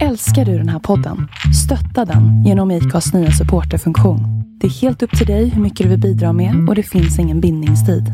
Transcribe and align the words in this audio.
Älskar 0.00 0.44
du 0.44 0.58
den 0.58 0.68
här 0.68 0.78
podden? 0.78 1.28
Stötta 1.64 2.04
den 2.04 2.44
genom 2.44 2.70
IKAs 2.70 3.14
nya 3.14 3.30
supporterfunktion. 3.30 4.20
Det 4.60 4.66
är 4.66 4.70
helt 4.70 5.02
upp 5.02 5.18
till 5.18 5.26
dig 5.26 5.48
hur 5.48 5.62
mycket 5.62 5.84
du 5.84 5.90
vill 5.90 6.00
bidra 6.00 6.32
med 6.32 6.68
och 6.68 6.74
det 6.74 6.82
finns 6.82 7.18
ingen 7.18 7.40
bindningstid. 7.40 8.04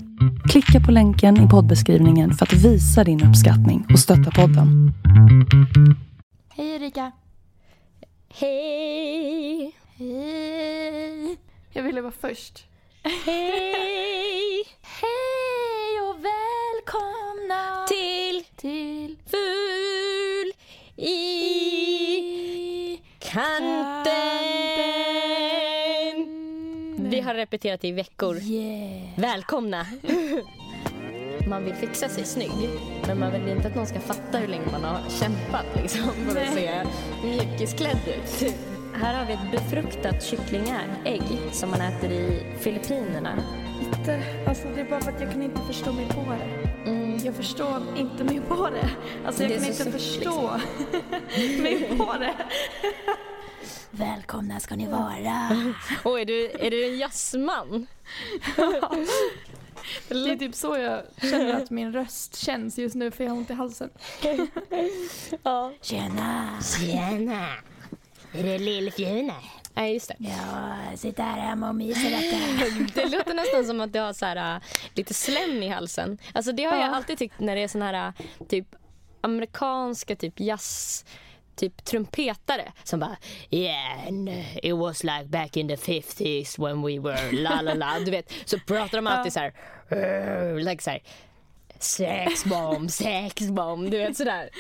Klicka 0.51 0.80
på 0.87 0.93
länken 0.93 1.46
i 1.46 1.49
poddbeskrivningen 1.49 2.33
för 2.35 2.46
att 2.46 2.53
visa 2.53 3.04
din 3.04 3.25
uppskattning 3.25 3.87
och 3.93 3.99
stötta 3.99 4.30
podden. 4.30 4.93
Hej 6.56 6.75
Erika. 6.75 7.12
Hej! 8.35 9.72
Hej. 9.97 11.37
Jag 11.72 11.83
ville 11.83 12.01
vara 12.01 12.13
först. 12.21 12.65
Hej! 13.26 14.65
Hej 14.83 16.01
och 16.09 16.16
välkomna 16.16 17.87
Till 17.88 18.45
till 18.56 19.16
ful 19.30 20.52
i 20.97 21.67
kanten. 23.38 24.15
Vi 27.10 27.20
har 27.20 27.34
repeterat 27.34 27.84
i 27.84 27.92
veckor. 27.92 28.37
Yeah. 28.37 29.20
Välkomna! 29.20 29.87
Man 31.48 31.65
vill 31.65 31.74
fixa 31.74 32.09
sig 32.09 32.24
snygg, 32.24 32.70
men 33.06 33.19
man 33.19 33.32
vill 33.32 33.48
inte 33.48 33.69
att 33.69 33.74
någon 33.74 33.87
ska 33.87 34.01
fatta 34.01 34.38
hur 34.38 34.48
länge 34.48 34.66
man 34.73 34.84
har 34.84 35.10
kämpat 35.10 35.66
liksom, 35.77 36.02
för 36.02 36.41
att 36.41 36.55
se 36.55 36.84
mjukisklädd 37.24 38.01
ut. 38.06 38.55
Här 38.95 39.15
har 39.15 39.27
vi 39.27 39.32
ett 39.32 39.51
befruktat 39.52 40.24
kycklingägg 40.24 41.23
som 41.52 41.70
man 41.70 41.80
äter 41.80 42.12
i 42.12 42.43
Filippinerna. 42.60 43.43
Inte, 43.80 44.23
alltså 44.48 44.68
det 44.74 44.80
är 44.80 44.84
bara 44.84 45.01
för 45.01 45.12
att 45.12 45.20
jag 45.20 45.32
kan 45.32 45.43
inte 45.43 45.60
förstå 45.60 45.93
mig 45.93 46.07
på 46.09 46.20
det. 46.20 46.67
Mm. 46.88 47.19
Jag 47.24 47.34
förstår 47.34 47.83
inte 47.97 48.24
mig 48.24 48.41
på 48.41 48.70
det. 48.70 48.91
Alltså 49.27 49.42
jag 49.42 49.51
Det 49.51 49.55
kan 49.55 49.65
så 49.65 49.70
inte 49.70 49.84
sött, 49.84 49.92
förstå 49.92 50.51
mig 51.62 51.96
på 51.98 52.15
det. 52.19 52.34
Välkomna 53.91 54.60
ska 54.60 54.77
ni 54.77 54.87
vara. 54.87 55.51
Åh, 56.04 56.21
är 56.21 56.24
du, 56.24 56.51
är 56.51 56.71
du 56.71 56.85
en 56.88 56.99
jazzman? 56.99 57.87
Det 60.09 60.15
är 60.30 60.37
typ 60.37 60.54
så 60.54 60.77
jag 60.77 61.02
känner 61.30 61.54
att 61.62 61.71
min 61.71 61.93
röst 61.93 62.37
känns 62.37 62.79
just 62.79 62.95
nu 62.95 63.10
för 63.10 63.24
jag 63.24 63.30
har 63.30 63.38
ont 63.38 63.51
i 63.51 63.52
halsen. 63.52 63.90
Ja. 65.43 65.73
Tjena! 65.83 66.49
Tjena! 66.79 67.47
Är 68.33 68.43
det 68.43 68.59
Lill-Fjune? 68.59 69.34
Nej, 69.79 69.93
just 69.95 70.09
det. 70.09 70.17
Jag 70.21 70.98
sitter 70.98 71.23
här 71.23 71.41
hemma 71.41 71.69
och 71.69 71.75
lite. 71.75 72.01
Det 72.95 73.09
låter 73.17 73.34
nästan 73.34 73.65
som 73.65 73.81
att 73.81 73.93
du 73.93 73.98
har 73.98 74.12
så 74.12 74.27
här, 74.27 74.55
äh, 74.57 74.62
lite 74.95 75.15
slem 75.15 75.62
i 75.62 75.69
halsen. 75.69 76.19
Alltså 76.34 76.53
det 76.53 76.65
har 76.65 76.77
jag 76.77 76.89
Ja. 76.89 76.95
alltid 76.97 77.19
tyckt 77.19 77.41
när 77.41 77.57
det 77.57 77.62
är 77.62 77.69
såna 77.69 77.84
här 77.93 77.95
äh, 78.39 78.47
typ 78.49 78.67
amerikanska 79.21 80.17
typ 80.17 80.41
jazz 80.41 81.05
typ 81.56 81.84
trumpetare 81.84 82.73
som 82.84 83.01
bara 83.01 83.17
yeah 83.51 84.06
and 84.09 84.29
uh, 84.29 84.56
it 84.67 84.75
was 84.77 85.05
like 85.05 85.25
back 85.25 85.56
in 85.56 85.69
the 85.69 85.75
50s 85.77 86.59
when 86.67 86.83
we 86.83 86.99
were 87.01 87.33
la 87.43 87.61
la 87.61 87.75
la 87.75 87.99
du 88.05 88.11
vet 88.11 88.33
så 88.45 88.59
pratar 88.59 88.99
de 88.99 89.06
alltid 89.06 89.33
så 89.33 89.41
här 89.41 89.53
"Urr", 89.91 90.61
like 90.61 90.83
så 90.83 90.91
här 90.91 91.03
sex 91.79 92.45
bomb 92.45 92.91
sex 92.91 93.49
bomb 93.49 93.91
du 93.91 93.99
vet 93.99 94.17
sådär 94.17 94.51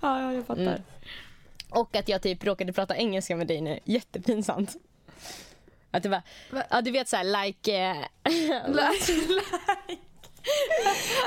Ja, 0.00 0.20
ja, 0.22 0.32
jag 0.32 0.46
fattar. 0.46 0.62
Mm. 0.62 0.82
Och 1.72 1.96
att 1.96 2.08
jag 2.08 2.22
typ 2.22 2.44
råkade 2.44 2.72
prata 2.72 2.96
engelska 2.96 3.36
med 3.36 3.46
dig 3.46 3.60
nu 3.60 3.78
jättepinsamt 3.84 4.76
att 5.90 6.02
det 6.02 6.08
var 6.08 6.22
Va? 6.50 6.62
ja 6.70 6.80
du 6.80 6.90
vet 6.90 7.08
så 7.08 7.16
här 7.16 7.44
like 7.46 7.76
eh, 7.76 7.96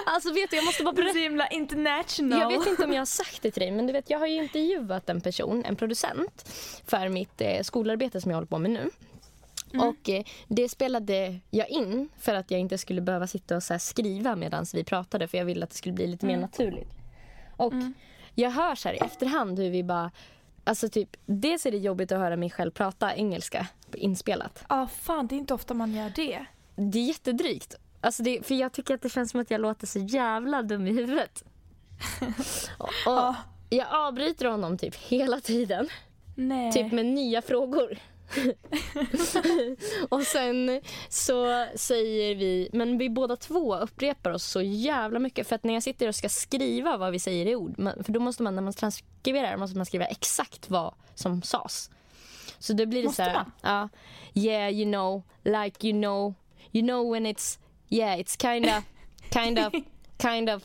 Alltså 0.05 0.33
vet 0.33 0.49
du, 0.49 0.55
jag 0.55 0.66
måste 0.66 0.83
bara 0.83 0.91
är 0.91 0.95
berätta. 0.95 1.13
så 1.13 1.19
himla 1.19 1.47
international. 1.47 2.39
Jag 2.39 2.59
vet 2.59 2.67
inte 2.67 2.83
om 2.83 2.93
jag 2.93 3.01
har 3.01 3.05
sagt 3.05 3.41
det 3.41 3.51
till 3.51 3.61
dig, 3.61 3.71
men 3.71 3.88
du 3.88 3.93
vet, 3.93 4.09
jag 4.09 4.19
har 4.19 4.27
ju 4.27 4.43
intervjuat 4.43 5.09
en 5.09 5.21
person, 5.21 5.66
en 5.66 5.75
producent, 5.75 6.49
för 6.88 7.09
mitt 7.09 7.41
eh, 7.41 7.61
skolarbete 7.61 8.21
som 8.21 8.31
jag 8.31 8.35
håller 8.35 8.47
på 8.47 8.57
med 8.57 8.71
nu. 8.71 8.89
Och 9.79 10.09
eh, 10.09 10.23
det 10.47 10.69
spelade 10.69 11.39
jag 11.51 11.69
in 11.69 12.09
för 12.19 12.35
att 12.35 12.51
jag 12.51 12.59
inte 12.59 12.77
skulle 12.77 13.01
behöva 13.01 13.28
sitta 13.28 13.55
och 13.55 13.63
så 13.63 13.79
skriva 13.79 14.35
medan 14.35 14.66
vi 14.73 14.84
pratade, 14.84 15.28
för 15.28 15.38
jag 15.38 15.45
ville 15.45 15.63
att 15.63 15.69
det 15.69 15.75
skulle 15.75 15.94
bli 15.94 16.07
lite 16.07 16.25
mer 16.25 16.38
naturligt. 16.38 16.89
Och 17.57 17.73
jag 18.35 18.51
hör 18.51 18.75
så 18.75 18.88
här 18.88 18.96
i 18.96 18.97
efterhand 18.97 19.59
hur 19.59 19.69
vi 19.69 19.84
bara, 19.84 20.12
alltså 20.63 20.90
typ, 20.90 21.18
dels 21.25 21.66
är 21.66 21.72
det 21.72 21.78
jobbigt 21.78 22.12
att 22.12 22.19
höra 22.19 22.35
mig 22.35 22.50
själv 22.50 22.72
prata 22.72 23.16
engelska 23.16 23.68
inspelat. 23.94 24.63
Ja, 24.69 24.88
fan 24.88 25.28
det 25.28 25.35
är 25.35 25.38
inte 25.38 25.53
ofta 25.53 25.73
man 25.73 25.94
gör 25.94 26.12
det. 26.16 26.46
Det 26.75 27.00
är 27.00 27.03
jättedrygt. 27.03 27.75
Alltså 28.01 28.23
det, 28.23 28.46
för 28.47 28.56
jag 28.56 28.72
tycker 28.72 28.94
att 28.96 29.01
det 29.01 29.09
känns 29.09 29.31
som 29.31 29.40
att 29.40 29.51
jag 29.51 29.62
låter 29.62 29.88
så 29.88 30.00
jävla 30.00 30.62
dum 30.62 30.88
i 30.88 30.91
huvudet. 30.94 31.44
och, 32.78 32.88
och 32.88 32.91
Ja. 33.06 33.35
Jag 33.69 33.88
avbryter 33.91 34.46
honom 34.46 34.78
typ 34.78 34.96
hela 34.96 35.40
tiden. 35.40 35.88
Nej. 36.35 36.72
Typ 36.72 36.91
med 36.91 37.06
nya 37.06 37.41
frågor. 37.41 37.97
och 40.09 40.22
sen 40.22 40.81
så 41.09 41.66
säger 41.75 42.36
vi, 42.36 42.69
men 42.74 42.97
vi 42.97 43.09
båda 43.09 43.36
två 43.36 43.75
upprepar 43.75 44.31
oss 44.31 44.44
så 44.44 44.62
jävla 44.62 45.19
mycket. 45.19 45.47
För 45.47 45.56
att 45.56 45.63
när 45.63 45.74
jag 45.74 45.84
sitter 45.84 46.08
och 46.08 46.16
ska 46.16 46.30
skriva 46.30 46.97
vad 46.97 47.12
vi 47.12 47.19
säger 47.19 47.46
i 47.46 47.56
ord, 47.56 47.75
för 47.75 48.12
då 48.12 48.19
måste 48.19 48.44
man 48.44 48.56
när 48.56 48.62
man 48.62 48.74
transkriberar 48.74 49.58
måste 49.58 49.78
man 49.78 49.85
skriva 49.85 50.06
exakt 50.06 50.69
vad 50.69 50.94
som 51.16 51.41
sades. 51.41 51.90
Så 52.59 52.74
då 52.74 52.85
blir 52.85 53.02
det 53.02 53.08
Måste 53.08 53.24
så 53.25 53.30
här, 53.30 53.46
ja, 53.62 53.90
yeah 54.34 54.72
you 54.74 54.91
know, 54.91 55.24
like 55.44 55.88
you 55.88 56.02
know, 56.02 56.34
you 56.72 56.88
know 56.88 57.12
when 57.12 57.25
it's, 57.25 57.59
yeah 57.90 58.19
it's 58.19 58.41
kind 58.41 58.66
of, 58.66 58.84
kind 59.34 59.59
of, 59.68 59.74
kind 60.18 60.50
of. 60.50 60.64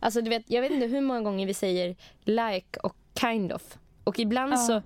Alltså 0.00 0.20
du 0.20 0.30
vet, 0.30 0.42
jag 0.46 0.62
vet 0.62 0.70
inte 0.70 0.86
hur 0.86 1.00
många 1.00 1.20
gånger 1.20 1.46
vi 1.46 1.54
säger 1.54 1.96
like 2.24 2.80
och 2.82 2.96
kind 3.20 3.52
of. 3.52 3.78
Och 4.04 4.18
ibland 4.18 4.52
Ja. 4.52 4.56
så 4.56 4.82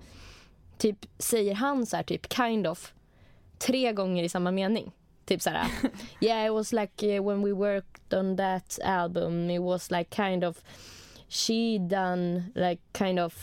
typ 0.77 1.05
säger 1.19 1.55
han 1.55 1.85
så 1.85 1.95
här 1.95 2.03
typ 2.03 2.33
kind 2.33 2.67
of 2.67 2.93
tre 3.57 3.93
gånger 3.93 4.23
i 4.23 4.29
samma 4.29 4.51
mening. 4.51 4.91
Typ 5.25 5.41
så 5.41 5.49
här 5.49 5.67
yeah 6.21 6.45
it 6.45 6.53
was 6.53 6.73
like 6.73 7.17
uh, 7.17 7.27
when 7.27 7.43
we 7.43 7.51
worked 7.53 8.13
on 8.13 8.37
that 8.37 8.79
album 8.83 9.49
it 9.49 9.61
was 9.61 9.91
like 9.91 10.15
kind 10.15 10.43
of 10.43 10.61
she 11.29 11.77
done 11.79 12.43
like 12.55 12.81
kind 12.93 13.19
of 13.19 13.33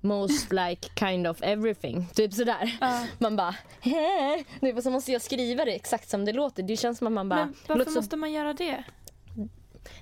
most 0.00 0.52
like 0.52 0.88
kind 0.94 1.26
of 1.26 1.42
everything. 1.42 2.06
Typ 2.14 2.32
sådär. 2.34 2.78
Ja. 2.80 3.06
Man 3.18 3.36
bara 3.36 3.54
Hä? 3.80 4.44
Nu 4.60 4.82
så 4.82 4.90
måste 4.90 5.12
jag 5.12 5.22
skriva 5.22 5.64
det 5.64 5.72
exakt 5.74 6.08
som 6.08 6.24
det 6.24 6.32
låter. 6.32 6.62
Det 6.62 6.76
känns 6.76 6.98
som 6.98 7.06
att 7.06 7.12
man 7.12 7.28
bara 7.28 7.44
Men 7.44 7.54
varför 7.68 7.84
så- 7.90 7.98
måste 7.98 8.16
man 8.16 8.32
göra 8.32 8.52
det? 8.52 8.84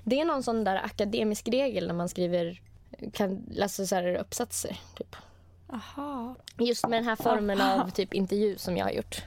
Det 0.03 0.19
är 0.19 0.25
någon 0.25 0.43
sån 0.43 0.63
där 0.63 0.75
akademisk 0.75 1.47
regel 1.47 1.87
när 1.87 1.93
man 1.93 2.09
skriver 2.09 2.61
kan, 3.13 3.45
alltså 3.61 3.85
så 3.85 3.95
här, 3.95 4.15
uppsatser. 4.15 4.77
Typ. 4.97 5.15
Aha. 5.73 6.35
Just 6.57 6.87
med 6.87 6.97
den 6.97 7.05
här 7.05 7.15
formen 7.15 7.61
Aha. 7.61 7.83
av 7.83 7.89
typ 7.89 8.13
intervju 8.13 8.57
som 8.57 8.77
jag 8.77 8.85
har 8.85 8.91
gjort. 8.91 9.21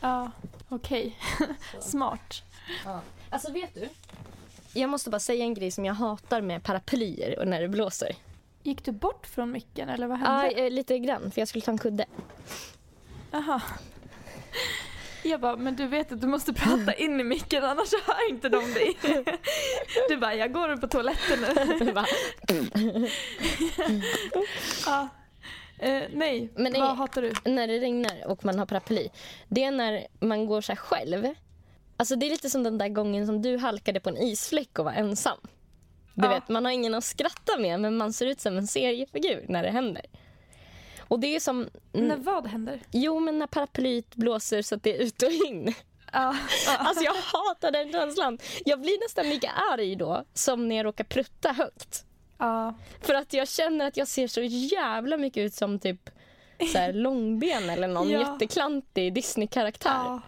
Ja, 0.00 0.30
okej. 0.68 1.16
Smart. 1.80 2.42
Alltså 3.30 3.52
vet 3.52 3.74
du? 3.74 3.88
Jag 4.72 4.90
måste 4.90 5.10
bara 5.10 5.20
säga 5.20 5.44
en 5.44 5.54
grej 5.54 5.70
som 5.70 5.84
jag 5.84 5.94
hatar 5.94 6.40
med 6.40 6.62
paraplyer 6.62 7.38
och 7.38 7.48
när 7.48 7.60
det 7.60 7.68
blåser. 7.68 8.16
Gick 8.62 8.84
du 8.84 8.92
bort 8.92 9.26
från 9.26 9.50
micken 9.52 9.88
eller 9.88 10.06
vad 10.06 10.18
Ja, 10.20 10.24
hände? 10.24 10.48
eh, 10.66 10.70
lite 10.70 10.98
grann 10.98 11.30
för 11.30 11.40
jag 11.40 11.48
skulle 11.48 11.62
ta 11.62 11.70
en 11.70 11.78
kudde. 11.78 12.04
Aha. 13.32 13.60
Jag 15.22 15.40
bara, 15.40 15.56
men 15.56 15.76
du 15.76 15.86
vet 15.86 16.12
att 16.12 16.20
du 16.20 16.26
måste 16.26 16.52
prata 16.52 16.94
in 16.98 17.20
i 17.20 17.24
micken 17.24 17.64
annars 17.64 17.88
hör 18.06 18.30
inte 18.30 18.48
de 18.48 18.72
dig. 18.74 18.96
Du 20.08 20.16
bara, 20.16 20.34
jag 20.34 20.52
går 20.52 20.76
på 20.76 20.86
toaletten 20.88 21.38
nu. 21.40 21.92
Bara, 21.94 22.06
Ja. 24.86 25.08
Eh, 25.78 26.02
nej, 26.12 26.48
Men 26.56 26.72
vad 26.72 26.96
hatar 26.96 27.22
du? 27.22 27.32
när 27.50 27.66
det 27.68 27.78
regnar 27.80 28.26
och 28.26 28.44
man 28.44 28.58
har 28.58 28.66
paraply. 28.66 29.08
Det 29.48 29.64
är 29.64 29.70
när 29.70 30.06
man 30.20 30.46
går 30.46 30.60
så 30.60 30.72
här 30.72 30.76
själv. 30.76 31.26
Alltså 31.96 32.16
det 32.16 32.26
är 32.26 32.30
lite 32.30 32.50
som 32.50 32.62
den 32.62 32.78
där 32.78 32.88
gången 32.88 33.26
som 33.26 33.42
du 33.42 33.56
halkade 33.58 34.00
på 34.00 34.08
en 34.08 34.16
isfläck 34.16 34.78
och 34.78 34.84
var 34.84 34.92
ensam. 34.92 35.38
Du 36.14 36.26
Ja. 36.26 36.28
vet, 36.34 36.48
man 36.48 36.64
har 36.64 36.72
ingen 36.72 36.94
att 36.94 37.04
skratta 37.04 37.58
med 37.58 37.80
men 37.80 37.96
man 37.96 38.12
ser 38.12 38.26
ut 38.26 38.40
som 38.40 38.56
en 38.58 38.66
seriefigur 38.66 39.44
när 39.48 39.62
det 39.62 39.70
händer. 39.70 40.06
Och 41.08 41.20
det 41.20 41.36
är 41.36 41.40
som... 41.40 41.68
När 41.92 42.16
vad 42.16 42.46
händer? 42.46 42.80
Jo, 42.92 43.20
men 43.20 43.38
när 43.38 43.46
paraplyet 43.46 44.14
blåser 44.14 44.62
så 44.62 44.74
att 44.74 44.82
det 44.82 44.96
är 44.96 45.02
ut 45.02 45.22
och 45.22 45.30
in. 45.30 45.74
Ja. 46.12 46.36
Alltså 46.78 47.04
jag 47.04 47.14
hatar 47.14 47.70
den 47.72 47.92
känslan. 47.92 48.38
Jag 48.64 48.80
blir 48.80 49.00
nästan 49.04 49.28
lika 49.28 49.50
arg 49.72 49.96
då 49.96 50.24
som 50.34 50.68
när 50.68 50.76
jag 50.76 50.86
råkar 50.86 51.04
prutta 51.04 51.52
högt. 51.52 52.04
Ja. 52.38 52.74
För 53.00 53.14
att 53.14 53.32
jag 53.32 53.48
känner 53.48 53.86
att 53.88 53.96
jag 53.96 54.08
ser 54.08 54.26
så 54.28 54.40
jävla 54.42 55.16
mycket 55.16 55.40
ut 55.40 55.54
som 55.54 55.78
typ 55.78 56.10
så 56.72 56.78
här 56.78 56.92
långben 57.06 57.70
eller 57.70 57.88
någon 57.88 58.10
Ja. 58.10 58.20
jätteklantig 58.20 59.14
Disney-karaktär. 59.14 59.90
Ja. 59.90 60.20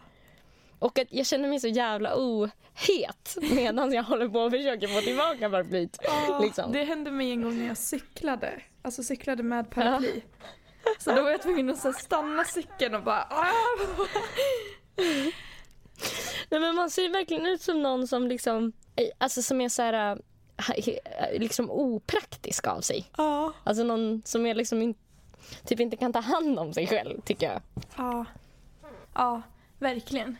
Och 0.78 0.98
att 0.98 1.06
jag 1.10 1.26
känner 1.26 1.48
mig 1.48 1.60
så 1.60 1.68
jävla 1.68 2.14
ohet 2.16 3.36
medan 3.54 3.92
jag 3.92 4.02
håller 4.02 4.28
på 4.28 4.40
och 4.40 4.50
försöker 4.50 4.88
få 4.88 5.00
tillbaka 5.00 5.50
paraplyet. 5.50 5.98
Ja, 6.02 6.38
Liksom. 6.42 6.72
Det 6.72 6.84
hände 6.84 7.10
mig 7.10 7.30
en 7.30 7.42
gång 7.42 7.58
när 7.58 7.66
jag 7.68 7.78
cyklade. 7.78 8.62
Alltså 8.82 9.02
cyklade 9.02 9.42
med 9.42 9.70
paraply. 9.70 10.20
Så 10.98 11.14
då 11.14 11.22
var 11.22 11.30
jag 11.30 11.42
tvungen 11.42 11.70
att 11.70 11.78
så 11.80 11.92
stanna 11.92 12.44
cykeln 12.44 12.94
och 12.94 13.02
bara 13.02 13.22
"Ah!" 13.30 13.52
Nej, 16.50 16.60
men 16.60 16.74
man 16.74 16.90
ser 16.90 17.08
verkligen 17.08 17.46
ut 17.46 17.62
som 17.62 17.82
någon 17.82 18.08
som 18.08 18.26
liksom, 18.26 18.72
eh, 18.96 19.08
alltså 19.18 19.42
som 19.42 19.60
är 19.60 19.68
så 19.68 19.82
här, 19.82 20.18
liksom 21.32 21.70
opraktisk 21.70 22.66
av 22.66 22.80
sig. 22.80 23.04
Ja. 23.16 23.52
Alltså 23.64 23.84
någon 23.84 24.22
som 24.24 24.46
är 24.46 24.54
liksom 24.54 24.82
in, 24.82 24.94
typ 25.64 25.80
inte 25.80 25.96
kan 25.96 26.12
ta 26.12 26.20
hand 26.20 26.58
om 26.58 26.74
sig 26.74 26.86
själv 26.86 27.20
tycker 27.20 27.46
jag. 27.52 27.62
Ja. 27.96 28.24
Ja, 29.14 29.42
verkligen. 29.78 30.36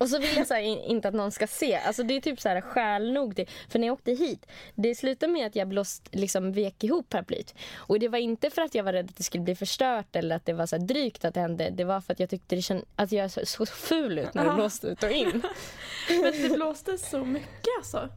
Och 0.00 0.08
så 0.08 0.18
vill 0.18 0.36
jag 0.36 0.46
så 0.46 0.54
här, 0.54 0.60
in, 0.60 0.78
inte 0.78 1.08
att 1.08 1.14
någon 1.14 1.32
ska 1.32 1.46
se. 1.46 1.76
Alltså 1.76 2.02
det 2.02 2.16
är 2.16 2.20
typ 2.20 2.40
så 2.40 2.48
här 2.48 2.60
skäl 2.60 3.12
nog 3.12 3.36
till. 3.36 3.48
För 3.68 3.78
när 3.78 3.86
jag 3.86 3.94
åkte 3.94 4.12
hit, 4.12 4.46
det 4.74 4.94
slutade 4.94 5.32
med 5.32 5.46
att 5.46 5.56
jag 5.56 5.68
blåst, 5.68 6.08
liksom 6.12 6.52
vek 6.52 6.84
ihop 6.84 7.08
paraplyt. 7.08 7.54
Och 7.74 7.98
det 7.98 8.08
var 8.08 8.18
inte 8.18 8.50
för 8.50 8.62
att 8.62 8.74
jag 8.74 8.84
var 8.84 8.92
rädd 8.92 9.10
att 9.10 9.16
det 9.16 9.22
skulle 9.22 9.44
bli 9.44 9.54
förstört 9.54 10.16
eller 10.16 10.36
att 10.36 10.46
det 10.46 10.52
var 10.52 10.66
så 10.66 10.76
här 10.76 10.82
drygt 10.84 11.24
att 11.24 11.34
det 11.34 11.40
hände. 11.40 11.70
Det 11.70 11.84
var 11.84 12.00
för 12.00 12.12
att 12.12 12.20
jag 12.20 12.30
tyckte 12.30 12.56
det 12.56 12.62
känd, 12.62 12.84
att 12.96 13.12
jag 13.12 13.30
såg 13.30 13.46
så 13.46 13.66
ful 13.66 14.18
ut 14.18 14.34
när 14.34 14.44
det 14.44 14.54
blåste 14.54 14.86
ut 14.86 15.02
och 15.02 15.10
in. 15.10 15.42
Men 16.22 16.42
det 16.42 16.54
blåste 16.54 16.98
så 16.98 17.24
mycket 17.24 17.68
alltså. 17.78 18.08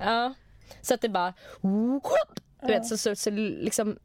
Ja. 0.00 0.34
Så 0.82 0.94
att 0.94 1.00
det 1.00 1.08
bara... 1.08 1.34
Du 2.60 2.66
vet, 2.66 2.86
så, 2.86 2.96
så, 2.96 3.16
så 3.16 3.30
liksom 3.30 3.98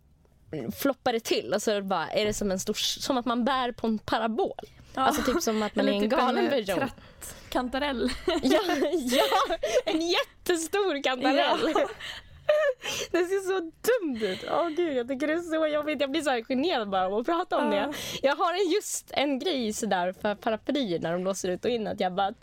floppar 0.79 1.13
det 1.13 1.19
till 1.19 1.53
och 1.53 1.61
så 1.61 1.81
bara 1.81 2.09
är 2.09 2.25
det 2.25 2.33
som 2.33 2.51
en 2.51 2.59
stor... 2.59 2.73
Som 2.73 3.17
att 3.17 3.25
man 3.25 3.45
bär 3.45 3.71
på 3.71 3.87
en 3.87 3.99
parabol. 3.99 4.59
Ja. 4.93 5.01
Alltså 5.01 5.33
typ 5.33 5.43
som 5.43 5.63
att 5.63 5.75
man 5.75 5.89
är 5.89 5.93
en 5.93 6.01
typ 6.01 6.11
galen 6.11 6.45
eh, 6.45 6.51
person. 6.51 6.79
trattkantarell. 6.79 8.11
Ja, 8.27 8.59
ja, 8.93 9.57
en 9.85 10.01
jättestor 10.01 11.03
kantarell. 11.03 11.73
Ja. 11.73 11.89
Det 13.11 13.17
ser 13.25 13.39
så 13.47 13.59
dumt 13.59 14.23
ut. 14.31 14.45
Åh 14.51 14.69
gud, 14.69 14.97
jag 14.97 15.07
tycker 15.07 15.27
det 15.27 15.33
är 15.33 15.39
så 15.39 15.67
jobbigt. 15.67 16.01
Jag 16.01 16.11
blir 16.11 16.21
så 16.21 16.29
här 16.29 16.41
generad 16.43 16.89
bara 16.89 17.05
av 17.05 17.13
att 17.13 17.25
prata 17.25 17.57
om 17.57 17.71
Ja. 17.73 17.87
det. 17.87 17.93
Jag 18.21 18.35
har 18.35 18.53
en- 18.53 18.71
just 18.71 19.11
en 19.13 19.39
grej 19.39 19.73
sådär 19.73 20.13
för 20.21 20.35
paraplyer 20.35 20.99
när 20.99 21.11
de 21.11 21.21
blåser 21.21 21.49
ut 21.49 21.65
och 21.65 21.71
in. 21.71 21.87
Att 21.87 21.99
jag 21.99 22.13
bara 22.13 22.33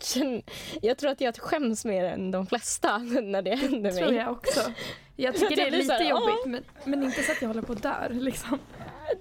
jag 0.81 0.97
tror 0.97 1.09
att 1.11 1.21
jag 1.21 1.35
skäms 1.37 1.85
mer 1.85 2.03
än 2.05 2.31
de 2.31 2.47
flesta 2.47 2.97
när 3.23 3.41
det 3.41 3.55
händer 3.55 3.91
mig. 3.91 4.03
tror 4.03 4.13
jag 4.13 4.31
också. 4.31 4.71
Jag 5.15 5.33
tycker 5.35 5.45
att 5.51 5.55
det 5.55 5.61
jag 5.61 5.67
är 5.73 5.77
lite 5.77 5.93
här, 5.93 6.09
jobbigt 6.09 6.45
men, 6.45 6.63
men 6.85 7.03
inte 7.03 7.23
så 7.23 7.31
att 7.31 7.41
jag 7.41 7.47
håller 7.47 7.61
på 7.61 7.73
där 7.73 8.09
liksom. 8.11 8.59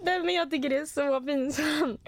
Nej, 0.03 0.21
men 0.21 0.35
jag 0.35 0.50
tycker 0.50 0.69
det 0.69 0.77
är 0.77 0.87
så 0.87 1.21
pinsamt. 1.21 2.00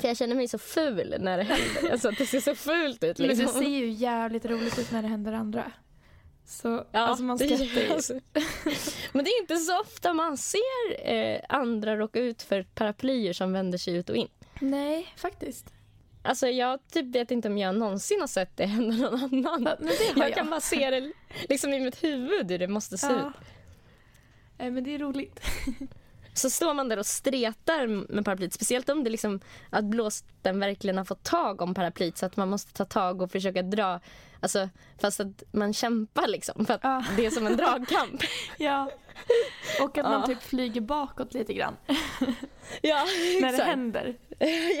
För 0.00 0.08
jag 0.08 0.16
känner 0.16 0.34
mig 0.34 0.48
så 0.48 0.58
ful 0.58 1.14
när 1.20 1.36
det 1.38 1.42
händer. 1.44 1.92
Alltså 1.92 2.10
det 2.10 2.26
ser 2.26 2.40
så 2.40 2.54
fult 2.54 3.04
ut 3.04 3.18
Men 3.18 3.28
liksom. 3.28 3.46
det 3.46 3.52
ser 3.52 3.68
ju 3.70 3.88
jävligt 3.90 4.44
roligt 4.44 4.78
ut 4.78 4.92
när 4.92 5.02
det 5.02 5.08
händer 5.08 5.32
andra. 5.32 5.72
Så 6.48 6.84
Ja, 6.92 7.00
alltså 7.00 7.24
man 7.24 7.38
skrattar 7.38 7.94
alltså. 7.94 8.12
Men 9.12 9.24
det 9.24 9.30
är 9.30 9.40
inte 9.40 9.56
så 9.56 9.80
ofta 9.80 10.14
man 10.14 10.36
ser 10.36 11.10
eh, 11.12 11.40
andra 11.48 11.96
råka 11.96 12.20
ut 12.20 12.42
för 12.42 12.62
paraplyer 12.62 13.32
som 13.32 13.52
vänder 13.52 13.78
sig 13.78 13.94
ut 13.96 14.10
och 14.10 14.16
in. 14.16 14.28
Nej, 14.60 15.14
faktiskt. 15.16 15.66
Alltså 16.22 16.46
jag 16.48 16.88
typ 16.92 17.14
vet 17.14 17.30
inte 17.30 17.48
om 17.48 17.58
jag 17.58 17.74
någonsin 17.74 18.20
har 18.20 18.26
sett 18.26 18.56
det 18.56 18.66
hända 18.66 19.10
någon 19.10 19.46
annan. 19.46 19.62
Ja, 19.64 19.76
men 19.78 19.86
det 19.98 20.20
har 20.20 20.28
jag, 20.28 20.34
kan 20.34 20.50
bara 20.50 20.60
se 20.60 20.90
det 20.90 21.12
liksom 21.48 21.72
i 21.72 21.80
mitt 21.80 22.04
huvud 22.04 22.50
hur 22.50 22.58
det 22.58 22.68
måste 22.68 22.98
se 22.98 23.06
ut. 23.06 23.12
Ja. 23.12 23.32
Eh, 24.64 24.70
Men 24.72 24.84
det 24.84 24.94
är 24.94 24.98
roligt. 24.98 25.40
Så 26.38 26.50
står 26.50 26.74
man 26.74 26.88
där 26.88 26.98
och 26.98 27.06
stretar 27.06 27.86
med 28.12 28.24
paraplyet, 28.24 28.52
speciellt 28.52 28.88
om 28.88 29.04
det 29.04 29.10
liksom 29.10 29.40
att 29.70 29.84
blåsten 29.84 30.60
verkligen 30.60 30.98
har 30.98 31.04
fått 31.04 31.22
tag 31.24 31.60
om 31.60 31.74
paraplyet 31.74 32.18
så 32.18 32.26
att 32.26 32.36
man 32.36 32.48
måste 32.48 32.72
ta 32.72 32.84
tag 32.84 33.22
och 33.22 33.30
försöka 33.32 33.62
dra, 33.62 34.00
alltså 34.40 34.68
fast 35.00 35.20
att 35.20 35.42
man 35.52 35.72
kämpar 35.74 36.26
liksom 36.28 36.66
för 36.66 36.74
att 36.74 36.80
Ja. 36.82 37.04
det 37.16 37.26
är 37.26 37.30
som 37.30 37.46
en 37.46 37.56
dragkamp. 37.56 38.22
Ja. 38.58 38.90
Och 39.82 39.98
att 39.98 40.04
man 40.04 40.20
Ja. 40.20 40.26
typ 40.26 40.42
flyger 40.42 40.80
bakåt 40.80 41.34
lite 41.34 41.52
grann 41.54 41.76
ja, 42.82 43.04
när 43.40 43.52
det 43.56 43.64
händer. 43.64 44.16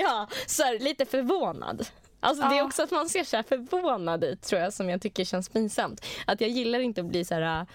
Ja, 0.00 0.28
så 0.46 0.62
här, 0.62 0.78
lite 0.78 1.06
förvånad. 1.06 1.88
Alltså 2.20 2.48
Det 2.48 2.54
är 2.54 2.58
Ja. 2.58 2.64
också 2.64 2.82
att 2.82 2.90
man 2.90 3.08
ser 3.08 3.24
så 3.24 3.42
förvånad 3.42 4.24
ut 4.24 4.42
tror 4.42 4.60
jag 4.60 4.72
som 4.72 4.88
jag 4.90 5.02
tycker 5.02 5.24
känns 5.24 5.48
pinsamt. 5.48 6.04
Att 6.26 6.40
jag 6.40 6.50
gillar 6.50 6.80
inte 6.80 7.00
att 7.00 7.06
bli 7.06 7.24
så 7.24 7.34
här 7.34 7.66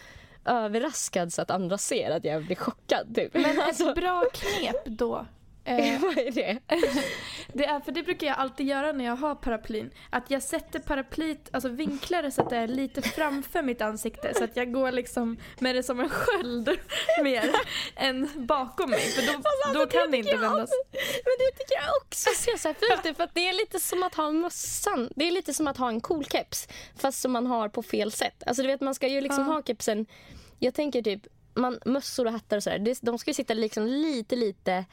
överraskad 0.45 1.33
så 1.33 1.41
att 1.41 1.51
andra 1.51 1.77
ser 1.77 2.11
att 2.11 2.25
jag 2.25 2.45
blir 2.45 2.55
chockad. 2.55 3.15
Typ. 3.15 3.33
Men 3.33 3.61
alltså, 3.61 3.89
ett 3.89 3.95
bra 3.95 4.23
knep 4.33 4.85
då 4.85 5.25
eh, 5.65 6.01
vad 6.01 6.17
är 6.17 6.31
det? 6.31 6.59
Det 7.55 7.65
är 7.65 7.79
för 7.79 7.91
det 7.91 8.03
brukar 8.03 8.27
jag 8.27 8.37
alltid 8.37 8.67
göra 8.67 8.91
när 8.91 9.05
jag 9.05 9.15
har 9.15 9.35
paraplyn. 9.35 9.91
Att 10.09 10.31
jag 10.31 10.43
sätter 10.43 10.79
paraplyt, 10.79 11.49
alltså 11.51 11.69
vinklar 11.69 12.23
det 12.23 12.31
så 12.31 12.41
att 12.41 12.49
det 12.49 12.57
är 12.57 12.67
lite 12.67 13.01
framför 13.01 13.61
mitt 13.61 13.81
ansikte. 13.81 14.33
Så 14.33 14.43
att 14.43 14.55
jag 14.55 14.73
går 14.73 14.91
liksom 14.91 15.37
med 15.59 15.75
det 15.75 15.83
som 15.83 15.99
en 15.99 16.09
sköld 16.09 16.69
mer 17.23 17.51
än 17.95 18.29
bakom 18.35 18.89
mig. 18.89 18.99
För 18.99 19.21
då, 19.21 19.33
Alltså, 19.33 19.79
då 19.79 19.85
kan 19.87 20.11
det 20.11 20.17
inte 20.17 20.29
jag 20.31 20.39
vändas. 20.39 20.69
också- 20.69 20.99
Men 21.25 21.33
det 21.39 21.57
tycker 21.57 21.75
jag 21.75 21.89
också 22.01 22.29
ser 22.37 22.57
så 22.57 22.67
här 22.67 22.75
fult 22.95 23.05
ut. 23.05 23.17
För 23.17 23.23
att 23.23 23.33
det 23.35 23.47
är 23.49 23.53
lite 23.53 23.79
som 23.79 24.03
att 24.03 24.15
ha 24.15 24.31
mössan. 24.31 25.09
Det 25.15 25.27
är 25.27 25.31
lite 25.31 25.53
som 25.53 25.67
att 25.67 25.77
ha 25.77 25.89
en 25.89 26.01
cool 26.01 26.25
keps. 26.25 26.67
Fast 26.95 27.21
som 27.21 27.31
man 27.31 27.47
har 27.47 27.69
på 27.69 27.83
fel 27.83 28.11
sätt. 28.11 28.43
Alltså 28.45 28.61
du 28.63 28.67
vet 28.67 28.81
man 28.81 28.95
ska 28.95 29.07
ju 29.07 29.21
liksom 29.21 29.45
Ja. 29.47 29.53
ha 29.53 29.61
kepsen. 29.63 30.05
Jag 30.59 30.73
tänker 30.73 31.01
typ 31.01 31.21
man, 31.53 31.79
mössor 31.85 32.25
och 32.25 32.31
hattar 32.31 32.57
och 32.57 32.63
sådär. 32.63 32.95
De 33.01 33.17
ska 33.19 33.29
ju 33.29 33.33
sitta 33.33 33.53
liksom 33.53 33.85
lite 33.85 34.35
lite 34.35 34.85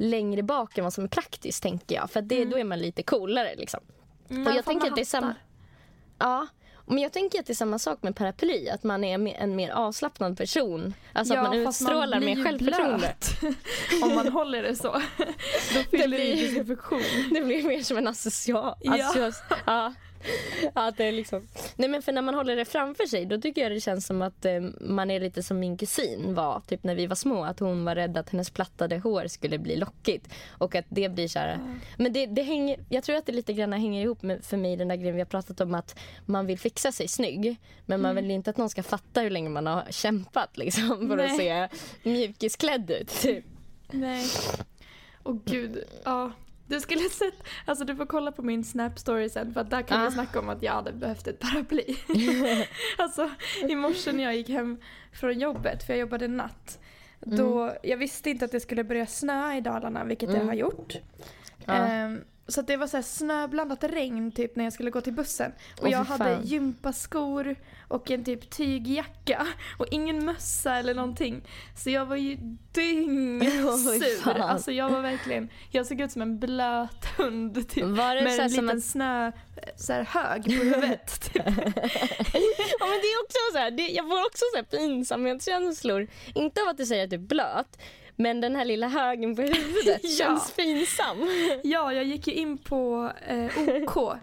längre 0.00 0.42
bak 0.42 0.78
än 0.78 0.84
vad 0.84 0.92
som 0.92 1.04
är 1.04 1.08
praktiskt 1.08 1.62
tänker 1.62 1.94
jag. 1.96 2.10
För 2.10 2.22
det, 2.22 2.44
då 2.44 2.58
är 2.58 2.64
man 2.64 2.78
lite 2.78 3.02
coolare 3.02 3.54
liksom. 3.56 3.80
Mm, 4.30 4.46
Och 4.46 4.52
jag 4.54 4.64
tänker 4.64 4.86
att 4.88 4.94
det 4.94 5.00
är 5.00 5.04
samma... 5.04 5.34
Ja, 6.18 6.46
men 6.86 6.98
jag 6.98 7.12
tänker 7.12 7.40
att 7.40 7.46
det 7.46 7.52
är 7.52 7.54
samma 7.54 7.78
sak 7.78 8.02
med 8.02 8.16
paraply. 8.16 8.68
Att 8.68 8.82
man 8.82 9.04
är 9.04 9.32
en 9.38 9.56
mer 9.56 9.70
avslappnad 9.70 10.36
person. 10.36 10.94
Alltså 11.12 11.34
att 11.34 11.42
man 11.42 11.54
utstrålar 11.56 12.20
mer 12.20 12.44
självförtroende. 12.44 13.14
Om 14.02 14.14
man 14.14 14.28
håller 14.28 14.62
det 14.62 14.76
så. 14.76 14.92
Då 15.74 15.82
fyller 15.90 16.02
det 16.02 16.08
blir- 16.08 16.32
inte 16.42 16.54
sin 16.54 16.66
funktion. 16.66 17.02
Det 17.34 17.40
blir 17.40 17.62
mer 17.62 17.82
som 17.82 17.96
en 17.98 18.08
asocial... 18.08 18.74
Ja. 18.80 18.94
asocial 18.94 19.32
ja. 19.66 19.94
Ja, 20.74 20.92
det 20.96 21.04
är 21.04 21.12
liksom... 21.12 21.48
Nej, 21.76 21.88
men 21.88 22.02
för 22.02 22.12
när 22.12 22.22
man 22.22 22.34
håller 22.34 22.56
det 22.56 22.64
framför 22.64 23.06
sig 23.06 23.26
då 23.26 23.40
tycker 23.40 23.62
jag 23.62 23.72
det 23.72 23.80
känns 23.80 24.06
som 24.06 24.22
att 24.22 24.44
eh, 24.44 24.60
man 24.80 25.10
är 25.10 25.20
lite 25.20 25.42
som 25.42 25.58
min 25.58 25.76
kusin 25.76 26.34
var 26.34 26.60
typ 26.60 26.84
när 26.84 26.94
vi 26.94 27.06
var 27.06 27.16
små. 27.16 27.44
Att 27.44 27.60
hon 27.60 27.84
var 27.84 27.94
rädd 27.94 28.16
att 28.16 28.30
hennes 28.30 28.50
plattade 28.50 28.98
hår 28.98 29.26
skulle 29.26 29.58
bli 29.58 29.76
lockigt. 29.76 30.28
Och 30.50 30.74
att 30.74 30.84
det 30.88 31.08
blir 31.08 31.28
så 31.28 31.38
här... 31.38 31.58
Men 31.96 32.12
det, 32.12 32.26
det 32.26 32.42
hänger, 32.42 32.80
jag 32.88 33.04
tror 33.04 33.16
att 33.16 33.26
det 33.26 33.32
lite 33.32 33.52
grann 33.52 33.72
hänger 33.72 34.02
ihop 34.02 34.22
med 34.22 34.44
för 34.44 34.56
mig 34.56 34.76
den 34.76 34.88
där 34.88 34.96
grejen 34.96 35.14
vi 35.14 35.20
har 35.20 35.26
pratat 35.26 35.60
om 35.60 35.74
att 35.74 35.98
man 36.26 36.46
vill 36.46 36.58
fixa 36.58 36.92
sig 36.92 37.08
snygg. 37.08 37.56
Men 37.86 38.00
man 38.00 38.16
vill 38.16 38.30
inte 38.30 38.50
att 38.50 38.56
någon 38.56 38.70
ska 38.70 38.82
fatta 38.82 39.20
hur 39.20 39.30
länge 39.30 39.48
man 39.48 39.66
har 39.66 39.84
kämpat 39.90 40.56
liksom, 40.56 41.08
för 41.08 41.18
att 41.18 41.36
Nej. 41.36 41.38
se 41.38 41.68
mjukisklädd 42.02 42.90
ut. 42.90 43.08
Typ. 43.08 43.44
Nej. 43.90 44.26
Åh 45.24 45.36
gud. 45.44 45.84
Ja. 46.04 46.32
Du 46.68 46.80
skulle 46.80 47.00
sett, 47.08 47.34
alltså 47.64 47.84
du 47.84 47.96
får 47.96 48.06
kolla 48.06 48.32
på 48.32 48.42
min 48.42 48.64
snap 48.64 48.98
story 48.98 49.28
sen 49.28 49.54
för 49.54 49.60
att 49.60 49.70
där 49.70 49.82
kan 49.82 50.00
Ah. 50.00 50.04
vi 50.04 50.10
snacka 50.10 50.38
om 50.38 50.48
att 50.48 50.62
jag 50.62 50.72
hade 50.72 50.92
behövt 50.92 51.26
ett 51.26 51.38
paraply. 51.38 51.84
alltså 52.98 53.30
i 53.68 53.74
morse 53.74 54.12
när 54.12 54.24
jag 54.24 54.36
gick 54.36 54.48
hem 54.48 54.78
från 55.12 55.38
jobbet, 55.38 55.82
för 55.82 55.92
jag 55.92 56.00
jobbade 56.00 56.28
natt. 56.28 56.78
Då, 57.20 57.72
jag 57.82 57.96
visste 57.96 58.30
inte 58.30 58.44
att 58.44 58.52
det 58.52 58.60
skulle 58.60 58.84
börja 58.84 59.06
snöa 59.06 59.56
i 59.56 59.60
Dalarna, 59.60 60.04
vilket 60.04 60.28
det 60.28 60.34
Mm. 60.36 60.48
har 60.48 60.54
gjort. 60.54 60.94
Ja. 61.64 61.72
Ehm, 61.74 62.20
så 62.48 62.62
det 62.62 62.76
var 62.76 62.86
så 62.86 62.96
här 62.96 63.02
snöblandat 63.02 63.84
regn 63.84 64.32
typ 64.32 64.56
när 64.56 64.64
jag 64.64 64.72
skulle 64.72 64.90
gå 64.90 65.00
till 65.00 65.12
bussen. 65.12 65.52
Och 65.76 65.84
Åh, 65.84 65.90
jag 65.90 66.04
hade 66.04 66.40
gympaskor 66.44 67.56
och 67.88 68.10
en 68.10 68.24
typ 68.24 68.50
tygjacka 68.50 69.46
och 69.78 69.86
ingen 69.90 70.24
mössa 70.24 70.76
eller 70.76 70.94
någonting. 70.94 71.42
Så 71.76 71.90
jag 71.90 72.06
var 72.06 72.16
ju 72.16 72.36
dyngsur. 72.72 74.20
fan. 74.22 74.40
Alltså 74.40 74.72
jag 74.72 74.90
var 74.90 75.00
verkligen, 75.00 75.48
jag 75.70 75.86
såg 75.86 76.00
ut 76.00 76.12
som 76.12 76.22
en 76.22 76.38
blöt 76.38 77.04
hund 77.16 77.68
typ. 77.68 77.84
Var 77.84 78.14
det 78.14 78.22
med 78.22 78.32
så 78.32 78.42
en 78.42 78.50
liten 78.50 78.70
att 78.70 78.84
snö, 78.84 79.32
så 79.76 79.92
här 79.92 80.04
hög 80.04 80.44
på 80.44 80.50
huvudet. 80.50 81.20
Typ. 81.32 81.42
Ja, 82.78 82.86
men 82.86 82.98
det 83.02 83.08
är 83.08 83.24
också 83.24 83.38
så 83.52 83.58
här, 83.58 83.70
det, 83.70 83.88
jag 83.88 84.08
får 84.08 84.26
också 84.26 84.44
så 84.52 84.56
här 84.56 84.64
pinsamhetskänslor. 84.64 86.08
Inte 86.34 86.62
av 86.62 86.68
att 86.68 86.76
du 86.76 86.86
säger 86.86 87.04
att 87.04 87.10
du 87.10 87.16
är 87.16 87.20
blöt, 87.20 87.78
men 88.18 88.40
den 88.40 88.56
här 88.56 88.64
lilla 88.64 88.88
högen 88.88 89.36
på 89.36 89.42
huvudet 89.42 90.00
Ja. 90.02 90.10
känns 90.18 90.52
pinsam. 90.52 91.18
Ja, 91.62 91.92
jag 91.92 92.04
gick 92.04 92.26
ju 92.26 92.32
in 92.34 92.58
på 92.58 93.12
eh, 93.26 93.58
OK 93.82 94.16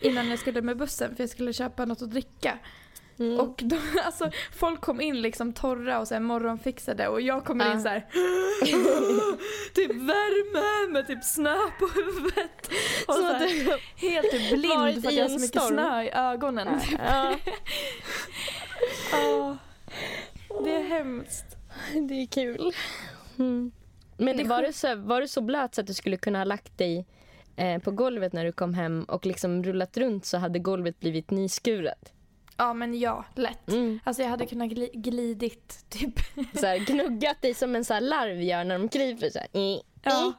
innan 0.00 0.30
jag 0.30 0.38
skulle 0.38 0.62
med 0.62 0.76
bussen 0.76 1.16
för 1.16 1.22
jag 1.22 1.30
skulle 1.30 1.52
köpa 1.52 1.84
något 1.84 2.02
att 2.02 2.10
dricka. 2.10 2.58
Mm. 3.18 3.40
Och 3.40 3.60
då, 3.62 3.76
alltså, 4.04 4.30
folk 4.58 4.80
kom 4.80 5.00
in 5.00 5.22
liksom 5.22 5.52
torra 5.52 5.98
och 6.00 6.08
så 6.08 6.20
morgonfixade 6.20 7.08
och 7.08 7.20
jag 7.20 7.44
kommer 7.44 7.66
Ja. 7.66 7.72
in 7.72 7.82
så 7.82 7.88
här 7.88 8.06
typ 9.74 9.90
värme 9.90 10.92
med 10.92 11.06
typ 11.06 11.24
snö 11.24 11.56
på 11.78 11.86
huvudet. 11.94 12.66
Och 13.08 13.14
så 13.14 13.20
Så 13.20 13.26
här, 13.32 13.80
helt 13.96 14.30
typ 14.30 14.50
blind 14.50 15.02
för 15.02 15.08
att 15.08 15.14
jag 15.14 15.24
har 15.24 15.28
så 15.28 15.34
mycket 15.40 15.62
storm. 15.62 15.74
snö 15.74 16.02
i 16.02 16.10
ögonen. 16.10 16.80
Typ. 16.80 16.98
ja, 17.08 17.34
Ja. 19.12 19.56
det 20.64 20.74
är 20.74 20.82
hemskt. 20.82 21.44
det 22.08 22.14
är 22.22 22.26
kul. 22.26 22.72
Mm. 23.40 23.72
Men 24.16 24.36
Det 24.36 24.44
var, 24.44 24.62
du 24.62 24.72
så, 24.72 24.94
var 24.94 25.20
du 25.20 25.28
så 25.28 25.40
blöt 25.40 25.74
så 25.74 25.80
att 25.80 25.86
du 25.86 25.94
skulle 25.94 26.16
kunna 26.16 26.38
ha 26.38 26.44
lagt 26.44 26.78
dig 26.78 27.06
eh, 27.56 27.78
på 27.82 27.90
golvet 27.90 28.32
när 28.32 28.44
du 28.44 28.52
kom 28.52 28.74
hem 28.74 29.04
och 29.04 29.26
liksom 29.26 29.62
rullat 29.64 29.96
runt 29.96 30.24
så 30.24 30.38
hade 30.38 30.58
golvet 30.58 31.00
blivit 31.00 31.30
nyskuret? 31.30 32.12
Ja 32.56 32.74
men 32.74 32.98
ja, 32.98 33.24
lätt. 33.34 33.68
Mm. 33.68 33.98
Alltså 34.04 34.22
jag 34.22 34.30
hade 34.30 34.46
kunnat 34.46 34.68
gli- 34.70 34.90
glidit 35.00 35.84
typ. 35.88 36.14
Så 36.54 36.66
här, 36.66 36.78
gnuggat 36.78 37.42
dig 37.42 37.54
som 37.54 37.74
en 37.76 37.84
så 37.84 37.94
här 37.94 38.00
larv 38.00 38.42
gör 38.42 38.64
när 38.64 38.78
de 38.78 38.88
kryper. 38.88 39.30
Så 39.30 39.38
här. 39.38 39.48
Ja. 40.02 40.32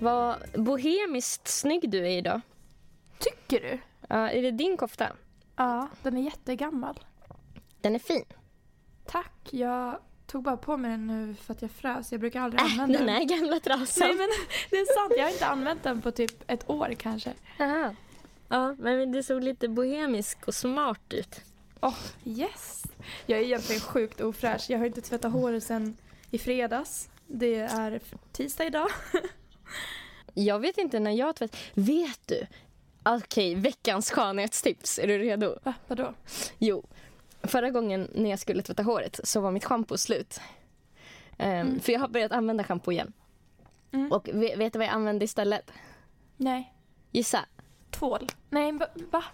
Vad 0.00 0.36
bohemiskt 0.54 1.48
snygg 1.48 1.90
du 1.90 1.98
är 1.98 2.18
idag. 2.18 2.40
Tycker 3.18 3.60
du? 3.70 3.78
Ja, 4.08 4.30
är 4.30 4.42
det 4.42 4.50
din 4.50 4.76
kofta? 4.76 5.12
Ja, 5.56 5.88
den 6.02 6.16
är 6.16 6.22
jättegammal. 6.22 7.00
Den 7.84 7.94
är 7.94 7.98
fin. 7.98 8.24
Tack, 9.06 9.32
jag 9.50 9.98
tog 10.26 10.42
bara 10.42 10.56
på 10.56 10.76
mig 10.76 10.90
den 10.90 11.06
nu 11.06 11.34
för 11.34 11.52
att 11.54 11.62
jag 11.62 11.70
frös. 11.70 12.12
Jag 12.12 12.20
brukar 12.20 12.40
aldrig 12.40 12.60
Äh, 12.60 12.64
använda 12.72 12.98
den 12.98 13.06
den. 13.06 13.14
här 13.16 13.24
gamla 13.24 13.60
trasan. 13.60 14.08
Nej 14.08 14.16
men 14.16 14.28
det 14.70 14.76
är 14.76 14.94
sant, 14.94 15.12
jag 15.16 15.24
har 15.24 15.30
inte 15.30 15.46
använt 15.46 15.82
den 15.82 16.02
på 16.02 16.10
typ 16.10 16.50
ett 16.50 16.70
år 16.70 16.94
kanske. 16.98 17.32
Aha. 17.60 17.94
Ja, 18.48 18.74
men 18.78 19.12
det 19.12 19.22
såg 19.22 19.42
lite 19.42 19.68
bohemisk 19.68 20.48
och 20.48 20.54
smart 20.54 21.12
ut. 21.12 21.40
Oh, 21.80 21.98
yes! 22.24 22.82
Jag 23.26 23.38
är 23.38 23.42
egentligen 23.42 23.80
sjukt 23.80 24.20
ofräsch. 24.20 24.64
Jag 24.70 24.78
har 24.78 24.86
inte 24.86 25.00
tvättat 25.00 25.32
håret 25.32 25.64
sedan 25.64 25.96
i 26.30 26.38
fredags. 26.38 27.08
Det 27.26 27.54
är 27.56 28.00
tisdag 28.32 28.64
idag. 28.64 28.88
Jag 30.34 30.58
vet 30.58 30.78
inte 30.78 31.00
när 31.00 31.10
jag 31.10 31.36
tvätt... 31.36 31.56
Vet 31.74 32.20
du? 32.26 32.46
Okej, 33.02 33.54
veckans 33.54 34.10
skönhetstips. 34.10 34.98
Är 34.98 35.06
du 35.06 35.18
redo? 35.18 35.58
Va, 35.62 35.74
vadå? 35.88 36.14
Jo. 36.58 36.84
Förra 37.46 37.70
gången 37.70 38.10
när 38.14 38.30
jag 38.30 38.38
skulle 38.38 38.62
tvätta 38.62 38.82
håret 38.82 39.20
så 39.24 39.40
var 39.40 39.50
mitt 39.50 39.64
schampo 39.64 39.98
slut. 39.98 40.40
Ehm, 41.38 41.80
För 41.80 41.92
jag 41.92 42.00
har 42.00 42.08
börjat 42.08 42.32
använda 42.32 42.64
schampo 42.64 42.92
igen. 42.92 43.12
Mm. 43.92 44.12
Och 44.12 44.28
vet, 44.32 44.58
vet 44.58 44.72
du 44.72 44.78
vad 44.78 44.86
jag 44.86 44.94
använde 44.94 45.24
istället? 45.24 45.70
Nej. 46.36 46.74
Gissa. 47.10 47.44
Tvål? 47.90 48.28
Nej, 48.50 48.72
va? 48.72 48.86
va? 49.10 49.24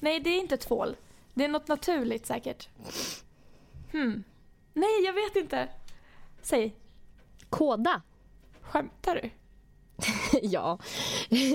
Nej, 0.00 0.20
det 0.20 0.30
är 0.30 0.40
inte 0.40 0.56
tvål. 0.56 0.96
Det 1.34 1.44
är 1.44 1.48
något 1.48 1.68
naturligt 1.68 2.26
säkert. 2.26 2.68
Hmm. 3.92 4.24
Nej, 4.72 5.04
jag 5.04 5.12
vet 5.12 5.36
inte. 5.36 5.68
Säg. 6.42 6.74
Kåda. 7.50 8.02
Skämtar 8.60 9.14
du? 9.14 9.30
ja. 10.42 10.78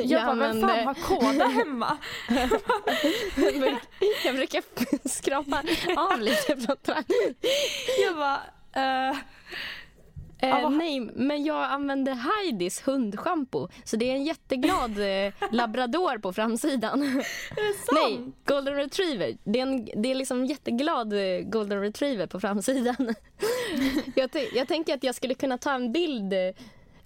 Jag, 0.03 0.25
bara, 0.25 0.35
vem 0.35 0.62
fan 0.62 0.85
har 0.85 0.93
kåda 0.93 1.45
hemma? 1.47 1.97
jag 4.25 4.35
brukar 4.35 4.63
skrapa 5.09 5.63
av 5.97 6.21
lite 6.21 6.57
från 6.57 6.77
trä. 6.77 7.03
Jag 8.05 8.15
bara, 8.15 8.41
eh, 9.09 9.17
Eh, 10.39 10.50
Ja, 10.50 10.59
vad- 10.63 10.71
nej, 10.73 11.00
men 11.00 11.43
jag 11.43 11.63
använde 11.63 12.12
Heidis 12.13 12.88
hundschampo. 12.88 13.67
Så 13.83 13.95
det 13.95 14.09
är 14.12 14.15
en 14.15 14.23
jätteglad 14.23 15.00
eh, 15.00 15.33
labrador 15.51 16.17
på 16.17 16.33
framsidan. 16.33 17.03
är 17.03 17.07
det 17.15 17.73
sant? 17.85 17.91
nej, 17.91 18.31
golden 18.45 18.75
retriever. 18.75 19.38
Det 19.43 19.59
är, 19.59 19.63
en, 19.63 19.85
det 20.03 20.12
är 20.12 20.15
liksom 20.15 20.45
jätteglad 20.45 21.13
eh, 21.13 21.39
golden 21.43 21.81
retriever 21.81 22.27
på 22.27 22.39
framsidan. 22.39 23.15
jag, 24.15 24.29
jag 24.53 24.67
tänker 24.67 24.93
att 24.93 25.03
jag 25.03 25.15
skulle 25.15 25.33
kunna 25.33 25.57
ta 25.57 25.73
en 25.73 25.91
bild. 25.91 26.33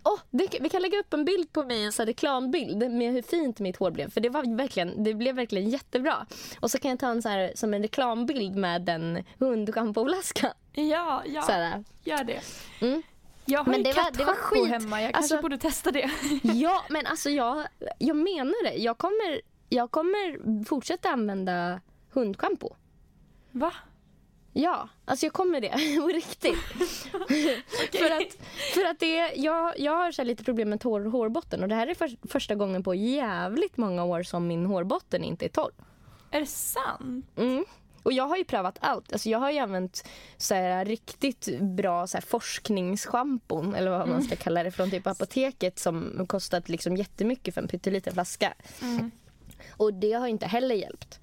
Åh, 0.10 0.20
det, 0.32 0.58
vi 0.62 0.70
kan 0.70 0.82
lägga 0.82 1.00
upp 1.00 1.14
en 1.14 1.26
bild 1.26 1.54
på 1.54 1.64
mig, 1.64 1.84
en 1.86 1.92
här 1.98 2.06
reklambild 2.06 2.92
med 2.92 3.14
hur 3.14 3.22
fint 3.22 3.60
mitt 3.60 3.78
hår 3.78 3.92
blev. 3.92 4.10
För 4.10 4.22
det, 4.22 4.30
var 4.30 4.56
verkligen, 4.58 5.04
det 5.04 5.14
blev 5.14 5.36
verkligen 5.36 5.70
jättebra. 5.70 6.26
Och 6.60 6.72
så 6.72 6.80
kan 6.80 6.92
jag 6.92 7.00
ta 7.00 7.08
en 7.08 7.22
så 7.22 7.30
här, 7.30 7.52
som 7.56 7.74
en 7.74 7.82
reklambild 7.82 8.56
med 8.56 8.82
den 8.82 9.24
hundschampolaskan. 9.40 10.52
Ja, 10.74 11.24
ja. 11.26 11.42
Så 11.42 11.52
här. 11.52 11.84
Gör 12.04 12.24
det. 12.24 12.42
Mm. 12.82 13.02
Jag 13.46 13.60
har 13.64 13.66
Men 13.72 13.78
ju 13.78 13.84
det 13.84 13.94
var- 13.94 14.12
det 14.12 14.26
var 14.26 14.34
skit. 14.34 14.68
hemma. 14.68 15.02
Jag 15.02 15.16
Alltså- 15.16 15.36
kanske 15.36 15.42
borde 15.42 15.58
testa 15.58 15.92
det. 15.92 16.12
Ja, 16.44 16.84
men 16.90 17.06
alltså 17.06 17.30
jag, 17.30 17.68
jag 18.00 18.16
menar 18.16 18.64
det. 18.64 18.76
Jag 18.76 18.98
kommer, 18.98 19.42
jag 19.70 19.92
kommer 19.92 20.64
fortsätta 20.66 21.10
använda 21.10 21.82
hundschampo. 22.12 22.76
Va? 23.52 23.74
Ja, 24.60 24.90
alltså 25.06 25.26
jag 25.26 25.34
kommer 25.34 25.62
det. 25.62 25.70
På 26.02 26.08
riktigt. 26.08 26.58
för, 27.92 28.12
att, 28.12 28.38
för 28.74 28.86
att 28.86 29.00
det 29.00 29.18
är, 29.18 29.32
jag, 29.36 29.80
jag 29.80 29.92
har 29.92 30.12
så 30.12 30.24
lite 30.24 30.44
problem 30.44 30.70
med 30.70 30.82
torr 30.82 31.06
hårbotten 31.06 31.64
och 31.64 31.70
det 31.70 31.76
här 31.76 31.88
är 31.88 31.94
för, 31.94 32.28
första 32.28 32.56
gången 32.56 32.84
på 32.84 32.96
jävligt 32.96 33.78
många 33.78 34.04
år 34.04 34.24
som 34.24 34.48
min 34.48 34.66
hårbotten 34.66 35.24
inte 35.24 35.46
är 35.46 35.50
torr. 35.50 35.72
Är 36.32 36.40
det 36.40 36.46
sant? 36.46 37.26
Mm. 37.36 37.66
Och 38.04 38.14
jag 38.14 38.28
har 38.28 38.38
ju 38.38 38.44
prövat 38.44 38.78
allt. 38.82 39.14
Alltså 39.14 39.30
jag 39.30 39.40
har 39.40 39.52
ju 39.52 39.60
använt 39.60 40.08
så 40.38 40.56
här 40.56 40.86
riktigt 40.86 41.60
bra 41.62 42.08
så 42.08 42.18
här 42.18 42.22
forskningsschampon 42.22 43.76
eller 43.76 43.92
vad 43.92 44.08
man 44.08 44.24
ska 44.24 44.36
kalla 44.36 44.64
det 44.64 44.72
från 44.72 44.92
typ 44.92 45.08
apoteket 45.08 45.80
som 45.80 46.26
kostat 46.28 46.70
liksom 46.70 46.98
jättemycket 46.98 47.54
för 47.54 47.62
en 47.62 47.68
pytteliten 47.68 48.14
flaska. 48.14 48.54
Mm. 48.82 49.12
Och 49.72 49.94
det 49.94 50.14
har 50.14 50.28
inte 50.28 50.46
heller 50.46 50.76
hjälpt. 50.76 51.20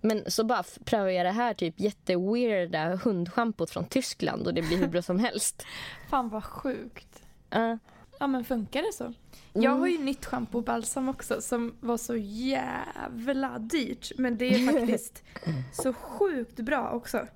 Men 0.00 0.30
så 0.30 0.44
bara 0.44 0.64
prövar 0.84 1.08
jag 1.08 1.26
det 1.26 1.30
här 1.32 1.54
typ 1.54 1.80
jätteweirda 1.80 2.96
hundschampot 2.96 3.70
från 3.70 3.84
Tyskland 3.86 4.46
och 4.46 4.54
det 4.54 4.62
blir 4.62 4.76
hur 4.78 4.88
bra 4.88 5.02
som 5.02 5.18
helst. 5.18 5.62
Fan 6.10 6.28
vad 6.28 6.44
sjukt. 6.44 7.22
Ja. 7.50 7.78
Ja 8.18 8.26
men 8.26 8.44
funkar 8.44 8.82
det 8.82 8.92
så? 8.92 9.12
Jag 9.52 9.70
har 9.70 9.86
ju 9.86 9.98
nytt 9.98 10.24
schampo 10.26 10.58
och 10.58 10.64
balsam 10.64 11.08
också 11.08 11.40
som 11.40 11.74
var 11.80 11.96
så 11.96 12.16
jävla 12.16 13.58
dyrt. 13.58 14.12
Men 14.18 14.38
det 14.38 14.54
är 14.54 14.72
faktiskt 14.72 15.24
så 15.72 15.92
sjukt 15.92 16.56
bra 16.60 16.90
också. 16.90 17.26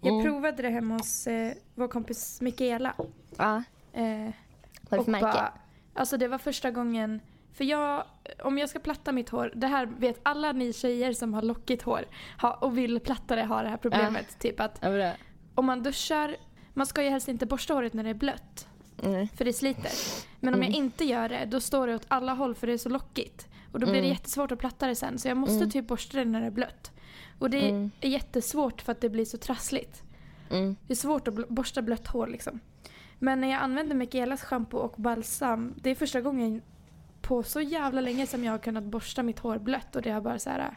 Jag 0.00 0.12
Mm. 0.12 0.24
provade 0.24 0.62
det 0.62 0.68
hemma 0.68 0.94
hos 0.94 1.26
eh, 1.26 1.52
vår 1.74 1.88
kompis 1.88 2.40
Mikaela. 2.40 2.94
ja. 3.36 3.62
Eh, 3.92 4.30
Vad 4.88 5.04
för 5.04 5.10
märke? 5.10 5.22
bara, 5.24 5.52
alltså 5.94 6.16
det 6.16 6.28
var 6.28 6.38
första 6.38 6.70
gången, 6.70 7.20
för 7.58 7.64
jag, 7.64 8.04
om 8.42 8.58
jag 8.58 8.68
ska 8.68 8.78
platta 8.78 9.12
mitt 9.12 9.28
hår, 9.28 9.52
det 9.54 9.66
här 9.66 9.86
vet 9.86 10.20
alla 10.22 10.52
ni 10.52 10.72
tjejer 10.72 11.12
som 11.12 11.34
har 11.34 11.42
lockigt 11.42 11.82
hår 11.82 12.04
ha, 12.40 12.52
och 12.54 12.78
vill 12.78 13.00
platta 13.00 13.36
det 13.36 13.42
har 13.42 13.62
det 13.64 13.68
här 13.70 13.76
problemet. 13.76 14.38
Typ 14.38 14.60
att 14.60 14.78
Ja, 14.80 15.12
om 15.54 15.66
man 15.66 15.82
duschar, 15.82 16.36
man 16.74 16.86
ska 16.86 17.02
ju 17.02 17.08
helst 17.08 17.28
inte 17.28 17.46
borsta 17.46 17.74
håret 17.74 17.94
när 17.94 18.04
det 18.04 18.10
är 18.10 18.14
blött. 18.14 18.68
Mm. 19.02 19.28
För 19.28 19.44
det 19.44 19.52
sliter. 19.52 19.92
Men 20.40 20.54
om 20.54 20.60
jag 20.62 20.68
Mm. 20.70 20.84
inte 20.84 21.04
gör 21.04 21.28
det, 21.28 21.44
då 21.44 21.60
står 21.60 21.86
det 21.86 21.94
åt 21.94 22.04
alla 22.08 22.34
håll 22.34 22.54
för 22.54 22.66
det 22.66 22.72
är 22.72 22.78
så 22.78 22.88
lockigt. 22.88 23.48
Och 23.72 23.80
då 23.80 23.86
blir 23.86 23.94
det 23.94 23.98
Mm. 24.06 24.10
jättesvårt 24.10 24.52
att 24.52 24.58
platta 24.58 24.86
det 24.86 24.94
sen. 24.94 25.18
Så 25.18 25.28
jag 25.28 25.36
måste 25.36 25.56
Mm. 25.56 25.70
typ 25.70 25.86
borsta 25.88 26.18
det 26.18 26.24
när 26.24 26.40
det 26.40 26.46
är 26.46 26.50
blött. 26.50 26.90
Och 27.38 27.50
det 27.50 27.68
Mm. 27.68 27.90
är 28.00 28.08
jättesvårt 28.08 28.82
för 28.82 28.92
att 28.92 29.00
det 29.00 29.08
blir 29.08 29.24
så 29.24 29.38
trassligt. 29.38 30.02
Mm. 30.50 30.76
Det 30.86 30.92
är 30.92 30.96
svårt 30.96 31.28
att 31.28 31.48
borsta 31.48 31.82
blött 31.82 32.06
hår 32.06 32.26
liksom. 32.26 32.60
Men 33.18 33.40
när 33.40 33.48
jag 33.48 33.62
använder 33.62 33.96
Mikaelas 33.96 34.42
shampoo 34.42 34.78
och 34.78 34.94
balsam, 34.96 35.74
det 35.82 35.90
är 35.90 35.94
första 35.94 36.20
gången 36.20 36.62
på 37.28 37.42
så 37.42 37.60
jävla 37.60 38.00
länge 38.00 38.26
som 38.26 38.44
jag 38.44 38.52
har 38.52 38.58
kunnat 38.58 38.84
borsta 38.84 39.22
mitt 39.22 39.38
hår 39.38 39.58
blött 39.58 39.96
och 39.96 40.02
det 40.02 40.10
har 40.10 40.20
bara 40.20 40.38
så 40.38 40.50
här 40.50 40.76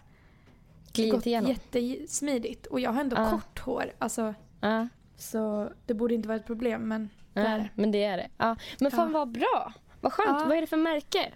Glidit 0.93 1.13
gått 1.13 1.25
igenom. 1.25 1.49
jättesmidigt. 1.51 2.65
Och 2.65 2.79
jag 2.79 2.91
har 2.91 3.01
ändå 3.01 3.15
Ja. 3.15 3.29
kort 3.31 3.59
hår, 3.59 3.93
alltså, 3.99 4.33
Ja. 4.61 4.87
så 5.17 5.71
det 5.85 5.93
borde 5.93 6.13
inte 6.13 6.27
vara 6.27 6.37
ett 6.37 6.45
problem 6.45 6.87
men 6.87 7.09
det 7.33 7.39
är 7.39 7.51
Ja, 7.51 7.57
det. 7.57 7.69
men 7.75 7.91
det 7.91 8.03
är 8.03 8.17
det. 8.17 8.27
Ja. 8.37 8.55
Men 8.79 8.91
fan 8.91 9.11
vad 9.11 9.31
bra. 9.31 9.73
Vad 10.01 10.13
skönt. 10.13 10.47
Vad 10.47 10.57
är 10.57 10.61
det 10.61 10.67
för 10.67 10.77
märke? 10.77 11.31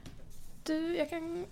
Du, 0.64 0.98
jag 0.98 1.10
kan 1.10 1.46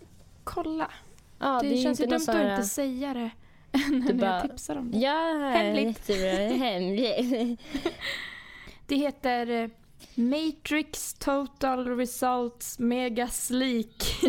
kolla. 0.44 0.92
Det, 1.40 1.46
är 1.46 1.84
känns 1.84 2.00
ju 2.00 2.04
inte 2.04 2.16
dumt 2.18 2.26
att 2.30 2.36
här- 2.36 2.52
inte 2.56 2.68
säga 2.68 3.14
det 3.14 3.30
Du 3.90 4.00
när 4.00 4.14
bara- 4.14 4.32
jag 4.34 4.42
tipsar 4.42 4.76
om 4.76 4.92
det. 4.92 4.98
Ja, 4.98 5.50
Hemligt. 5.54 6.10
jättebra. 6.10 6.58
Hemligt. 6.66 7.62
Det 8.88 8.96
heter 8.96 9.50
eh, 9.50 9.70
Matrix 10.16 11.14
Total 11.14 11.98
Results 11.98 12.80
Mega 12.80 13.28
Sleek. 13.28 14.04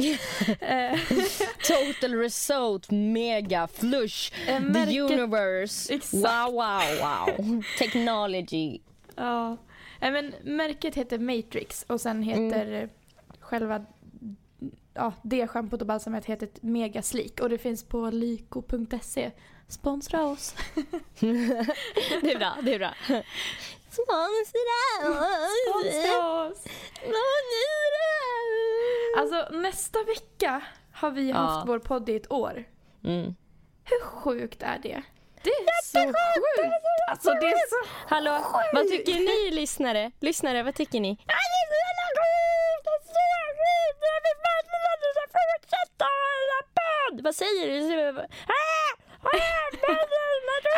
Total 1.69 2.14
result, 2.14 2.90
mega 2.90 3.66
flush, 3.66 4.33
eh, 4.49 4.61
the 4.73 5.00
universe. 5.00 5.95
Exakt. 5.95 6.12
Wow, 6.14 6.52
wow, 6.52 6.83
wow. 7.00 7.62
Technology. 7.78 8.78
Ja. 9.16 9.57
Men 10.00 10.35
märket 10.45 10.95
heter 10.95 11.19
Matrix 11.19 11.85
och 11.88 12.00
sen 12.00 12.23
heter 12.23 12.66
Mm. 12.66 12.90
själva 13.40 13.85
ja, 14.95 15.12
det 15.23 15.47
schampot 15.47 15.81
och 15.81 15.87
balsamet 15.87 16.25
heter 16.25 16.49
Mega 16.61 17.02
Sleek 17.02 17.40
och 17.40 17.49
det 17.49 17.59
finns 17.59 17.85
på 17.85 18.11
lyko.se. 18.11 19.31
Sponsra 19.69 20.25
oss. 20.25 20.54
Det 21.21 22.33
är 22.33 22.38
bra, 22.38 22.57
det 22.62 22.75
är 22.75 22.78
bra. 22.78 22.95
Sponsra 23.95 24.19
oss. 24.41 24.49
Sponsra 25.69 26.47
oss. 26.47 26.65
Alltså 29.19 29.49
nästa 29.57 30.03
vecka 30.03 30.63
har 30.95 31.11
vi 31.11 31.31
Ja. 31.31 31.37
haft 31.37 31.69
vår 31.69 31.79
podd 31.79 32.09
i 32.09 32.17
ett 32.17 32.33
år. 32.33 32.65
Mm. 33.05 33.35
Hur 33.85 34.05
sjukt 34.05 34.63
är 34.63 34.79
det? 34.79 35.03
Det 35.43 35.51
är 35.51 35.83
så 35.85 35.99
sjukt! 35.99 36.85
Alltså 37.11 37.31
det 37.31 37.47
är 37.47 37.69
så 37.71 37.89
Hallå, 38.09 38.39
vad 38.73 38.89
tycker 38.89 39.15
ni 39.15 39.51
lyssnare? 39.51 40.11
Lyssnare, 40.21 40.63
vad 40.63 40.75
tycker 40.75 41.01
ni? 41.01 41.09
Ja, 41.27 41.35
det 41.53 41.61
är 41.63 41.67
så 41.73 41.79
jävla 41.85 42.23
sjukt! 42.25 42.85
Det 42.85 42.91
är 42.91 43.05
så 43.17 43.25
sjukt! 43.61 44.01
Jag 44.13 44.21
vill 44.27 44.39
verkligen 44.51 44.87
att 44.95 45.01
du 45.05 45.11
ska 45.17 45.25
fortsätta 45.39 46.05
hålla 46.21 46.59
podd! 46.79 47.17
Vad 47.25 47.35
säger 47.35 47.67
du? 48.13 48.21
Ah! 48.61 48.91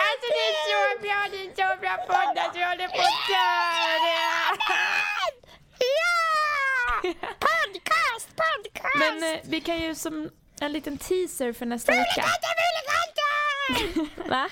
Alltså 0.08 0.26
det 0.36 0.44
är 0.50 0.56
så 0.66 1.00
bra, 1.02 1.18
det 1.30 1.40
är 1.46 1.50
så 1.54 1.80
bra 1.80 1.96
podd 2.06 2.38
att 2.38 2.56
vi 2.56 2.62
håller 2.64 2.88
på 2.88 3.00
att 3.00 3.28
dö! 3.28 3.46
Ja! 5.96 6.12
Podcast, 7.38 8.28
podcast! 8.36 8.98
Men 8.98 9.34
eh, 9.34 9.40
vi 9.44 9.60
kan 9.60 9.78
ju 9.78 9.94
som 9.94 10.30
en 10.60 10.72
liten 10.72 10.98
teaser 10.98 11.52
för 11.52 11.66
nästa 11.66 11.92
vecka. 11.92 12.24
Va? 14.28 14.48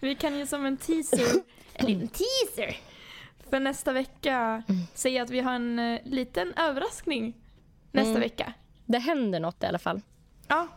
Vi 0.00 0.14
kan 0.14 0.38
ju 0.38 0.46
som 0.46 0.66
en 0.66 0.76
teaser, 0.76 1.42
en 1.74 1.86
liten 1.86 2.08
teaser 2.08 2.76
för 3.50 3.60
nästa 3.60 3.92
vecka 3.92 4.62
säga 4.94 5.22
att 5.22 5.30
vi 5.30 5.40
har 5.40 5.52
en 5.52 5.78
eh, 5.78 6.00
liten 6.04 6.54
överraskning 6.56 7.34
nästa 7.92 8.10
Mm. 8.10 8.20
vecka. 8.20 8.52
Det 8.86 8.98
händer 8.98 9.40
något 9.40 9.62
i 9.62 9.66
alla 9.66 9.78
fall. 9.78 10.00
Ja, 10.48 10.68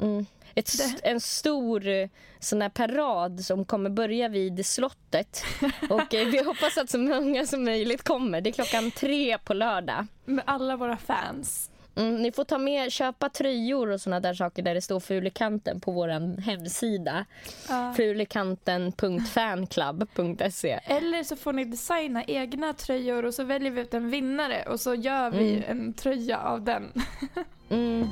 Mm. 0.00 0.26
Ett, 0.54 0.70
en 1.02 1.20
stor 1.20 1.88
eh, 1.88 2.08
sån 2.38 2.62
här 2.62 2.68
parad 2.68 3.44
som 3.44 3.64
kommer 3.64 3.90
börja 3.90 4.28
vid 4.28 4.66
slottet. 4.66 5.44
Och 5.90 6.14
eh, 6.14 6.28
vi 6.28 6.44
hoppas 6.44 6.78
att 6.78 6.90
så 6.90 6.98
många 6.98 7.46
som 7.46 7.64
möjligt 7.64 8.02
kommer. 8.02 8.40
Det 8.40 8.50
är 8.50 8.52
klockan 8.52 8.90
tre 8.90 9.38
på 9.38 9.54
lördag. 9.54 10.06
Med 10.24 10.44
alla 10.46 10.76
våra 10.76 10.96
fans. 10.96 11.70
Mm, 11.96 12.22
ni 12.22 12.32
får 12.32 12.44
ta 12.44 12.58
med, 12.58 12.92
köpa 12.92 13.28
tröjor 13.28 13.90
och 13.90 14.00
såna 14.00 14.20
där 14.20 14.34
saker 14.34 14.62
där 14.62 14.74
det 14.74 14.82
står 14.82 15.00
Fulekanten 15.00 15.80
på 15.80 15.92
vår 15.92 16.40
hemsida. 16.40 17.24
Ja. 17.68 17.94
Fulekanten.fanclub.se 17.96 20.80
Eller 20.84 21.24
så 21.24 21.36
får 21.36 21.52
ni 21.52 21.64
designa 21.64 22.24
egna 22.24 22.72
tröjor 22.72 23.24
och 23.24 23.34
så 23.34 23.44
väljer 23.44 23.70
vi 23.70 23.80
ut 23.80 23.94
en 23.94 24.10
vinnare 24.10 24.62
och 24.62 24.80
så 24.80 24.94
gör 24.94 25.30
vi 25.30 25.52
Mm. 25.56 25.62
en 25.68 25.92
tröja 25.92 26.38
av 26.38 26.62
den. 26.64 26.92
mm. 27.70 28.08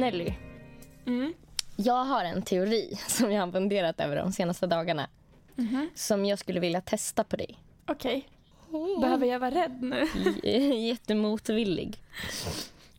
Nelly, 0.00 0.34
Mm. 1.06 1.34
jag 1.76 2.04
har 2.04 2.24
en 2.24 2.42
teori 2.42 2.98
som 3.06 3.32
jag 3.32 3.46
har 3.46 3.52
funderat 3.52 4.00
över 4.00 4.16
de 4.16 4.32
senaste 4.32 4.66
dagarna. 4.66 5.08
Mhm. 5.54 5.90
Som 5.94 6.24
jag 6.24 6.38
skulle 6.38 6.60
vilja 6.60 6.80
testa 6.80 7.24
på 7.24 7.36
dig. 7.36 7.58
Okej. 7.86 8.28
Behöver 9.00 9.26
jag 9.26 9.38
vara 9.38 9.50
rädd 9.50 9.82
nu? 9.82 10.06
Jättemotvillig. 10.88 12.02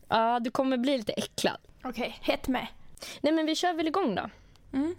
Ja, 0.08 0.39
du 0.39 0.51
kommer 0.51 0.77
bli 0.77 0.98
lite 0.98 1.12
äcklad. 1.13 1.58
Okej, 1.84 2.18
hett 2.22 2.48
med. 2.48 2.68
Nej, 3.22 3.34
men 3.34 3.46
vi 3.46 3.56
kör 3.56 3.74
väl 3.74 3.88
igång 3.88 4.16
då. 4.16 4.30
Mm. 4.74 4.96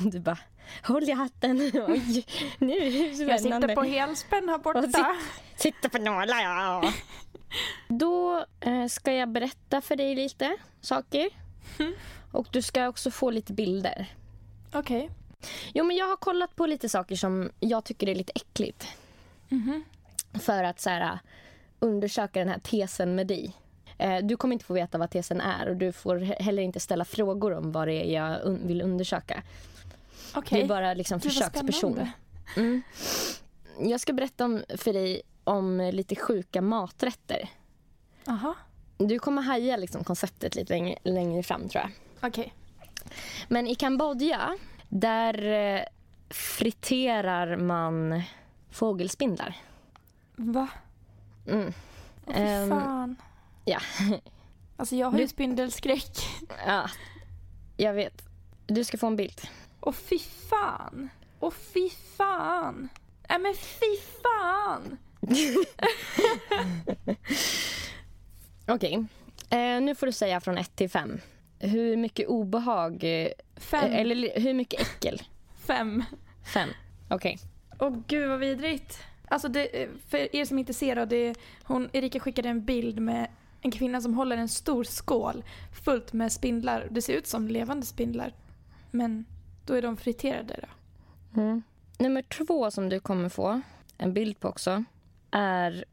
Du 0.00 0.20
bara, 0.20 0.38
håll 0.84 1.02
i 1.08 1.12
hatten. 1.12 1.60
Oj, 1.88 2.24
nu 2.58 2.72
är 2.76 2.90
det 2.90 3.24
Jag 3.24 3.40
spännande. 3.40 3.68
sitter 3.68 3.74
på 3.74 3.82
helspänn 3.82 4.48
här 4.48 4.58
borta. 4.58 4.80
sit- 4.82 5.06
Sitter 5.56 5.88
på 5.88 5.98
nålar, 5.98 6.40
ja. 6.42 6.92
Då 7.88 8.44
eh, 8.60 8.86
ska 8.86 9.12
jag 9.12 9.28
berätta 9.28 9.80
för 9.80 9.96
dig 9.96 10.14
lite 10.14 10.56
saker. 10.80 11.28
Mm. 11.78 11.92
Och 12.32 12.46
du 12.50 12.62
ska 12.62 12.88
också 12.88 13.10
få 13.10 13.30
lite 13.30 13.52
bilder. 13.52 14.06
Okej. 14.72 15.10
Jo, 15.74 15.84
men 15.84 15.96
jag 15.96 16.06
har 16.06 16.16
kollat 16.16 16.56
på 16.56 16.66
lite 16.66 16.88
saker 16.88 17.16
som 17.16 17.50
jag 17.60 17.84
tycker 17.84 18.08
är 18.08 18.14
lite 18.14 18.32
äckligt. 18.34 18.86
Mhm. 19.48 19.84
För 20.40 20.64
att 20.64 20.80
så 20.80 20.90
här, 20.90 21.18
undersöka 21.80 22.38
den 22.38 22.48
här 22.48 22.58
tesen 22.58 23.14
med 23.14 23.26
dig. 23.26 23.56
Eh, 23.98 24.18
Du 24.18 24.36
kommer 24.36 24.52
inte 24.52 24.64
få 24.64 24.74
veta 24.74 24.98
vad 24.98 25.10
tesen 25.10 25.40
är 25.40 25.68
och 25.68 25.76
du 25.76 25.92
får 25.92 26.16
he- 26.16 26.42
heller 26.42 26.62
inte 26.62 26.80
ställa 26.80 27.04
frågor 27.04 27.52
om 27.52 27.72
vad 27.72 27.88
det 27.88 27.94
är 27.94 28.14
jag 28.14 28.40
un- 28.42 28.66
vill 28.66 28.82
undersöka. 28.82 29.42
Okej. 30.34 30.58
Du 30.58 30.64
är 30.64 30.68
bara 30.68 30.94
liksom 30.94 31.20
försöksperson. 31.20 32.08
Mm. 32.56 32.82
Jag 33.80 34.00
ska 34.00 34.12
berätta 34.12 34.44
om, 34.44 34.62
för 34.76 34.92
dig 34.92 35.22
om 35.44 35.90
lite 35.92 36.16
sjuka 36.16 36.62
maträtter. 36.62 37.48
Aha. 38.26 38.54
Du 38.98 39.18
kommer 39.18 39.42
haja 39.42 39.76
liksom 39.76 40.04
konceptet 40.04 40.54
lite 40.54 40.72
längre, 40.72 40.98
längre 41.02 41.42
fram 41.42 41.68
tror 41.68 41.82
jag. 41.84 41.90
Okej. 42.28 42.54
Men 43.48 43.66
i 43.66 43.74
Kambodja, 43.74 44.56
där 44.88 45.46
eh, 45.52 45.82
friterar 46.30 47.56
man 47.56 48.22
fågelspindlar. 48.70 49.56
Va? 50.36 50.68
Mm. 51.46 51.72
Åh, 52.26 52.34
fy 52.34 52.40
Ehm, 52.40 52.68
fan. 52.70 53.16
ja. 53.64 53.78
Alltså 54.76 54.96
jag 54.96 55.06
har 55.10 55.18
ju 55.18 55.24
Du- 55.24 55.28
spindelskräck. 55.28 56.16
ja, 56.66 56.90
jag 57.76 57.94
vet. 57.94 58.22
Du 58.66 58.84
ska 58.84 58.98
få 58.98 59.06
en 59.06 59.16
bild. 59.16 59.40
Och 59.80 59.94
fy 59.94 60.18
fan. 60.18 61.08
Och 61.38 61.54
fy 61.54 61.90
fan. 62.16 62.88
Nej 63.28 63.38
men 63.38 63.54
fy 63.54 63.96
fan. 64.22 64.98
Okej. 68.68 69.04
Eh, 69.50 69.80
nu 69.80 69.94
får 69.94 70.06
du 70.06 70.12
säga 70.12 70.40
från 70.40 70.58
1 70.58 70.76
till 70.76 70.90
5. 70.90 71.20
Hur 71.58 71.96
mycket 71.96 72.28
obehag, 72.28 73.04
eh, 73.04 73.28
Fem. 73.56 73.92
eller 73.92 74.14
li- 74.14 74.40
hur 74.40 74.54
mycket 74.54 74.80
äckel? 74.80 75.22
Fem. 75.66 76.04
5. 76.54 76.68
Okej. 77.10 77.38
Åh 77.80 77.96
gud 78.06 78.28
vad 78.28 78.38
vidrigt. 78.38 78.98
Alltså 79.28 79.48
det, 79.48 79.88
för 80.08 80.36
er 80.36 80.44
som 80.44 80.58
inte 80.58 80.74
ser 80.74 80.96
då, 80.96 81.04
det, 81.04 81.34
hon, 81.62 81.88
Erika 81.92 82.20
skickade 82.20 82.48
en 82.48 82.64
bild 82.64 83.00
med 83.00 83.28
en 83.60 83.70
kvinna 83.70 84.00
som 84.00 84.14
håller 84.14 84.36
en 84.36 84.48
stor 84.48 84.84
skål 84.84 85.44
fullt 85.84 86.12
med 86.12 86.32
spindlar. 86.32 86.88
Det 86.90 87.02
ser 87.02 87.12
ut 87.12 87.26
som 87.26 87.48
levande 87.48 87.86
spindlar. 87.86 88.34
Men 88.90 89.24
då 89.66 89.74
är 89.74 89.82
de 89.82 89.96
friterade 89.96 90.56
då. 90.62 90.68
Mm. 91.40 91.62
Nummer 91.98 92.22
två 92.22 92.70
som 92.70 92.88
du 92.88 93.00
kommer 93.00 93.28
få 93.28 93.60
en 93.98 94.12
bild 94.12 94.40
på 94.40 94.48
också 94.48 94.84
är 95.32 95.84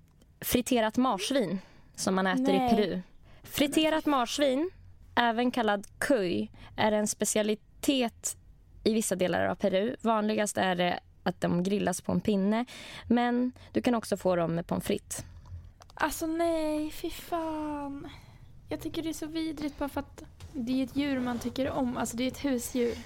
friterat 0.42 0.98
marsvin 0.98 1.60
som 1.96 2.16
man 2.16 2.28
äter 2.28 2.44
Nej. 2.44 2.68
i 2.68 2.76
Peru. 2.76 3.02
Friterat 3.44 4.06
marsvin, 4.06 4.70
även 5.16 5.52
kallad 5.52 5.88
kuy, 5.98 6.50
är 6.76 6.92
en 6.92 7.08
specialitet 7.08 8.38
i 8.84 8.94
vissa 8.94 9.16
delar 9.16 9.46
av 9.46 9.56
Peru. 9.56 9.96
Vanligast 10.02 10.58
är 10.58 10.76
det 10.76 11.00
att 11.24 11.42
de 11.42 11.64
grillas 11.64 12.02
på 12.02 12.12
en 12.12 12.22
pinne, 12.22 12.66
men 13.08 13.52
du 13.74 13.82
kan 13.82 13.96
också 13.96 14.18
få 14.18 14.36
dem 14.36 14.56
med 14.56 14.68
pommes 14.68 14.86
frites. 14.86 15.26
Alltså 15.94 16.28
nej, 16.28 16.92
fy 16.92 17.10
fan. 17.10 18.08
Jag 18.70 18.80
tycker 18.80 19.04
det 19.04 19.10
är 19.10 19.14
så 19.14 19.28
vidrigt 19.28 19.78
bara 19.78 19.90
för 19.90 20.00
att 20.00 20.24
det 20.54 20.80
är 20.80 20.84
ett 20.84 20.96
djur 20.96 21.20
man 21.20 21.40
tycker 21.40 21.70
om. 21.70 21.98
Alltså 21.98 22.18
det 22.18 22.24
är 22.24 22.28
ett 22.28 22.46
husdjur. 22.46 22.98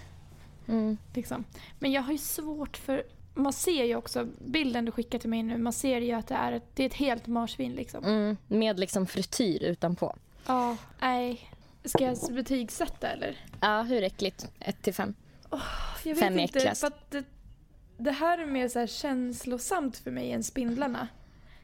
Mm. 0.67 0.97
Liksom. 1.13 1.43
Men 1.79 1.91
jag 1.91 2.01
har 2.01 2.11
ju 2.11 2.17
svårt 2.17 2.77
för... 2.77 3.03
Man 3.33 3.53
ser 3.53 3.83
ju 3.83 3.95
också, 3.95 4.27
bilden 4.39 4.85
du 4.85 4.91
skickar 4.91 5.19
till 5.19 5.29
mig 5.29 5.43
nu, 5.43 5.57
man 5.57 5.73
ser 5.73 6.01
ju 6.01 6.11
att 6.11 6.27
det 6.27 6.35
är 6.35 6.51
ett, 6.51 6.63
det 6.73 6.83
är 6.83 6.87
ett 6.87 6.93
helt 6.93 7.27
marsvin 7.27 7.71
liksom. 7.73 8.03
Mm. 8.03 8.37
Med 8.47 8.79
liksom 8.79 9.07
frityr 9.07 9.63
utanpå. 9.63 10.15
Ja, 10.47 10.77
nej. 11.01 11.49
Ska 11.85 12.03
jag 12.03 12.17
betygsätta 12.33 13.07
eller? 13.07 13.37
Ja, 13.61 13.81
hur 13.81 14.03
äckligt? 14.03 14.47
1 14.59 14.81
till 14.81 14.93
5. 14.93 15.13
Jag 15.49 15.59
vet 16.03 16.19
Fem 16.19 16.39
inte, 16.39 16.57
äckligast. 16.57 16.81
för 16.81 16.87
att 16.87 17.11
det, 17.11 17.23
det 17.97 18.11
här 18.11 18.37
är 18.37 18.45
mer 18.45 18.67
så 18.67 18.79
här 18.79 18.87
känslosamt 18.87 19.97
för 19.97 20.11
mig 20.11 20.31
än 20.31 20.43
spindlarna. 20.43 21.07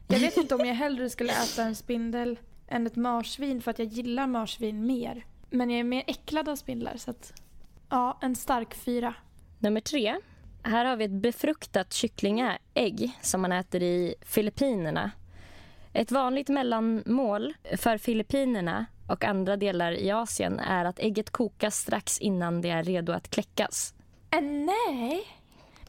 Jag 0.08 0.20
vet 0.20 0.38
inte 0.38 0.56
om 0.56 0.66
jag 0.66 0.76
hellre 0.76 1.10
skulle 1.10 1.34
äta 1.34 1.64
en 1.64 1.76
spindel 1.76 2.40
än 2.68 2.88
ett 2.88 2.96
marsvin 2.96 3.62
för 3.62 3.72
att 3.72 3.80
jag 3.80 3.88
gillar 3.88 4.28
marsvin 4.28 4.86
mer. 4.86 5.26
Men 5.50 5.70
jag 5.70 5.80
är 5.80 5.84
mer 5.84 6.04
äcklad 6.08 6.50
av 6.50 6.56
spindlar 6.56 6.98
så 6.98 7.12
att... 7.12 7.34
Ja, 7.90 8.18
en 8.22 8.36
stark 8.36 8.76
fyra. 8.76 9.14
Nummer 9.60 9.82
tre. 9.82 10.16
Här 10.64 10.86
har 10.86 10.96
vi 10.96 11.06
ett 11.06 11.12
befruktat 11.12 11.94
kycklingägg 11.94 13.12
som 13.22 13.42
man 13.42 13.52
äter 13.52 13.84
i 13.84 14.16
Filippinerna. 14.22 15.12
Ett 15.94 16.12
vanligt 16.12 16.50
mellanmål 16.50 17.54
för 17.78 17.98
Filippinerna 17.98 18.86
och 19.08 19.24
andra 19.24 19.58
delar 19.58 19.92
i 19.92 20.12
Asien 20.12 20.60
är 20.60 20.86
att 20.86 21.00
ägget 21.00 21.30
kokas 21.30 21.78
strax 21.78 22.20
innan 22.20 22.62
det 22.62 22.70
är 22.70 22.84
redo 22.84 23.14
att 23.14 23.30
kläckas. 23.30 23.94
Äh, 24.32 24.42
nej! 24.42 25.28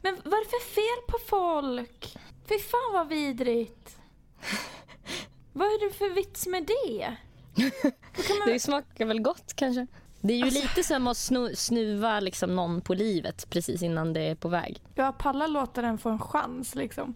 Men 0.01 0.15
vad 0.23 0.33
är 0.33 0.43
det 0.43 0.49
för 0.49 0.73
fel 0.73 1.07
på 1.07 1.17
folk? 1.27 2.17
Fy 2.49 2.59
fan 2.59 2.93
vad 2.93 3.07
vidrigt. 3.07 3.97
vad 5.53 5.67
är 5.67 5.85
det 5.89 5.95
för 5.95 6.09
vits 6.09 6.47
med 6.47 6.67
det? 6.67 7.15
Man... 8.39 8.47
Det 8.47 8.59
smakar 8.59 9.05
väl 9.05 9.21
gott 9.21 9.53
kanske? 9.55 9.87
Det 10.21 10.33
är 10.33 10.37
ju 10.37 10.43
Alltså- 10.43 10.61
lite 10.61 10.83
som 10.83 11.07
att 11.07 11.17
snu, 11.17 11.55
snuva 11.55 12.19
liksom 12.19 12.55
någon 12.55 12.81
på 12.81 12.93
livet 12.93 13.49
precis 13.49 13.81
innan 13.83 14.13
det 14.13 14.21
är 14.21 14.35
på 14.35 14.49
väg. 14.49 14.81
Jag 14.95 15.17
pallar 15.17 15.47
låta 15.47 15.81
den 15.81 15.97
få 15.97 16.09
en 16.09 16.19
chans 16.19 16.75
liksom. 16.75 17.15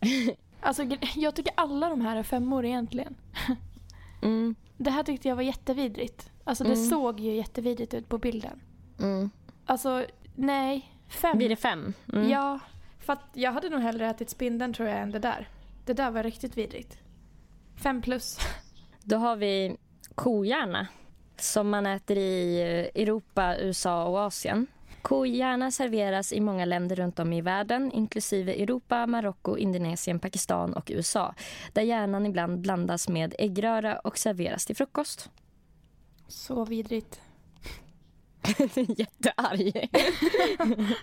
Alltså 0.60 0.82
jag 1.16 1.34
tycker 1.34 1.52
alla 1.56 1.88
de 1.88 2.00
här 2.00 2.16
är 2.16 2.22
femmor 2.22 2.64
egentligen. 2.64 3.14
Mm, 4.22 4.54
Det 4.76 4.90
här 4.90 5.02
tyckte 5.02 5.28
jag 5.28 5.36
var 5.36 5.42
jättevidrigt. 5.42 6.30
Alltså 6.44 6.64
det 6.64 6.72
Mm. 6.72 6.84
såg 6.90 7.20
ju 7.20 7.34
jättevidrigt 7.36 7.94
ut 7.94 8.08
på 8.08 8.18
bilden. 8.18 8.60
mm. 8.98 9.30
Alltså 9.66 10.04
nej, 10.34 10.92
fem. 11.08 11.38
Blir 11.38 11.48
det 11.48 11.56
fem? 11.56 11.92
Mm. 12.12 12.28
Ja, 12.30 12.58
för 12.98 13.16
jag 13.32 13.52
hade 13.52 13.68
nog 13.68 13.80
hellre 13.80 14.10
ätit 14.10 14.30
spindeln 14.30 14.72
tror 14.74 14.88
jag 14.88 14.98
än 15.00 15.10
det 15.10 15.18
där. 15.18 15.48
Det 15.84 15.92
där 15.92 16.10
var 16.10 16.22
riktigt 16.22 16.56
vidrigt. 16.56 16.98
Fem 17.76 18.02
plus. 18.02 18.38
Då 19.02 19.16
har 19.16 19.36
vi 19.36 19.76
kohjärna 20.14 20.86
som 21.36 21.70
man 21.70 21.86
äter 21.86 22.18
i 22.18 22.60
eh, 22.60 23.02
Europa, 23.02 23.56
USA 23.58 24.04
och 24.04 24.18
Asien. 24.18 24.66
Kohjärna 25.02 25.70
serveras 25.70 26.32
i 26.32 26.40
många 26.40 26.64
länder 26.64 26.96
runt 26.96 27.18
om 27.18 27.32
i 27.32 27.40
världen 27.40 27.92
inklusive 27.92 28.54
Europa, 28.62 29.06
Marocko, 29.06 29.56
Indonesien, 29.56 30.18
Pakistan 30.18 30.74
och 30.74 30.90
USA 30.94 31.34
där 31.72 31.82
hjärnan 31.82 32.26
ibland 32.26 32.60
blandas 32.60 33.08
med 33.08 33.34
äggröra 33.38 33.98
och 33.98 34.18
serveras 34.18 34.66
till 34.66 34.76
frukost. 34.76 35.30
Så 36.28 36.64
vidrigt. 36.64 37.20
Jättearg. 38.74 39.90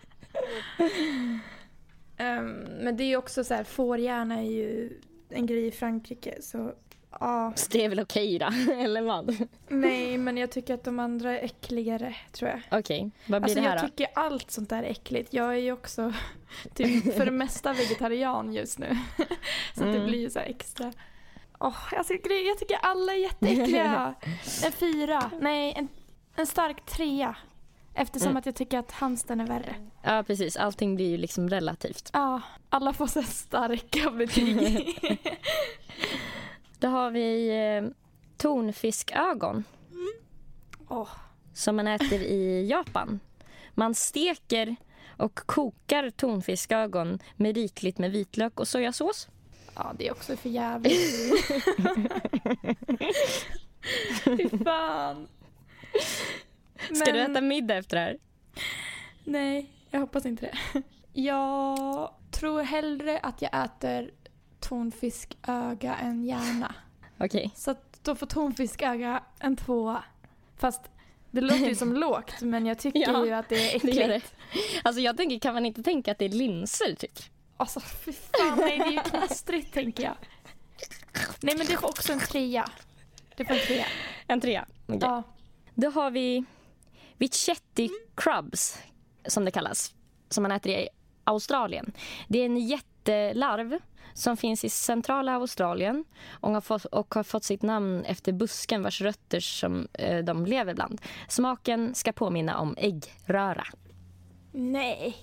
Ehm, 2.18 2.52
men 2.60 2.98
det 2.98 3.04
är 3.04 3.08
ju 3.08 3.18
också 3.18 3.44
så 3.44 3.54
här, 3.54 3.64
fårhjärna 3.64 4.36
är 4.40 4.52
ju 4.52 5.00
en 5.30 5.46
grej 5.46 5.68
i 5.68 5.72
Frankrike 5.72 6.42
så 6.42 6.74
ja. 7.22 7.54
Så 7.56 7.68
det 7.72 7.86
är 7.86 7.90
väl 7.90 8.00
okej 8.00 8.40
då, 8.40 8.46
eller 8.74 9.02
vad? 9.02 9.38
Nej, 9.68 10.18
men 10.18 10.38
jag 10.38 10.52
tycker 10.52 10.74
att 10.74 10.84
de 10.84 11.00
andra 11.00 11.40
är 11.40 11.46
äckligare 11.46 12.16
tror 12.32 12.50
jag. 12.50 12.80
Okej, 12.80 13.12
vad 13.26 13.42
blir 13.42 13.50
Alltså 13.50 13.56
det 13.62 13.68
här 13.70 13.76
jag 13.76 13.84
då? 13.86 13.88
tycker 13.90 14.08
allt 14.16 14.52
sånt 14.52 14.70
där 14.70 14.84
är 14.84 14.90
äckligt. 14.90 15.34
Jag 15.34 15.50
är 15.54 15.60
ju 15.60 15.72
också 15.72 16.14
typ 16.74 17.16
för 17.18 17.26
det 17.26 17.32
mesta 17.32 17.74
vegetarian 17.74 18.54
just 18.54 18.80
nu. 18.80 18.98
så 19.76 19.84
att 19.84 19.92
det 19.92 19.98
Mm. 19.98 20.06
blir 20.08 20.20
ju 20.20 20.30
så 20.30 20.40
här 20.40 20.46
extra. 20.46 20.94
Åh, 21.60 21.94
alltså, 21.98 22.14
jag 22.14 22.58
tycker 22.60 22.78
alla 22.82 23.12
är 23.14 23.18
jätteäckliga. 23.18 24.14
en 24.66 24.72
fyra. 24.72 25.32
Nej, 25.42 25.74
en, 25.78 25.88
en 26.36 26.48
stark 26.48 26.86
trea. 26.86 27.36
Eftersom 27.94 28.28
Mm. 28.28 28.38
att 28.38 28.46
jag 28.46 28.56
tycker 28.56 28.80
att 28.80 28.92
hamsten 28.92 29.42
är 29.42 29.48
värre. 29.48 29.76
Ja, 30.04 30.24
precis. 30.28 30.58
Allting 30.58 30.96
blir 30.96 31.10
ju 31.10 31.18
liksom 31.18 31.50
relativt. 31.50 32.10
Ja, 32.14 32.42
alla 32.70 32.94
får 32.94 33.08
så 33.08 33.20
här 33.22 33.28
starka 33.28 34.12
betyg. 34.12 35.00
Då 36.82 36.88
har 36.88 37.12
vi 37.12 37.50
eh, 37.78 37.90
tonfiskögon 38.38 39.64
Åh, 40.90 41.10
som 41.54 41.76
man 41.76 41.88
äter 41.88 42.22
i 42.22 42.68
Japan. 42.70 43.20
Man 43.74 43.96
steker 43.96 44.76
och 45.18 45.36
kokar 45.36 46.10
tonfiskögon 46.10 47.20
med 47.36 47.56
rikligt 47.56 47.98
med 47.98 48.12
vitlök 48.12 48.60
och 48.60 48.68
sojasås. 48.68 49.28
ja, 49.76 49.94
det 49.98 50.08
är 50.08 50.12
också 50.12 50.38
för 50.38 50.50
jävligt. 50.50 51.34
Fy 54.24 54.50
fan. 54.64 55.28
Ska 56.96 57.06
du 57.06 57.12
Men- 57.20 57.32
äta 57.32 57.42
middag 57.42 57.76
efter 57.76 57.98
det 57.98 58.04
här? 58.04 58.18
Nej, 59.24 59.70
jag 59.92 60.00
hoppas 60.00 60.26
inte 60.26 60.46
det. 60.74 60.82
Jag 61.14 62.12
tror 62.32 62.62
hellre 62.62 63.20
att 63.20 63.42
jag 63.42 63.64
äter 63.66 64.12
tonfisköga 64.62 65.96
än 65.96 66.24
hjärna. 66.26 66.76
Okej. 67.20 67.52
Så 67.56 67.72
att 67.72 68.04
då 68.04 68.16
får 68.16 68.26
tonfisköga 68.28 69.24
en 69.40 69.56
tvåa. 69.56 70.04
Fast 70.58 70.82
det 71.32 71.42
låter 71.42 71.68
ju 71.68 71.76
som 71.76 71.94
lågt 71.94 72.42
men 72.42 72.66
jag 72.66 72.80
tycker 72.80 73.00
Ja, 73.00 73.26
ju 73.26 73.32
att 73.32 73.50
det 73.50 73.56
är 73.56 73.70
Det 73.72 73.76
äckligt. 73.76 73.98
gör 73.98 74.08
det. 74.08 74.22
Alltså 74.84 75.02
jag 75.02 75.18
tänker, 75.18 75.40
kan 75.40 75.54
man 75.54 75.66
inte 75.66 75.84
tänka 75.84 76.12
att 76.12 76.18
det 76.20 76.26
är 76.26 76.30
linser 76.30 76.96
typ? 76.96 77.20
Alltså 77.58 77.80
fy 77.80 78.14
fan, 78.14 78.58
nej 78.58 78.78
det 78.78 78.84
är 78.86 78.92
ju 78.92 79.00
knastrigt 79.00 79.74
tänker 79.74 80.04
jag. 80.04 80.16
Nej 81.42 81.58
men 81.58 81.68
det 81.68 81.78
får 81.78 81.88
också 81.88 82.14
en 82.14 82.20
trea. 82.20 82.70
Det 83.38 83.46
får 83.46 83.54
en 83.54 83.60
trea. 83.68 83.86
En 84.28 84.42
trea. 84.42 84.66
Okej. 84.88 85.00
Ja. 85.02 85.24
Då 85.76 85.90
har 85.90 86.12
vi 86.12 86.44
Vichetti 87.18 87.90
crabs, 88.16 88.78
som 89.26 89.46
det 89.46 89.52
kallas, 89.52 89.94
som 90.30 90.42
man 90.44 90.52
äter 90.52 90.72
i 90.72 90.90
Australien. 91.24 91.92
Det 92.28 92.40
är 92.40 92.46
en 92.46 92.58
jättelarv 93.08 93.80
som 94.14 94.38
finns 94.38 94.64
i 94.66 94.70
centrala 94.70 95.34
Australien 95.36 96.06
och 96.32 96.52
har 96.52 96.62
fått, 96.62 96.86
och 96.86 97.16
har 97.16 97.24
fått 97.24 97.44
sitt 97.44 97.62
namn 97.62 98.04
efter 98.06 98.32
busken 98.32 98.84
vars 98.84 99.02
rötter 99.02 99.40
som 99.40 99.88
eh, 99.94 100.24
de 100.24 100.46
lever 100.46 100.74
bland. 100.74 101.02
Smaken 101.28 101.96
ska 101.96 102.12
påminna 102.12 102.60
om 102.60 102.76
äggröra. 102.78 103.64
Nej. 104.52 105.16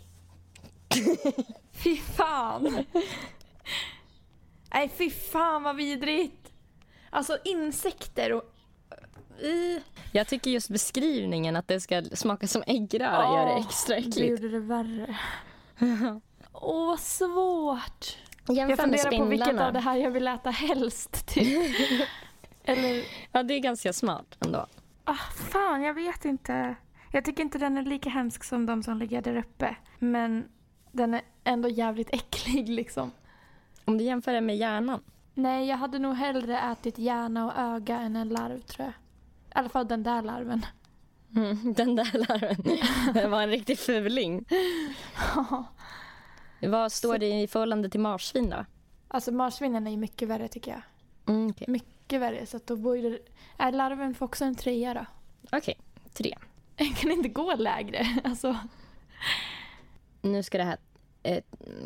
fy 1.73 1.97
fan. 1.97 2.85
Nej 4.75 4.89
fy 4.99 5.11
fan 5.11 5.63
vad 5.63 5.77
vidrigt. 5.77 6.53
Alltså 7.11 7.39
insekter 7.45 8.33
och... 8.33 8.43
Uh, 9.45 9.81
Jag 10.13 10.27
tycker 10.29 10.51
just 10.51 10.71
beskrivningen 10.71 11.57
att 11.57 11.69
det 11.69 11.81
ska 11.81 12.03
smaka 12.13 12.47
som 12.47 12.63
äggröra 12.67 13.23
gör 13.25 13.47
det 13.47 13.61
extra 13.69 13.95
Det 13.97 14.01
äckligt. 14.01 14.31
gjorde 14.31 14.49
det 14.49 14.61
värre. 14.61 15.19
Åh, 16.53 16.87
vad 16.87 17.01
svårt. 17.01 18.17
Jag 18.47 18.57
Jämför 18.57 18.87
med 18.87 19.01
funderar 19.01 19.25
på 19.25 19.31
vilket 19.31 19.61
av 19.61 19.73
det 19.73 19.81
här 19.81 19.97
jag 19.97 20.11
vill 20.11 20.29
äta 20.29 20.51
helst. 20.51 21.27
Typ. 21.27 21.77
Eller, 22.65 23.05
Ja, 23.33 23.43
det 23.43 23.55
är 23.55 23.59
ganska 23.59 23.93
smart 23.93 24.37
ändå. 24.41 24.67
ah, 25.05 25.15
fan 25.51 25.83
jag 25.83 25.95
vet 25.95 26.25
inte. 26.25 26.75
Jag 27.13 27.25
tycker 27.25 27.43
inte 27.43 27.59
den 27.59 27.77
är 27.77 27.83
lika 27.83 28.11
hemsk 28.11 28.45
som 28.45 28.67
de 28.67 28.83
som 28.83 28.99
ligger 28.99 29.23
där 29.23 29.37
uppe. 29.37 29.77
Men 29.99 30.49
den 30.93 31.15
är 31.15 31.23
ändå 31.45 31.69
jävligt 31.69 32.15
äcklig 32.15 32.69
liksom. 32.79 33.11
Om 33.85 33.99
du 33.99 34.05
jämför 34.05 34.33
det 34.33 34.41
med 34.41 34.57
hjärnan. 34.57 35.01
Nej, 35.35 35.69
jag 35.69 35.77
hade 35.77 35.99
nog 35.99 36.15
hellre 36.15 36.61
ätit 36.61 36.99
hjärna 36.99 37.47
och 37.47 37.59
öga 37.59 37.99
än 38.01 38.17
en 38.17 38.29
larv 38.29 38.61
tror 38.61 38.85
jag. 38.87 38.93
I 38.93 39.59
alla 39.59 39.69
fall 39.69 39.89
den 39.89 40.03
där 40.03 40.23
larven. 40.23 40.67
Mm, 41.37 41.73
den 41.77 41.97
där 41.97 42.19
larven. 42.29 42.57
Det 43.15 43.29
var 43.29 43.43
en 43.43 43.51
riktig 43.51 43.79
fuling. 43.79 44.45
Vad 46.61 46.93
står 46.93 47.19
det 47.19 47.41
i 47.41 47.47
förhållande 47.47 47.89
till 47.91 48.01
marsvin 48.01 48.51
då? 48.51 48.65
alltså 49.09 49.33
marsvinen 49.33 49.87
är 49.87 49.91
ju 49.91 49.97
mycket 49.97 50.29
värre 50.29 50.49
tycker 50.49 50.71
jag. 50.71 50.83
Mm, 51.35 51.51
Okej, 51.51 51.67
Mycket 51.69 52.21
värre. 52.21 52.47
Så 52.47 52.57
att 52.57 52.67
då 52.67 52.77
borde... 52.77 53.19
Är 53.57 53.73
larven 53.73 54.15
får 54.15 54.27
också 54.27 54.45
en 54.45 54.55
trea 54.55 54.95
då? 54.95 55.07
Okej, 55.53 55.79
tre. 56.13 56.35
Jag 56.77 56.97
kan 56.97 57.11
inte 57.11 57.29
gå 57.29 57.55
lägre. 57.55 58.07
Alltså. 58.25 58.57
Nu 60.23 60.43
ska 60.43 60.59
det 60.59 60.65
här, 60.65 60.79
eh, 61.23 61.43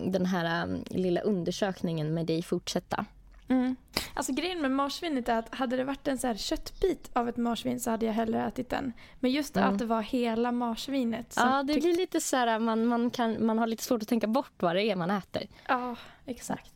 den 0.06 0.26
här 0.26 0.64
um, 0.64 0.84
lilla 0.90 1.20
undersökningen 1.20 2.14
med 2.14 2.26
dig 2.26 2.42
fortsätta. 2.42 3.06
Mm. 3.52 3.76
Alltså 4.14 4.32
grejen 4.32 4.60
med 4.62 4.70
marsvinet 4.70 5.28
är 5.28 5.38
att 5.38 5.54
hade 5.54 5.76
det 5.76 5.84
varit 5.84 6.08
en 6.08 6.18
så 6.18 6.26
här 6.26 6.34
köttbit 6.34 7.10
av 7.12 7.28
ett 7.28 7.36
marsvin 7.36 7.80
så 7.80 7.90
hade 7.90 8.06
jag 8.06 8.12
hellre 8.12 8.46
ätit 8.46 8.68
den. 8.70 8.92
Men 9.20 9.30
just 9.30 9.56
Mm. 9.56 9.68
att 9.72 9.78
det 9.78 9.84
var 9.86 10.02
hela 10.02 10.52
marsvinet. 10.52 11.34
Ja, 11.36 11.62
det 11.62 11.74
blir 11.80 11.96
lite 11.96 12.20
så 12.20 12.36
här, 12.36 12.58
man, 12.58 12.86
man, 12.86 13.10
kan, 13.10 13.46
man 13.46 13.58
har 13.58 13.66
lite 13.66 13.82
svårt 13.84 14.02
att 14.02 14.08
tänka 14.08 14.26
bort 14.26 14.52
vad 14.62 14.76
det 14.76 14.82
är 14.82 14.96
man 14.96 15.10
äter. 15.10 15.42
Ja, 15.68 15.96
exakt. 16.26 16.72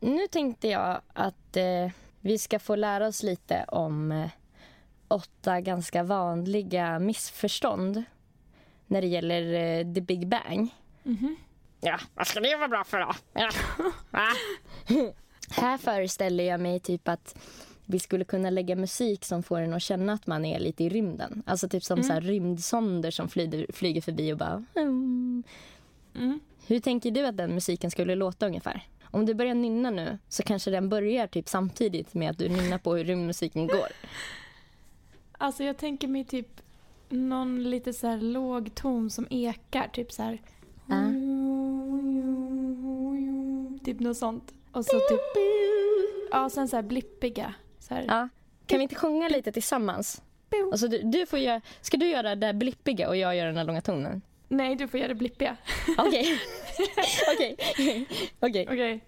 Nu 0.00 0.26
tänkte 0.26 0.68
jag 0.68 1.00
att 1.12 1.56
eh, 1.56 1.90
vi 2.20 2.38
ska 2.38 2.58
få 2.58 2.76
lära 2.76 3.06
oss 3.06 3.22
lite 3.22 3.64
om 3.68 4.12
eh, 4.12 4.28
åtta 5.08 5.60
ganska 5.60 6.02
vanliga 6.02 6.98
missförstånd 6.98 8.02
när 8.86 9.00
det 9.00 9.06
gäller 9.06 9.54
eh, 9.54 9.94
the 9.94 10.00
big 10.00 10.28
bang. 10.28 10.74
Mhm. 11.02 11.36
Ja, 11.80 11.98
vad 12.14 12.26
ska 12.26 12.40
det 12.40 12.56
vara 12.56 12.68
bra 12.68 12.84
för 12.84 12.98
då? 13.00 13.12
Ja. 13.32 13.50
Här 15.50 15.78
föreställer 15.78 16.44
jag 16.44 16.60
mig 16.60 16.80
typ 16.80 17.08
att 17.08 17.36
vi 17.86 17.98
skulle 17.98 18.24
kunna 18.24 18.50
lägga 18.50 18.76
musik 18.76 19.24
som 19.24 19.42
får 19.42 19.60
en 19.60 19.74
att 19.74 19.82
känna 19.82 20.12
att 20.12 20.26
man 20.26 20.44
är 20.44 20.60
lite 20.60 20.84
i 20.84 20.88
rymden. 20.88 21.42
Alltså 21.46 21.68
typ 21.68 21.84
som 21.84 22.02
så 22.02 22.12
här 22.12 22.20
rymdsonder 22.20 23.10
som 23.10 23.28
flyger, 23.28 23.66
flyger 23.72 24.00
förbi 24.00 24.32
och 24.32 24.38
bara... 24.38 24.64
Mm. 24.74 25.42
Mm. 26.14 26.40
Hur 26.66 26.80
tänker 26.80 27.10
du 27.10 27.26
att 27.26 27.36
den 27.36 27.54
musiken 27.54 27.90
skulle 27.90 28.14
låta 28.14 28.46
ungefär? 28.46 28.86
Om 29.04 29.26
du 29.26 29.34
börjar 29.34 29.54
nynna 29.54 29.90
nu 29.90 30.18
så 30.28 30.42
kanske 30.42 30.70
den 30.70 30.88
börjar 30.88 31.26
typ 31.26 31.48
samtidigt 31.48 32.14
med 32.14 32.30
att 32.30 32.38
du 32.38 32.48
nynnar 32.48 32.78
på 32.78 32.94
hur 32.94 33.04
rymdmusiken 33.04 33.66
går. 33.66 33.88
Alltså 35.42 35.64
jag 35.64 35.76
tänker 35.76 36.08
mig 36.08 36.24
typ 36.24 36.60
någon 37.08 37.62
lite 37.70 37.92
så 37.92 38.06
här 38.06 38.20
låg 38.20 38.74
ton 38.74 39.10
som 39.10 39.26
ekar. 39.30 39.88
Typ 39.92 40.12
så 40.12 40.22
här. 40.22 40.38
Ja. 40.86 41.04
Typ 43.84 44.00
något 44.00 44.16
sånt. 44.16 44.52
Och 44.72 44.84
så 44.84 45.00
typ... 45.00 45.20
Ja, 46.30 46.50
sen 46.50 46.68
så 46.68 46.76
här 46.76 46.82
blippiga. 46.82 47.54
Så 47.78 47.94
här. 47.94 48.04
Ja. 48.08 48.28
Kan 48.66 48.78
vi 48.78 48.82
inte 48.82 48.94
sjunga 48.94 49.28
lite 49.28 49.52
tillsammans? 49.52 50.22
Alltså 50.72 50.88
du, 50.88 51.02
du 51.02 51.26
får 51.26 51.38
göra, 51.38 51.60
ska 51.80 51.96
du 51.96 52.06
göra 52.06 52.34
det 52.36 52.54
blippiga 52.54 53.08
och 53.08 53.16
jag 53.16 53.36
gör 53.36 53.46
den 53.46 53.56
här 53.56 53.64
långa 53.64 53.80
tonen? 53.80 54.22
Nej, 54.48 54.76
du 54.76 54.88
får 54.88 55.00
göra 55.00 55.08
det 55.08 55.14
blippiga. 55.14 55.56
Okej. 55.98 56.38
Okej. 57.34 57.56
Okej. 58.40 58.66
Okej. 58.70 59.00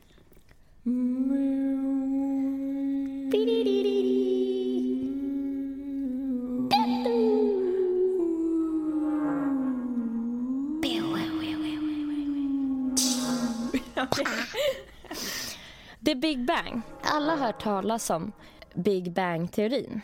The 16.05 16.15
Big 16.15 16.47
Bang. 16.47 16.83
Alla 17.03 17.37
har 17.37 17.47
hört 17.47 17.62
talas 17.62 18.11
om 18.11 18.33
Big 18.75 19.12
Bang-teorin. 19.12 20.01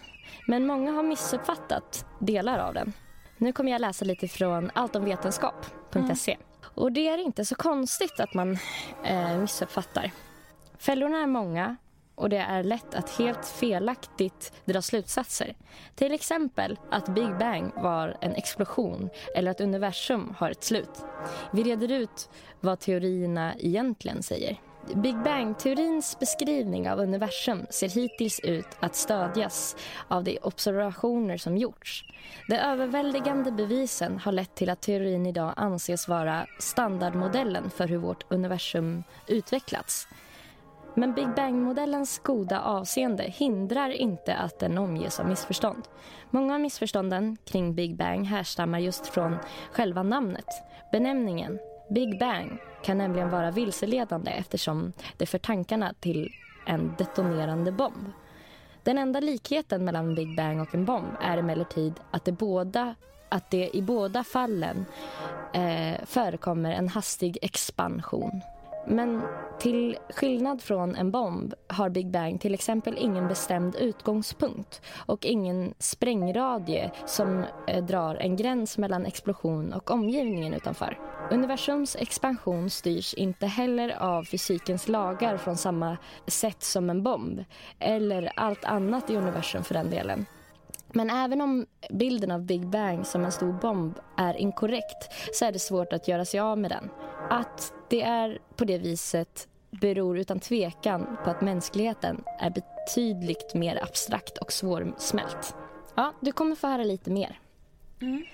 Men 0.46 0.66
många 0.66 0.92
har 0.92 1.02
missuppfattat 1.02 2.06
delar 2.18 2.58
av 2.58 2.74
den. 2.74 2.92
Nu 3.38 3.52
kommer 3.52 3.72
jag 3.72 3.80
läsa 3.80 4.04
lite 4.04 4.28
från 4.28 4.70
alltomvetenskap.se. 4.74 6.36
Och 6.62 6.92
det 6.92 7.08
är 7.08 7.18
inte 7.18 7.44
så 7.44 7.54
konstigt 7.54 8.20
att 8.20 8.34
man 8.34 8.58
eh, 9.04 9.38
missuppfattar. 9.38 10.12
Fällorna 10.78 11.18
är 11.18 11.26
många 11.26 11.76
och 12.14 12.28
det 12.28 12.36
är 12.36 12.62
lätt 12.62 12.94
att 12.94 13.10
helt 13.10 13.46
felaktigt 13.46 14.52
dra 14.64 14.82
slutsatser. 14.82 15.54
Till 15.94 16.12
exempel 16.12 16.78
att 16.90 17.08
Big 17.08 17.38
Bang 17.38 17.72
var 17.76 18.16
en 18.20 18.34
explosion 18.34 19.10
eller 19.36 19.50
att 19.50 19.60
universum 19.60 20.34
har 20.38 20.50
ett 20.50 20.64
slut. 20.64 21.04
Vi 21.52 21.62
reder 21.62 21.92
ut 21.92 22.30
vad 22.60 22.80
teorierna 22.80 23.54
egentligen 23.58 24.22
säger. 24.22 24.58
Big 24.94 25.22
Bang-teorins 25.22 26.18
beskrivning 26.18 26.90
av 26.90 26.98
universum 26.98 27.66
ser 27.70 27.88
hittills 27.88 28.40
ut 28.40 28.66
att 28.80 28.94
stödjas 28.94 29.76
av 30.08 30.24
de 30.24 30.38
observationer 30.42 31.36
som 31.36 31.56
gjorts. 31.56 32.04
De 32.48 32.56
överväldigande 32.56 33.52
bevisen 33.52 34.18
har 34.18 34.32
lett 34.32 34.54
till 34.54 34.70
att 34.70 34.80
teorin 34.80 35.26
idag 35.26 35.52
anses 35.56 36.08
vara 36.08 36.46
standardmodellen 36.58 37.70
för 37.70 37.88
hur 37.88 37.98
vårt 37.98 38.32
universum 38.32 39.04
utvecklats. 39.26 40.08
Men 40.94 41.14
Big 41.14 41.34
Bang-modellens 41.34 42.18
goda 42.18 42.60
avseende 42.60 43.22
hindrar 43.22 43.90
inte 43.90 44.34
att 44.34 44.58
den 44.58 44.78
omges 44.78 45.20
av 45.20 45.28
missförstånd. 45.28 45.82
Många 46.30 46.54
av 46.54 46.60
missförstånden 46.60 47.36
kring 47.44 47.74
Big 47.74 47.96
Bang 47.96 48.24
härstammar 48.24 48.78
just 48.78 49.06
från 49.06 49.36
själva 49.72 50.02
namnet. 50.02 50.48
Benämningen 50.92 51.58
Big 51.90 52.18
Bang 52.18 52.58
kan 52.82 52.98
nämligen 52.98 53.30
vara 53.30 53.50
vilseledande 53.50 54.30
eftersom 54.30 54.92
det 55.16 55.26
för 55.26 55.38
tankarna 55.38 55.94
till 56.00 56.32
en 56.66 56.94
detonerande 56.98 57.72
bomb. 57.72 58.12
Den 58.82 58.98
enda 58.98 59.20
likheten 59.20 59.84
mellan 59.84 60.14
Big 60.14 60.36
Bang 60.36 60.60
och 60.60 60.74
en 60.74 60.84
bomb 60.84 61.16
är 61.20 61.38
emellertid 61.38 61.94
att 62.10 62.24
det, 62.24 62.32
båda, 62.32 62.94
att 63.28 63.50
det 63.50 63.76
i 63.76 63.82
båda 63.82 64.24
fallen 64.24 64.84
eh, 65.52 66.04
förekommer 66.06 66.70
en 66.70 66.88
hastig 66.88 67.38
expansion. 67.42 68.40
Men 68.90 69.22
till 69.58 69.98
skillnad 70.10 70.62
från 70.62 70.94
en 70.94 71.10
bomb 71.10 71.54
har 71.66 71.88
Big 71.88 72.10
Bang 72.10 72.40
till 72.40 72.54
exempel 72.54 72.96
ingen 72.98 73.28
bestämd 73.28 73.76
utgångspunkt 73.76 74.82
och 75.06 75.26
ingen 75.26 75.74
sprängradie 75.78 76.90
som 77.06 77.44
eh, 77.66 77.84
drar 77.84 78.14
en 78.14 78.36
gräns 78.36 78.78
mellan 78.78 79.06
explosion 79.06 79.72
och 79.72 79.90
omgivningen 79.90 80.54
utanför. 80.54 80.98
Universums 81.30 81.96
expansion 81.96 82.70
styrs 82.70 83.14
inte 83.14 83.46
heller 83.46 84.02
av 84.02 84.24
fysikens 84.24 84.88
lagar 84.88 85.36
från 85.36 85.56
samma 85.56 85.96
sätt 86.26 86.62
som 86.62 86.90
en 86.90 87.02
bomb 87.02 87.44
eller 87.78 88.32
allt 88.36 88.64
annat 88.64 89.10
i 89.10 89.16
universum 89.16 89.64
för 89.64 89.74
den 89.74 89.90
delen. 89.90 90.26
Men 90.92 91.10
även 91.10 91.40
om 91.40 91.66
bilden 91.90 92.30
av 92.30 92.42
Big 92.42 92.66
Bang 92.66 93.06
som 93.06 93.24
en 93.24 93.32
stor 93.32 93.52
bomb 93.52 93.98
är 94.16 94.34
inkorrekt 94.34 95.12
så 95.32 95.44
är 95.44 95.52
det 95.52 95.58
svårt 95.58 95.92
att 95.92 96.08
göra 96.08 96.24
sig 96.24 96.40
av 96.40 96.58
med 96.58 96.70
den. 96.70 96.90
Att 97.30 97.72
det 97.88 98.02
är 98.02 98.38
på 98.56 98.64
det 98.64 98.78
viset 98.78 99.48
beror 99.70 100.18
utan 100.18 100.40
tvekan 100.40 101.16
på 101.24 101.30
att 101.30 101.40
mänskligheten 101.40 102.24
är 102.38 102.50
betydligt 102.50 103.54
mer 103.54 103.82
abstrakt 103.82 104.38
och 104.38 104.52
svårsmält. 104.52 105.54
Ja, 105.94 106.12
du 106.20 106.32
kommer 106.32 106.56
få 106.56 106.66
höra 106.66 106.84
lite 106.84 107.10
mer. 107.10 107.40
Mm. 108.00 108.24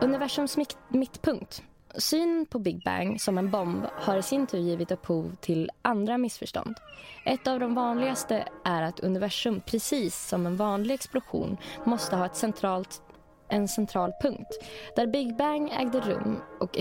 Universums 0.00 0.56
mittpunkt. 0.88 1.62
Synen 1.98 2.46
på 2.46 2.58
Big 2.58 2.84
Bang 2.84 3.20
som 3.20 3.38
en 3.38 3.50
bomb 3.50 3.86
har 3.92 4.16
i 4.16 4.22
sin 4.22 4.46
tur 4.46 4.58
givit 4.58 4.90
upphov 4.90 5.36
till 5.40 5.70
andra 5.82 6.18
missförstånd. 6.18 6.76
Ett 7.24 7.46
av 7.46 7.60
de 7.60 7.74
vanligaste 7.74 8.48
är 8.64 8.82
att 8.82 9.00
universum, 9.00 9.60
precis 9.66 10.28
som 10.28 10.46
en 10.46 10.56
vanlig 10.56 10.94
explosion, 10.94 11.56
måste 11.84 12.16
ha 12.16 12.26
ett 12.26 12.36
centralt, 12.36 13.02
en 13.48 13.68
central 13.68 14.12
punkt. 14.22 14.48
Där 14.96 15.06
Big 15.06 15.36
Bang 15.36 15.70
ägde 15.80 16.00
rum 16.00 16.40
och 16.60 16.78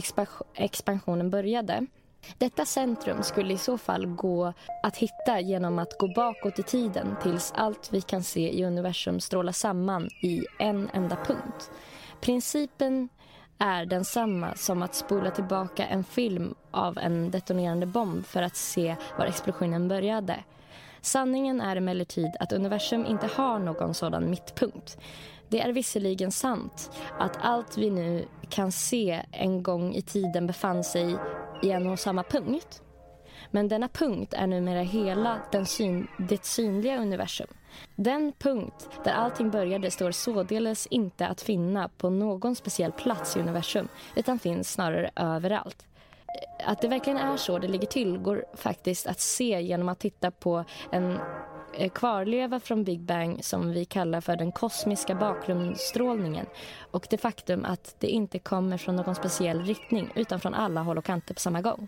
expansionen 0.55 1.29
började. 1.29 1.85
Detta 2.37 2.65
centrum 2.65 3.23
skulle 3.23 3.53
i 3.53 3.57
så 3.57 3.77
fall 3.77 4.07
gå 4.07 4.53
att 4.83 4.97
hitta 4.97 5.39
genom 5.39 5.79
att 5.79 5.97
gå 5.97 6.07
bakåt 6.07 6.59
i 6.59 6.63
tiden 6.63 7.15
tills 7.23 7.53
allt 7.55 7.93
vi 7.93 8.01
kan 8.01 8.23
se 8.23 8.59
i 8.59 8.65
universum 8.65 9.19
strålar 9.19 9.51
samman 9.51 10.09
i 10.21 10.45
en 10.59 10.89
enda 10.93 11.15
punkt. 11.15 11.71
Principen 12.21 13.09
är 13.57 13.85
densamma 13.85 14.55
som 14.55 14.81
att 14.81 14.95
spola 14.95 15.31
tillbaka 15.31 15.85
en 15.85 16.03
film 16.03 16.55
av 16.71 16.97
en 16.97 17.31
detonerande 17.31 17.85
bomb 17.85 18.25
för 18.25 18.41
att 18.41 18.55
se 18.55 18.95
var 19.17 19.25
explosionen 19.25 19.87
började. 19.87 20.43
Sanningen 21.01 21.61
är 21.61 21.75
emellertid 21.75 22.31
att 22.39 22.51
universum 22.51 23.05
inte 23.05 23.27
har 23.35 23.59
någon 23.59 23.93
sådan 23.93 24.29
mittpunkt. 24.29 24.97
Det 25.49 25.61
är 25.61 25.69
visserligen 25.69 26.31
sant 26.31 26.91
att 27.19 27.37
allt 27.41 27.77
vi 27.77 27.89
nu 27.89 28.25
kan 28.49 28.71
se 28.71 29.21
en 29.31 29.63
gång 29.63 29.93
i 29.93 30.01
tiden 30.01 30.47
befann 30.47 30.83
sig 30.83 31.15
i 31.63 31.71
en 31.71 31.87
och 31.87 31.99
samma 31.99 32.23
punkt. 32.23 32.81
Men 33.55 33.67
denna 33.67 33.87
punkt 33.87 34.33
är 34.33 34.47
numera 34.47 34.81
hela 34.81 35.41
den 35.51 35.65
syn, 35.65 36.07
det 36.17 36.45
synliga 36.45 36.97
universum. 36.97 37.47
Den 37.95 38.33
punkt 38.39 38.89
där 39.03 39.11
allting 39.11 39.51
började 39.51 39.91
står 39.91 40.11
således 40.11 40.87
inte 40.87 41.27
att 41.27 41.41
finna 41.41 41.89
på 41.89 42.09
någon 42.09 42.55
speciell 42.55 42.91
plats 42.91 43.37
i 43.37 43.39
universum 43.39 43.87
utan 44.15 44.39
finns 44.39 44.71
snarare 44.71 45.09
överallt. 45.15 45.85
Att 46.65 46.81
det 46.81 46.87
verkligen 46.87 47.19
är 47.19 47.37
så 47.37 47.59
det 47.59 47.67
ligger 47.67 47.87
till 47.87 48.17
går 48.17 48.45
faktiskt 48.53 49.07
att 49.07 49.19
se 49.19 49.61
genom 49.61 49.89
att 49.89 49.99
titta 49.99 50.31
på 50.31 50.65
en 50.91 51.19
eh, 51.77 51.89
kvarleva 51.89 52.59
från 52.59 52.83
Big 52.83 53.01
Bang 53.01 53.43
som 53.43 53.71
vi 53.71 53.85
kallar 53.85 54.21
för 54.21 54.35
den 54.35 54.51
kosmiska 54.51 55.15
bakgrundsstrålningen 55.15 56.45
och 56.91 57.07
det 57.09 57.17
faktum 57.17 57.65
att 57.65 57.95
det 57.99 58.07
inte 58.07 58.39
kommer 58.39 58.77
från 58.77 58.95
någon 58.95 59.15
speciell 59.15 59.63
riktning 59.63 60.09
utan 60.15 60.39
från 60.39 60.53
alla 60.53 60.81
håll 60.81 60.97
och 60.97 61.05
kanter 61.05 61.33
på 61.33 61.39
samma 61.39 61.61
gång. 61.61 61.87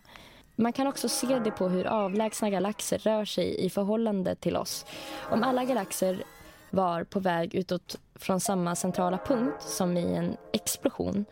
Man 0.60 0.74
kan 0.74 0.88
också 0.88 1.10
se 1.10 1.40
det 1.40 1.52
på 1.52 1.70
hur 1.70 1.88
avlägsna 1.88 2.50
galaxer 2.50 2.98
rör 2.98 3.26
sig 3.26 3.66
i 3.66 3.70
förhållande 3.70 4.36
till 4.36 4.58
oss. 4.58 4.86
Om 5.32 5.44
alla 5.44 5.66
galaxer 5.66 6.24
var 6.70 7.04
på 7.04 7.20
väg 7.20 7.56
utåt 7.56 7.96
från 8.16 8.40
samma 8.40 8.76
centrala 8.76 9.18
punkt 9.18 9.62
som 9.62 9.98
i 9.98 10.16
en 10.16 10.38
explosion 10.54 11.26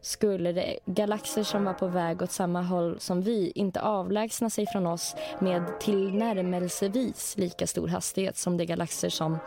skulle 0.00 0.52
det 0.52 0.78
galaxer 0.86 1.42
som 1.42 1.64
var 1.64 1.74
på 1.74 1.86
väg 1.86 2.22
åt 2.22 2.32
samma 2.32 2.62
håll 2.62 3.00
som 3.00 3.22
vi 3.22 3.52
inte 3.54 3.80
avlägsna 3.80 4.50
sig 4.50 4.66
från 4.66 4.86
oss 4.86 5.16
med 5.38 5.80
tillnärmelsevis 5.80 7.36
lika 7.36 7.66
stor 7.66 7.88
hastighet 7.88 8.36
som 8.36 8.56
de 8.56 8.64
galaxer 8.66 9.08
som 9.08 9.38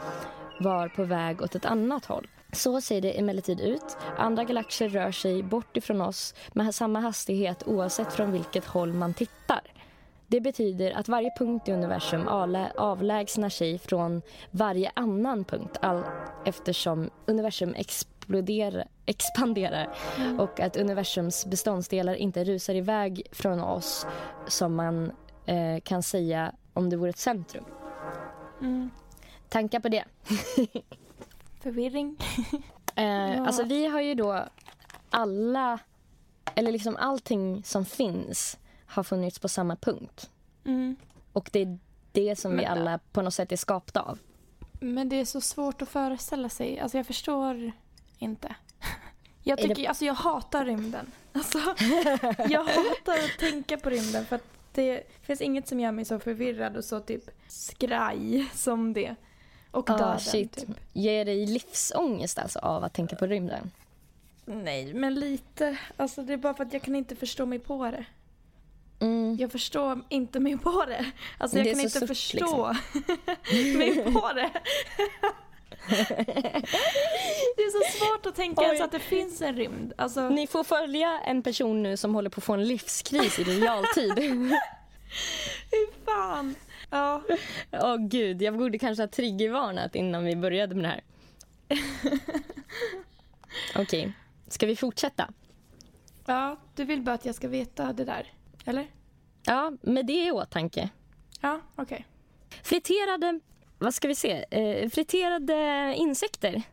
var 0.62 0.88
på 0.88 1.04
väg 1.04 1.42
åt 1.42 1.56
ett 1.56 1.66
annat 1.66 2.06
håll. 2.06 2.28
Så 2.52 2.82
ser 2.82 3.02
det 3.02 3.20
emellertid 3.20 3.60
ut. 3.60 3.98
Andra 4.18 4.44
galaxer 4.44 4.90
rör 4.90 5.12
sig 5.12 5.44
bort 5.44 5.78
ifrån 5.78 6.02
oss 6.02 6.34
med 6.54 6.76
samma 6.76 7.00
hastighet 7.00 7.64
oavsett 7.68 8.14
från 8.14 8.32
vilket 8.32 8.66
håll 8.66 8.94
man 8.94 9.14
tittar. 9.14 9.62
Det 10.28 10.42
betyder 10.42 10.92
att 10.92 11.08
varje 11.08 11.30
punkt 11.38 11.70
i 11.70 11.72
universum 11.72 12.28
avlägsnar 12.78 13.50
sig 13.50 13.80
från 13.80 14.22
varje 14.52 14.92
annan 14.96 15.44
punkt 15.44 15.78
all 15.82 16.04
eftersom 16.46 17.10
universum 17.26 17.76
expanderar 19.06 19.90
och 20.40 20.60
att 20.60 20.78
universums 20.78 21.46
beståndsdelar 21.46 22.16
inte 22.16 22.44
rusar 22.44 22.76
iväg 22.76 23.28
från 23.32 23.60
oss 23.60 24.06
som 24.48 24.76
man 24.76 25.12
eh, 25.46 25.82
kan 25.84 26.04
säga 26.04 26.52
om 26.74 26.90
det 26.90 26.98
vore 26.98 27.10
ett 27.10 27.18
centrum. 27.18 27.64
Mm. 28.62 28.90
Tankar 29.52 29.80
på 29.80 29.90
det? 29.90 30.04
Förvirring. 31.62 32.18
eh, 32.96 33.06
ja. 33.06 33.46
Alltså 33.46 33.64
vi 33.64 33.86
har 33.86 34.02
ju 34.02 34.16
då 34.16 34.46
alla, 35.10 35.80
eller 36.56 36.72
liksom 36.72 36.96
allting 36.96 37.64
som 37.64 37.86
finns 37.86 38.58
har 38.86 39.04
funnits 39.04 39.40
på 39.40 39.48
samma 39.48 39.76
punkt. 39.76 40.30
Mm. 40.66 40.96
Och 41.34 41.50
det 41.54 41.60
är 41.60 41.80
det 42.12 42.36
som 42.36 42.52
Men, 42.52 42.60
vi 42.60 42.66
alla 42.66 43.00
på 43.12 43.22
något 43.22 43.34
sätt 43.34 43.52
är 43.52 43.56
skapta 43.56 44.02
av. 44.02 44.20
Men 44.80 45.10
det 45.10 45.16
är 45.16 45.26
så 45.26 45.42
svårt 45.42 45.82
att 45.82 45.90
föreställa 45.90 46.50
sig. 46.50 46.80
Alltså 46.80 46.98
jag 46.98 47.08
förstår 47.08 47.72
inte. 48.18 48.56
Jag, 49.44 49.58
tycker, 49.58 49.76
det... 49.76 49.88
alltså 49.88 50.06
jag 50.06 50.14
hatar 50.14 50.66
rymden. 50.66 51.12
Alltså, 51.34 51.58
jag 52.50 52.64
hatar 52.64 53.14
att 53.14 53.40
tänka 53.40 53.78
på 53.78 53.90
rymden 53.90 54.26
för 54.26 54.36
att 54.36 54.46
det 54.74 55.04
finns 55.22 55.42
inget 55.42 55.68
som 55.68 55.80
gör 55.80 55.92
mig 55.92 56.06
så 56.06 56.20
förvirrad 56.20 56.78
och 56.78 56.86
så 56.86 57.00
typ 57.00 57.24
skraj 57.48 58.50
som 58.54 58.94
det. 58.94 59.16
Och 59.72 59.90
ah, 59.90 59.98
döden. 59.98 60.20
Shit. 60.20 60.56
Typ. 60.56 60.70
Ger 60.94 61.26
dig 61.26 61.46
livsångest 61.46 62.40
alltså 62.40 62.60
av 62.60 62.84
att 62.84 62.94
tänka 62.94 63.16
på 63.16 63.28
rymden? 63.28 63.72
Nej, 64.46 64.94
men 64.94 65.16
lite. 65.16 65.78
Alltså 65.98 66.24
det 66.24 66.34
är 66.34 66.38
bara 66.38 66.54
för 66.54 66.64
att 66.64 66.74
jag 66.74 66.82
kan 66.82 66.96
inte 66.96 67.16
förstå 67.16 67.46
mig 67.46 67.60
på 67.60 67.92
det. 67.92 68.06
Mm. 69.00 69.38
Jag 69.40 69.52
förstår 69.52 70.02
inte 70.10 70.40
mig 70.40 70.58
på 70.58 70.86
det. 70.86 71.12
Alltså 71.38 71.58
jag 71.58 71.66
det 71.66 71.72
kan 71.72 71.80
inte 71.80 72.00
surt, 72.00 72.08
förstå 72.08 72.76
liksom. 72.94 73.78
mig 73.78 74.14
på 74.14 74.32
det. 74.34 74.52
det 77.56 77.62
är 77.62 77.72
så 77.72 77.98
svårt 77.98 78.26
att 78.26 78.36
tänka 78.36 78.64
ens 78.64 78.82
att 78.82 78.92
det 78.92 79.00
finns 79.00 79.42
en 79.42 79.56
rymd. 79.56 79.94
Alltså... 79.98 80.30
Ni 80.30 80.48
får 80.48 80.64
följa 80.64 81.20
en 81.20 81.44
person 81.44 81.84
nu 81.84 81.98
som 81.98 82.16
håller 82.16 82.30
på 82.30 82.40
att 82.40 82.44
få 82.44 82.54
en 82.54 82.68
livskris 82.68 83.40
i 83.40 83.44
realtid. 83.44 84.14
Fy 85.72 85.88
fan. 86.06 86.56
Ja. 86.92 87.22
Åh 87.72 87.96
oh, 87.96 87.98
gud, 87.98 88.42
jag 88.42 88.58
borde 88.58 88.80
kanske 88.80 89.04
ha 89.04 89.08
triggervarnat 89.08 89.96
innan 89.96 90.24
vi 90.24 90.36
började 90.36 90.76
med 90.76 90.84
det 90.84 90.90
här. 90.90 91.02
Okej, 93.76 93.82
okay. 93.82 94.12
ska 94.48 94.66
vi 94.66 94.76
fortsätta? 94.76 95.30
Ja, 96.26 96.58
du 96.76 96.86
vill 96.86 97.02
bara 97.02 97.16
att 97.16 97.26
jag 97.26 97.36
ska 97.36 97.48
veta 97.48 97.94
det 97.94 98.06
där, 98.06 98.34
eller? 98.66 98.88
Ja, 99.46 99.72
med 99.82 100.06
det 100.06 100.26
i 100.26 100.32
åtanke. 100.32 100.90
Ja, 101.42 101.62
okej. 101.76 101.84
Okay. 101.84 102.04
Friterade, 102.64 103.40
vad 103.80 103.94
ska 103.94 104.08
vi 104.08 104.16
se, 104.16 104.46
eh, 104.52 104.90
friterade 104.90 105.94
insekter 105.98 106.64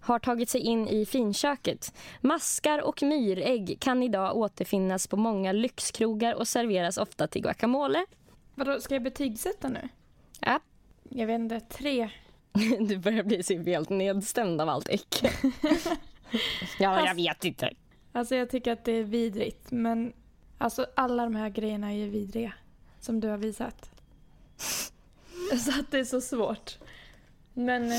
har 0.00 0.18
tagit 0.18 0.50
sig 0.50 0.60
in 0.60 0.88
i 0.88 1.06
finköket. 1.06 1.94
Maskar 2.20 2.82
och 2.82 3.02
myrägg 3.02 3.76
kan 3.80 4.02
idag 4.02 4.36
återfinnas 4.36 5.06
på 5.06 5.16
många 5.16 5.52
lyxkrogar 5.52 6.34
och 6.34 6.48
serveras 6.48 6.98
ofta 6.98 7.26
till 7.26 7.42
guacamole. 7.42 8.06
Vadå, 8.58 8.80
ska 8.80 8.94
jag 8.94 9.02
betygsätta 9.02 9.68
nu? 9.68 9.88
Ja. 10.40 10.60
Jag 11.08 11.26
vet 11.26 11.38
inte, 11.40 11.60
tre. 11.60 12.10
du 12.80 12.98
börjar 12.98 13.22
bli 13.22 13.42
så 13.42 13.62
helt 13.62 13.88
nedstämd 13.88 14.60
av 14.60 14.68
allt 14.68 14.88
äckel. 14.88 15.30
ja, 16.78 17.06
jag 17.06 17.14
vet 17.14 17.44
inte. 17.44 17.74
Alltså 18.12 18.34
jag 18.34 18.50
tycker 18.50 18.72
att 18.72 18.84
det 18.84 18.92
är 18.92 19.04
vidrigt, 19.04 19.70
men 19.70 20.12
alltså 20.58 20.86
alla 20.96 21.24
de 21.24 21.34
här 21.34 21.48
grejerna 21.48 21.92
är 21.92 21.96
ju 21.96 22.08
vidriga. 22.08 22.52
Som 23.00 23.20
du 23.20 23.28
har 23.28 23.36
visat. 23.36 23.90
så 25.64 25.80
att 25.80 25.90
det 25.90 25.98
är 25.98 26.04
så 26.04 26.20
svårt. 26.20 26.78
Men... 27.54 27.92
Eh, 27.92 27.98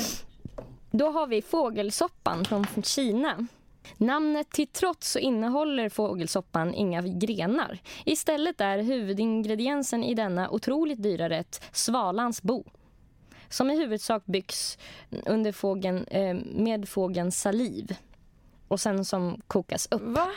Då 0.90 1.10
har 1.10 1.26
vi 1.26 1.42
fågelsoppan 1.42 2.44
från 2.44 2.66
Kina. 2.82 3.46
Namnet 3.96 4.50
till 4.50 4.66
trots 4.66 5.10
så 5.10 5.18
innehåller 5.18 5.88
fågelsoppan 5.88 6.74
inga 6.74 7.02
grenar. 7.02 7.78
Istället 8.04 8.60
är 8.60 8.78
huvudingrediensen 8.78 10.04
i 10.04 10.14
denna 10.14 10.50
otroligt 10.50 11.02
dyra 11.02 11.28
rätt 11.28 11.62
svalans 11.72 12.42
bo 12.42 12.64
som 13.50 13.70
i 13.70 13.76
huvudsak 13.76 14.26
byggs 14.26 14.78
under 15.26 15.52
fågeln, 15.52 16.04
eh, 16.04 16.34
med 16.44 16.88
fågelns 16.88 17.40
saliv 17.40 17.96
och 18.68 18.80
sen 18.80 19.04
som 19.04 19.40
kokas 19.46 19.88
upp. 19.90 20.02
Va? 20.02 20.30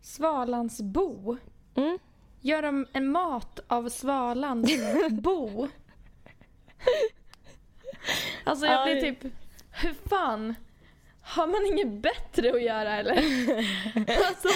Svalans 0.00 0.82
bo? 0.82 1.36
Mm. 1.74 1.98
Gör 2.40 2.62
de 2.62 2.86
en 2.92 3.12
mat 3.12 3.60
av 3.66 3.88
svalans 3.88 4.70
bo? 5.10 5.68
Alltså 8.44 8.66
jag 8.66 8.84
blir 8.86 9.00
typ, 9.00 9.32
hur 9.70 10.08
fan? 10.08 10.54
Har 11.22 11.46
man 11.46 11.66
inget 11.66 12.02
bättre 12.02 12.50
att 12.50 12.62
göra 12.62 12.96
eller? 12.96 13.16
Alltså, 14.28 14.48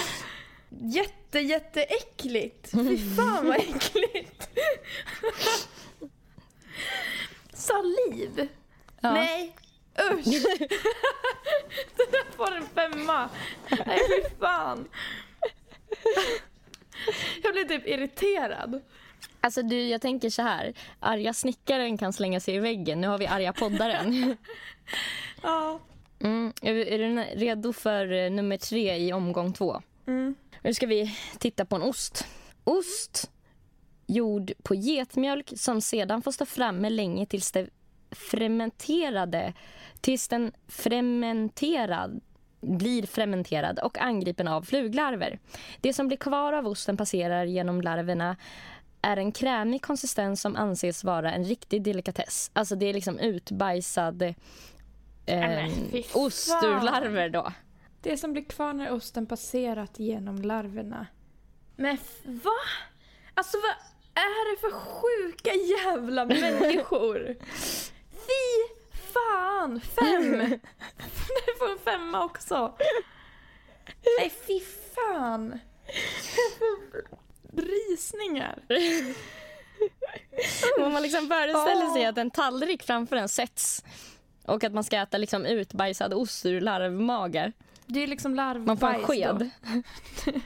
jätte 0.69 1.39
jätteäckligt. 1.39 2.71
Fy 2.71 3.15
fan 3.15 3.47
vad 3.47 3.55
äckligt. 3.57 4.49
Saliv? 7.53 8.47
Ja. 9.01 9.13
Nej, 9.13 9.55
usch. 10.13 10.25
Det 11.97 12.11
där 12.11 12.37
får 12.37 12.55
en 12.55 12.67
femma. 12.67 13.29
Nej 13.85 13.99
fy 14.09 14.29
fan. 14.39 14.87
Jag 17.43 17.53
blir 17.53 17.63
typ 17.63 17.87
irriterad. 17.87 18.81
Alltså 19.41 19.61
du, 19.61 19.87
jag 19.87 20.01
tänker 20.01 20.29
så 20.29 20.41
här. 20.41 20.73
Arga 20.99 21.33
snickaren 21.33 21.97
kan 21.97 22.13
slänga 22.13 22.39
sig 22.39 22.55
i 22.55 22.59
väggen. 22.59 23.01
Nu 23.01 23.07
har 23.07 23.17
vi 23.17 23.27
arga 23.27 23.53
poddaren. 23.53 24.37
Ja. 25.43 25.79
Mm. 26.19 26.53
Är, 26.61 26.73
du- 26.73 26.87
är 26.87 26.97
du 26.99 27.15
redo 27.45 27.73
för 27.73 28.11
eh, 28.11 28.31
nummer 28.31 28.57
tre 28.57 28.97
i 28.97 29.13
omgång 29.13 29.53
två? 29.53 29.81
Mm. 30.07 30.35
Nu 30.63 30.73
ska 30.73 30.87
vi 30.87 31.15
titta 31.39 31.65
på 31.65 31.75
en 31.75 31.81
ost. 31.81 32.27
Ost 32.63 33.31
gjord 34.07 34.51
på 34.63 34.75
getmjölk 34.75 35.53
som 35.55 35.81
sedan 35.81 36.21
får 36.21 36.31
stå 36.31 36.45
framme 36.45 36.89
länge 36.89 37.25
tills 37.25 37.51
det 37.51 37.69
fermenterade 38.11 39.53
tills 40.01 40.27
den 40.27 40.51
fermenterad 40.67 42.21
blir 42.61 43.03
fermenterad 43.05 43.79
och 43.79 43.97
angripen 43.97 44.47
av 44.47 44.61
fluglarver. 44.61 45.39
Det 45.81 45.93
som 45.93 46.07
blir 46.07 46.17
kvar 46.17 46.53
av 46.53 46.67
osten 46.67 46.97
passerar 46.97 47.45
genom 47.45 47.81
larverna 47.81 48.35
är 49.01 49.17
en 49.17 49.31
krämig 49.31 49.81
konsistens 49.81 50.41
som 50.41 50.55
anses 50.55 51.03
vara 51.03 51.31
en 51.33 51.43
riktig 51.43 51.83
delikatess. 51.83 52.51
Alltså 52.53 52.75
det 52.75 52.85
är 52.85 52.93
liksom 52.93 53.19
utbajsad 53.19 54.33
eh, 55.27 55.69
ost 56.13 56.63
ur 56.63 56.81
larver 56.81 57.29
då. 57.29 57.53
Det 58.01 58.17
som 58.17 58.33
blir 58.33 58.43
kvar 58.43 58.73
när 58.73 58.91
osten 58.91 59.25
passerat 59.25 59.99
genom 59.99 60.41
larverna. 60.41 61.07
Men 61.75 61.97
va? 62.23 62.51
Alltså 63.33 63.57
vad 63.57 63.71
är 64.23 64.51
det 64.51 64.57
för 64.61 64.71
sjuka 64.71 65.53
jävla 65.53 66.25
människor? 66.25 67.35
Fy 68.11 68.73
fan! 69.13 69.81
Fem! 69.81 70.39
Du 71.45 71.53
får 71.59 71.71
en 71.71 71.79
femma 71.79 72.25
också. 72.25 72.75
Nej 74.19 74.33
fy 74.47 74.59
fan! 74.95 75.59
Rysningar. 77.57 78.59
Om 80.79 80.93
man 80.93 81.01
liksom 81.01 81.27
föreställer 81.27 81.93
sig 81.93 82.05
att 82.05 82.17
en 82.17 82.31
tallrik 82.31 82.83
framför 82.83 83.15
en 83.15 83.29
sätts 83.29 83.83
och 84.47 84.63
att 84.63 84.73
man 84.73 84.83
ska 84.83 84.97
äta 84.97 85.17
liksom 85.17 85.45
utbajsad 85.45 86.13
ost 86.13 86.45
ur 86.45 86.61
larvmagar. 86.61 87.53
Det 87.85 88.03
är 88.03 88.07
liksom 88.07 88.35
larvbajs 88.35 88.67
Man 88.67 88.77
får 88.77 88.87
en 88.87 89.01
då. 89.01 89.07
sked. 89.07 89.49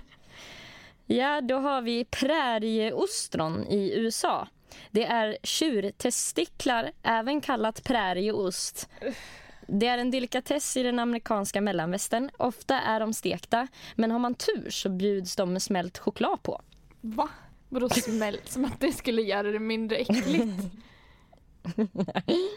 ja, 1.05 1.41
då 1.41 1.55
har 1.59 1.81
vi 1.81 2.05
prärieostron 2.05 3.67
i 3.67 3.93
USA. 3.95 4.47
Det 4.91 5.03
är 5.05 5.37
tjurtestiklar, 5.43 6.91
även 7.03 7.41
kallat 7.41 7.83
prärieost. 7.83 8.89
Det 9.67 9.87
är 9.87 9.97
en 9.97 10.11
delikatess 10.11 10.77
i 10.77 10.83
den 10.83 10.99
amerikanska 10.99 11.61
mellanvästern. 11.61 12.29
Ofta 12.37 12.81
är 12.81 12.99
de 12.99 13.13
stekta, 13.13 13.67
men 13.95 14.11
har 14.11 14.19
man 14.19 14.35
tur 14.35 14.69
så 14.69 14.89
bjuds 14.89 15.35
de 15.35 15.53
med 15.53 15.61
smält 15.61 15.97
choklad 15.97 16.43
på. 16.43 16.61
Va? 17.01 17.29
Vadå 17.69 17.89
smält? 17.89 18.51
Som 18.51 18.65
att 18.65 18.79
det 18.79 18.91
skulle 18.91 19.21
göra 19.21 19.51
det 19.51 19.59
mindre 19.59 19.95
äckligt? 19.97 20.45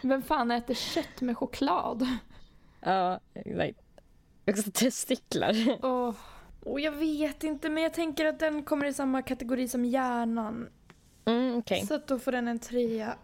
Vem 0.02 0.22
fan 0.22 0.50
äter 0.50 0.74
kött 0.74 1.20
med 1.20 1.38
choklad? 1.38 2.06
Ja, 2.80 3.20
exakt. 3.34 3.78
Också 4.50 4.70
testiklar. 4.74 5.54
Åh, 5.82 6.14
Och 6.64 6.80
jag 6.80 6.92
vet 6.92 7.44
inte, 7.44 7.68
men 7.70 7.82
jag 7.82 7.94
tänker 7.94 8.24
att 8.26 8.38
den 8.38 8.62
kommer 8.62 8.86
i 8.86 8.92
samma 8.92 9.22
kategori 9.22 9.68
som 9.68 9.84
hjärnan. 9.84 10.68
Mm, 11.24 11.56
okej. 11.58 11.86
Så 11.86 11.94
att 11.94 12.06
då 12.06 12.18
får 12.18 12.32
den 12.32 12.48
en 12.48 12.58
trea. 12.58 13.14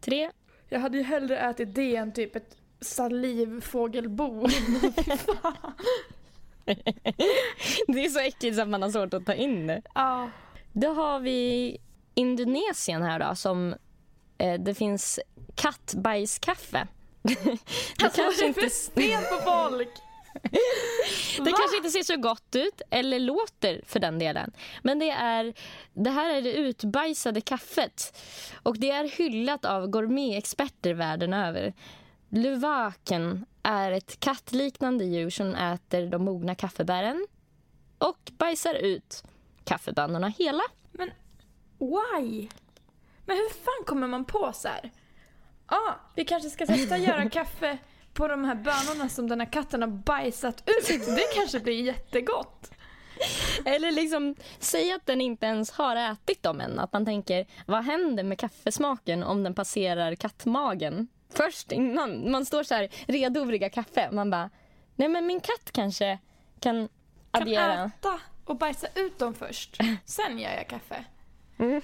Tre. 0.00 0.30
Jag 0.68 0.80
hade 0.80 0.98
ju 0.98 1.04
hellre 1.04 1.38
ätit 1.38 1.74
det 1.74 1.96
än 1.96 2.12
typ 2.12 2.36
ett 2.36 2.56
salivfågelbo. 2.80 4.46
Det 7.86 8.04
är 8.04 8.08
så 8.08 8.18
äckligt 8.20 8.56
så 8.56 8.62
att 8.62 8.68
man 8.68 8.82
har 8.82 8.90
svårt 8.90 9.14
att 9.14 9.26
ta 9.26 9.34
in 9.34 9.66
det. 9.66 9.82
ja. 9.94 10.30
Då 10.72 10.92
har 10.92 11.20
vi 11.20 11.78
Indonesien 12.14 13.02
här 13.02 13.18
då 13.28 13.34
som 13.34 13.74
det 14.36 14.74
finns 14.74 15.20
kattbajskaffe. 15.54 16.88
det 17.22 17.36
Alltså, 18.02 18.22
kanske 18.22 18.46
inte, 18.46 18.70
fel 18.94 19.24
på 19.24 19.36
folk? 19.44 19.90
det 21.44 21.52
kanske 21.52 21.76
inte 21.76 21.90
ser 21.90 22.02
så 22.02 22.16
gott 22.16 22.56
ut 22.56 22.82
eller 22.90 23.18
låter 23.18 23.82
för 23.86 24.00
den 24.00 24.18
delen. 24.18 24.52
Men 24.82 24.98
det 24.98 25.10
är 25.10 25.54
det 25.94 26.10
här 26.10 26.34
är 26.34 26.42
det 26.42 26.52
utbajsade 26.52 27.40
kaffet 27.40 28.18
och 28.62 28.78
det 28.78 28.90
är 28.90 29.04
hyllat 29.04 29.64
av 29.64 29.86
gourmetexperter 29.86 30.94
världen 30.94 31.32
över. 31.34 31.74
Luvaken 32.28 33.46
är 33.62 33.92
ett 33.92 34.20
kattliknande 34.20 35.04
djur 35.04 35.30
som 35.30 35.54
äter 35.54 36.06
de 36.06 36.24
mogna 36.24 36.54
kaffebären 36.54 37.26
och 37.98 38.32
bajsar 38.38 38.74
ut 38.74 39.24
kaffebönorna 39.64 40.28
hela. 40.28 40.62
Men 40.92 41.10
why? 41.78 42.48
Men 43.26 43.36
hur 43.36 43.48
fan 43.48 43.84
kommer 43.86 44.06
man 44.06 44.24
på 44.24 44.52
så 44.54 44.68
här? 44.68 44.90
Ja, 45.70 45.76
ah, 45.76 45.94
vi 46.14 46.24
kanske 46.24 46.50
ska 46.50 46.66
testa 46.66 46.94
att 46.94 47.00
göra 47.00 47.30
kaffe 47.30 47.78
på 48.12 48.28
de 48.28 48.44
här 48.44 48.54
bönorna 48.54 49.08
som 49.08 49.28
den 49.28 49.40
här 49.40 49.52
katten 49.52 49.82
har 49.82 49.88
bajsat 49.88 50.62
ut. 50.66 51.06
Det 51.06 51.34
kanske 51.34 51.60
blir 51.60 51.82
jättegott. 51.82 52.70
Eller 53.64 53.90
liksom, 53.90 54.34
säg 54.58 54.92
att 54.92 55.06
den 55.06 55.20
inte 55.20 55.46
ens 55.46 55.70
har 55.70 55.96
ätit 55.96 56.42
dem 56.42 56.60
än. 56.60 56.78
Att 56.78 56.92
man 56.92 57.04
tänker, 57.04 57.46
vad 57.66 57.84
händer 57.84 58.22
med 58.22 58.38
kaffesmaken 58.38 59.22
om 59.22 59.42
den 59.42 59.54
passerar 59.54 60.14
kattmagen? 60.14 61.08
Först 61.30 61.72
innan 61.72 62.30
man 62.30 62.44
står 62.46 62.62
så 62.62 62.74
här 62.74 62.88
redo 63.06 63.40
att 63.40 63.46
brygga 63.46 63.70
kaffe. 63.70 64.08
Man 64.12 64.30
bara, 64.30 64.50
nej 64.96 65.08
men 65.08 65.26
min 65.26 65.40
katt 65.40 65.72
kanske 65.72 66.18
kan 66.60 66.88
Kan 67.30 67.42
addera. 67.42 67.84
äta 67.84 68.20
och 68.44 68.56
bajsa 68.56 68.86
ut 68.94 69.18
dem 69.18 69.34
först. 69.34 69.76
Sen 70.04 70.38
gör 70.38 70.50
jag 70.50 70.68
kaffe. 70.68 71.04
Mm. 71.58 71.82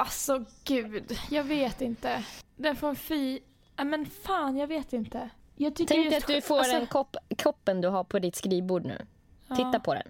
Alltså 0.00 0.44
gud, 0.64 1.18
jag 1.30 1.44
vet 1.44 1.80
inte. 1.80 2.24
Den 2.56 2.76
får 2.76 2.88
en. 3.12 3.38
Ja, 3.76 3.84
men 3.84 4.06
fan, 4.06 4.56
jag 4.56 4.66
vet 4.66 4.92
inte. 4.92 5.30
Jag 5.56 5.74
Tänk 5.76 5.90
just- 6.12 6.16
att 6.16 6.26
du 6.26 6.40
får 6.40 6.58
alltså, 6.58 6.76
en 6.76 6.86
kopp, 6.86 7.16
koppen 7.42 7.80
du 7.80 7.88
har 7.88 8.04
på 8.04 8.18
ditt 8.18 8.36
skrivbord 8.36 8.84
nu. 8.84 9.06
Titta 9.48 9.70
ja, 9.72 9.78
på 9.78 9.94
den. 9.94 10.02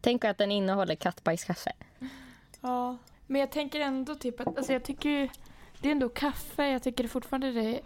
Tänk 0.00 0.24
att 0.24 0.38
den 0.38 0.50
innehåller 0.50 0.94
kattbajskaffe. 0.94 1.72
Ja, 2.60 2.96
men 3.26 3.40
jag 3.40 3.50
tänker 3.50 3.80
ändå 3.80 4.14
typ 4.14 4.40
att, 4.40 4.56
alltså 4.56 4.72
jag 4.72 4.84
tycker 4.84 5.08
ju, 5.08 5.28
det 5.80 5.88
är 5.88 5.92
ändå 5.92 6.08
kaffe, 6.08 6.66
jag 6.68 6.82
tycker 6.82 7.08
fortfarande 7.08 7.52
det 7.52 7.80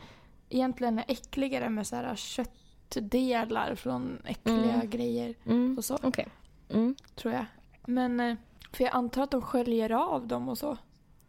egentligen 0.49 0.99
är 0.99 1.05
äckligare 1.09 1.69
med 1.71 1.87
så 1.87 1.97
här 1.97 2.17
köttdelar 2.17 3.75
från 3.75 4.23
äckliga 4.25 4.75
Mm. 4.75 4.91
grejer 4.91 5.35
Mm. 5.47 5.79
och 5.79 5.85
så, 5.85 5.99
Okej. 6.03 6.29
Mm. 6.71 6.97
tror 7.15 7.35
jag. 7.35 7.45
Men, 7.87 8.21
eh, 8.21 8.37
för 8.73 8.85
jag 8.85 8.95
antar 8.95 9.23
att 9.23 9.31
de 9.31 9.43
sköljer 9.43 9.91
av 9.91 10.27
dem 10.27 10.49
och 10.49 10.59
så. 10.59 10.77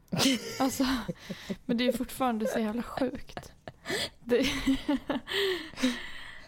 Alltså, 0.60 0.86
men 1.65 1.78
det 1.78 1.88
är 1.88 1.91
fortfarande 1.91 2.47
så 2.47 2.60
jävla 2.60 2.84
sjukt. 2.84 3.51
Det... 4.20 4.45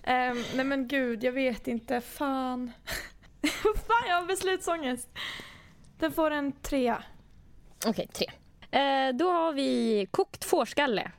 Ehm, 0.04 0.44
nej 0.56 0.66
men 0.66 0.88
gud, 0.88 1.24
jag 1.24 1.32
vet 1.32 1.68
inte. 1.68 2.02
Fan. 2.02 2.72
Fan, 3.88 4.08
jag 4.08 4.16
har 4.16 4.26
beslutsångest. 4.26 5.10
Den 6.00 6.12
får 6.12 6.32
en 6.32 6.52
trea. 6.52 7.04
Okej, 7.86 8.08
tre. 8.14 8.28
Eh, 8.80 9.16
då 9.16 9.32
har 9.32 9.54
vi 9.54 10.08
kokt 10.12 10.46
fårskalle. 10.46 11.12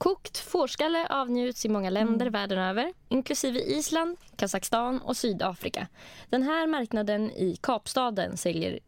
Kokt 0.00 0.38
fårskalle 0.38 1.06
avnjuts 1.06 1.64
i 1.64 1.68
många 1.68 1.90
länder 1.90 2.30
världen 2.30 2.58
över, 2.58 2.92
inklusive 3.08 3.60
Island, 3.60 4.16
Kazakstan 4.36 5.00
och 5.00 5.16
Sydafrika. 5.16 5.86
Den 6.28 6.42
här 6.42 6.66
marknaden 6.66 7.30
i 7.30 7.56
Kapstaden 7.60 8.36
säljer, 8.36 8.78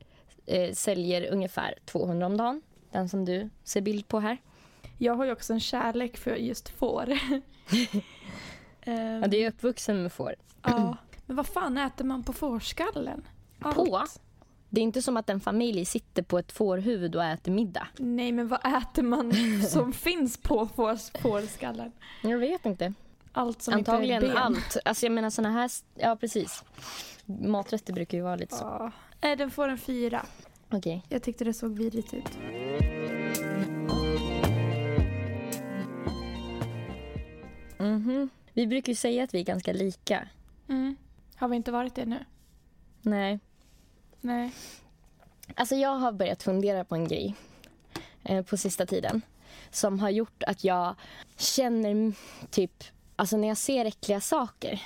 eh, 0.46 0.72
säljer 0.72 1.32
ungefär 1.32 1.74
200 1.84 2.26
om 2.26 2.36
dagen. 2.36 2.62
Den 2.92 3.08
som 3.08 3.24
du 3.24 3.50
ser 3.64 3.80
bild 3.80 4.08
på 4.08 4.20
här. 4.20 4.38
Jag 4.98 5.14
har 5.14 5.24
ju 5.24 5.32
också 5.32 5.52
en 5.52 5.60
kärlek 5.60 6.16
för 6.16 6.34
just 6.36 6.68
får. 6.68 7.12
Ja, 8.84 9.26
du 9.28 9.36
är 9.36 9.48
uppvuxen 9.48 10.02
med 10.02 10.12
får. 10.12 10.34
ja. 10.62 10.96
Men 11.26 11.36
vad 11.36 11.46
fan 11.46 11.78
äter 11.78 12.04
man 12.04 12.22
på 12.22 12.32
fårskallen? 12.32 13.22
Allt. 13.60 13.76
På? 13.76 14.04
Det 14.68 14.80
är 14.80 14.82
inte 14.82 15.02
som 15.02 15.16
att 15.16 15.30
en 15.30 15.40
familj 15.40 15.84
sitter 15.84 16.22
på 16.22 16.38
ett 16.38 16.52
fårhuvud 16.52 17.16
och 17.16 17.24
äter 17.24 17.52
middag. 17.52 17.88
Nej, 17.96 18.32
men 18.32 18.48
vad 18.48 18.60
äter 18.76 19.02
man 19.02 19.32
som 19.70 19.92
finns 19.92 20.36
på 20.36 20.68
fårs, 20.76 21.10
fårskallen? 21.22 21.92
Jag 22.22 22.38
vet 22.38 22.66
inte. 22.66 22.94
Allt 23.32 23.62
som 23.62 23.74
Antagligen 23.74 24.22
inte 24.22 24.26
är 24.26 24.34
ben. 24.34 24.42
allt. 24.42 24.76
Alltså 24.84 25.06
jag 25.06 25.12
menar 25.12 25.30
såna 25.30 25.50
här, 25.50 25.70
ja 25.94 26.16
precis. 26.16 26.64
Maträtter 27.26 27.92
brukar 27.92 28.18
ju 28.18 28.24
vara 28.24 28.36
lite 28.36 28.54
så. 28.56 28.64
Ja. 28.64 28.90
Nej, 29.20 29.36
den 29.36 29.50
får 29.50 29.68
en 29.68 29.78
fyra. 29.78 30.26
Okej. 30.72 31.02
Jag 31.08 31.22
tyckte 31.22 31.44
det 31.44 31.54
såg 31.54 31.78
vidrigt 31.78 32.14
ut. 32.14 32.38
Mhm. 37.78 38.30
Vi 38.52 38.66
brukar 38.66 38.92
ju 38.92 38.96
säga 38.96 39.24
att 39.24 39.34
vi 39.34 39.40
är 39.40 39.44
ganska 39.44 39.72
lika. 39.72 40.28
Mm. 40.68 40.96
Har 41.36 41.48
vi 41.48 41.56
inte 41.56 41.72
varit 41.72 41.94
det 41.94 42.04
nu? 42.04 42.24
Nej. 43.02 43.38
Nej. 44.20 44.52
Alltså 45.54 45.74
jag 45.74 45.96
har 45.96 46.12
börjat 46.12 46.42
fundera 46.42 46.84
på 46.84 46.94
en 46.94 47.08
grej 47.08 47.34
eh, 48.24 48.44
på 48.44 48.56
sista 48.56 48.86
tiden 48.86 49.22
som 49.70 50.00
har 50.00 50.10
gjort 50.10 50.42
att 50.42 50.64
jag 50.64 50.94
känner 51.36 52.12
typ, 52.50 52.84
alltså 53.16 53.36
när 53.36 53.48
jag 53.48 53.56
ser 53.56 53.84
äckliga 53.84 54.20
saker 54.20 54.82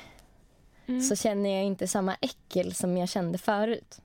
Mm. 0.89 1.01
så 1.01 1.17
känner 1.17 1.51
jag 1.51 1.65
inte 1.65 1.87
samma 1.89 2.15
äckel 2.21 2.75
som 2.75 2.97
jag 2.97 3.09
kände 3.09 3.39
förut. 3.39 4.01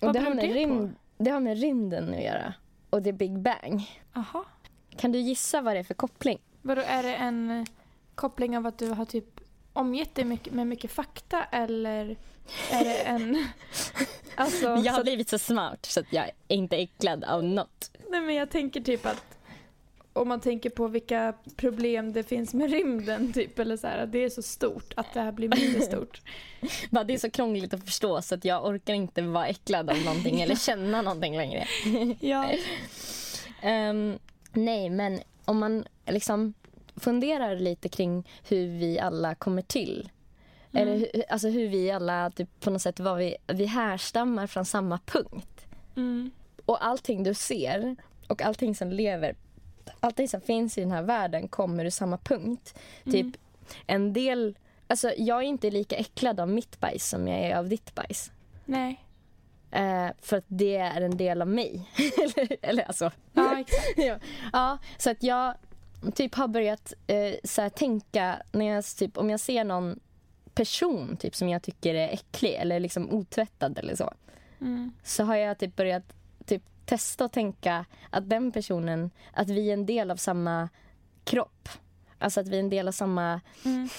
Och 0.00 0.06
Vad 0.06 0.14
det 0.14 0.20
har, 0.20 0.34
med 0.34 0.44
det 0.44 0.48
på? 0.48 0.54
rymd, 0.54 0.94
det 1.18 1.30
har 1.30 1.40
med 1.40 1.60
rymden 1.60 2.14
att 2.14 2.22
göra. 2.22 2.54
Och 2.90 3.02
det 3.02 3.10
är 3.10 3.12
Big 3.12 3.38
Bang. 3.38 4.02
Jaha. 4.14 4.44
Kan 4.96 5.12
du 5.12 5.18
gissa 5.18 5.60
vad 5.60 5.74
det 5.74 5.78
är 5.78 5.84
för 5.84 5.94
koppling? 5.94 6.38
Vadå, 6.62 6.82
är 6.86 7.02
det 7.02 7.14
en 7.14 7.50
eh, 7.50 7.64
koppling 8.14 8.56
av 8.56 8.66
att 8.66 8.78
du 8.78 8.90
har 8.90 9.04
typ 9.04 9.40
omgett 9.72 10.14
dig 10.14 10.24
mycket, 10.24 10.52
med 10.52 10.66
mycket 10.66 10.90
fakta 10.90 11.44
eller 11.44 12.16
är 12.70 12.84
det 12.84 12.94
en... 13.02 13.46
alltså, 14.34 14.66
jag 14.66 14.84
så 14.84 14.90
har 14.90 14.98
att, 14.98 15.04
blivit 15.04 15.28
så 15.28 15.38
smart 15.38 15.86
så 15.86 16.00
att 16.00 16.12
jag 16.12 16.24
är 16.24 16.56
inte 16.56 16.76
äcklad 16.76 17.24
av 17.24 17.44
något. 17.44 17.90
nej 18.10 18.20
men 18.20 18.34
jag 18.34 18.50
tänker 18.50 18.80
typ 18.80 19.06
att 19.06 19.35
om 20.16 20.28
man 20.28 20.40
tänker 20.40 20.70
på 20.70 20.88
vilka 20.88 21.34
problem 21.56 22.12
det 22.12 22.22
finns 22.22 22.54
med 22.54 22.70
rymden 22.70 23.32
typ 23.32 23.58
eller 23.58 23.76
så 23.76 23.86
här, 23.86 24.06
det 24.06 24.18
är 24.18 24.28
så 24.28 24.42
stort 24.42 24.92
att 24.96 25.14
det 25.14 25.20
här 25.20 25.32
blir 25.32 25.48
mindre 25.48 25.80
stort. 25.80 26.20
Bara 26.90 27.04
det 27.04 27.14
är 27.14 27.18
så 27.18 27.30
krångligt 27.30 27.74
att 27.74 27.84
förstå 27.84 28.22
så 28.22 28.34
att 28.34 28.44
jag 28.44 28.66
orkar 28.66 28.94
inte 28.94 29.22
vara 29.22 29.46
äcklad 29.46 29.90
av 29.90 29.98
någonting 29.98 30.40
eller 30.42 30.54
känna 30.54 31.02
någonting 31.02 31.36
längre. 31.36 31.66
ja. 32.20 32.50
Ehm, 33.62 34.18
nej, 34.52 34.90
men 34.90 35.20
om 35.44 35.58
man 35.58 35.84
liksom 36.06 36.54
funderar 36.96 37.56
lite 37.56 37.88
kring 37.88 38.28
hur 38.48 38.78
vi 38.78 38.98
alla 38.98 39.34
kommer 39.34 39.62
till. 39.62 40.08
Mm. 40.72 40.88
Eller 40.88 41.24
alltså 41.28 41.48
hur 41.48 41.68
vi 41.68 41.90
alla 41.90 42.30
typ, 42.30 42.60
på 42.60 42.70
något 42.70 42.82
sätt 42.82 43.00
var 43.00 43.16
vi, 43.16 43.36
vi 43.46 43.66
härstammar 43.66 44.46
från 44.46 44.64
samma 44.64 44.98
punkt. 45.06 45.66
Mm. 45.96 46.30
Och 46.64 46.84
allting 46.86 47.22
du 47.22 47.34
ser 47.34 47.96
och 48.26 48.42
allting 48.42 48.74
som 48.74 48.92
lever, 48.92 49.34
allting 50.00 50.28
som 50.28 50.40
finns 50.40 50.78
i 50.78 50.80
den 50.80 50.90
här 50.90 51.02
världen 51.02 51.48
kommer 51.48 51.84
ur 51.84 51.90
samma 51.90 52.18
punkt. 52.18 52.78
Mm. 53.04 53.12
Typ 53.12 53.42
en 53.86 54.12
del, 54.12 54.58
alltså 54.86 55.12
jag 55.18 55.38
är 55.38 55.46
inte 55.46 55.70
lika 55.70 55.96
äcklad 55.96 56.40
av 56.40 56.48
mitt 56.48 56.80
bajs 56.80 57.08
som 57.08 57.28
jag 57.28 57.40
är 57.40 57.56
av 57.56 57.68
ditt 57.68 57.94
bajs. 57.94 58.30
Nej. 58.64 59.02
Eh, 59.70 60.08
för 60.18 60.36
att 60.36 60.44
det 60.48 60.76
är 60.76 61.00
en 61.00 61.16
del 61.16 61.42
av 61.42 61.48
mig. 61.48 61.90
eller, 62.22 62.56
eller 62.62 62.82
alltså, 62.82 63.10
Ja, 63.32 63.60
exakt. 63.60 63.86
ja. 63.96 64.18
ja, 64.52 64.78
så 64.98 65.10
att 65.10 65.22
jag 65.22 65.54
typ 66.14 66.34
har 66.34 66.48
börjat 66.48 66.92
eh, 67.06 67.34
så 67.44 67.62
här, 67.62 67.68
tänka 67.68 68.42
när 68.52 68.64
jag, 68.66 68.84
typ, 68.84 69.18
om 69.18 69.30
jag 69.30 69.40
ser 69.40 69.64
någon 69.64 70.00
person 70.54 71.16
typ, 71.16 71.34
som 71.34 71.48
jag 71.48 71.62
tycker 71.62 71.94
är 71.94 72.08
äcklig 72.08 72.54
eller 72.54 72.80
liksom 72.80 73.10
otvättad 73.10 73.78
eller 73.78 73.96
så. 73.96 74.12
Mm. 74.60 74.92
Så 75.02 75.24
har 75.24 75.36
jag 75.36 75.58
typ 75.58 75.76
börjat 75.76 76.15
testa 76.86 77.24
att 77.24 77.32
tänka 77.32 77.84
att 78.10 78.28
den 78.28 78.52
personen, 78.52 79.10
att 79.32 79.50
vi 79.50 79.68
är 79.68 79.72
en 79.72 79.86
del 79.86 80.10
av 80.10 80.16
samma 80.16 80.68
kropp. 81.24 81.68
Alltså 82.18 82.40
att 82.40 82.48
vi 82.48 82.56
är 82.56 82.60
en 82.60 82.70
del 82.70 82.88
av 82.88 82.92
samma... 82.92 83.40
Mm. 83.64 83.88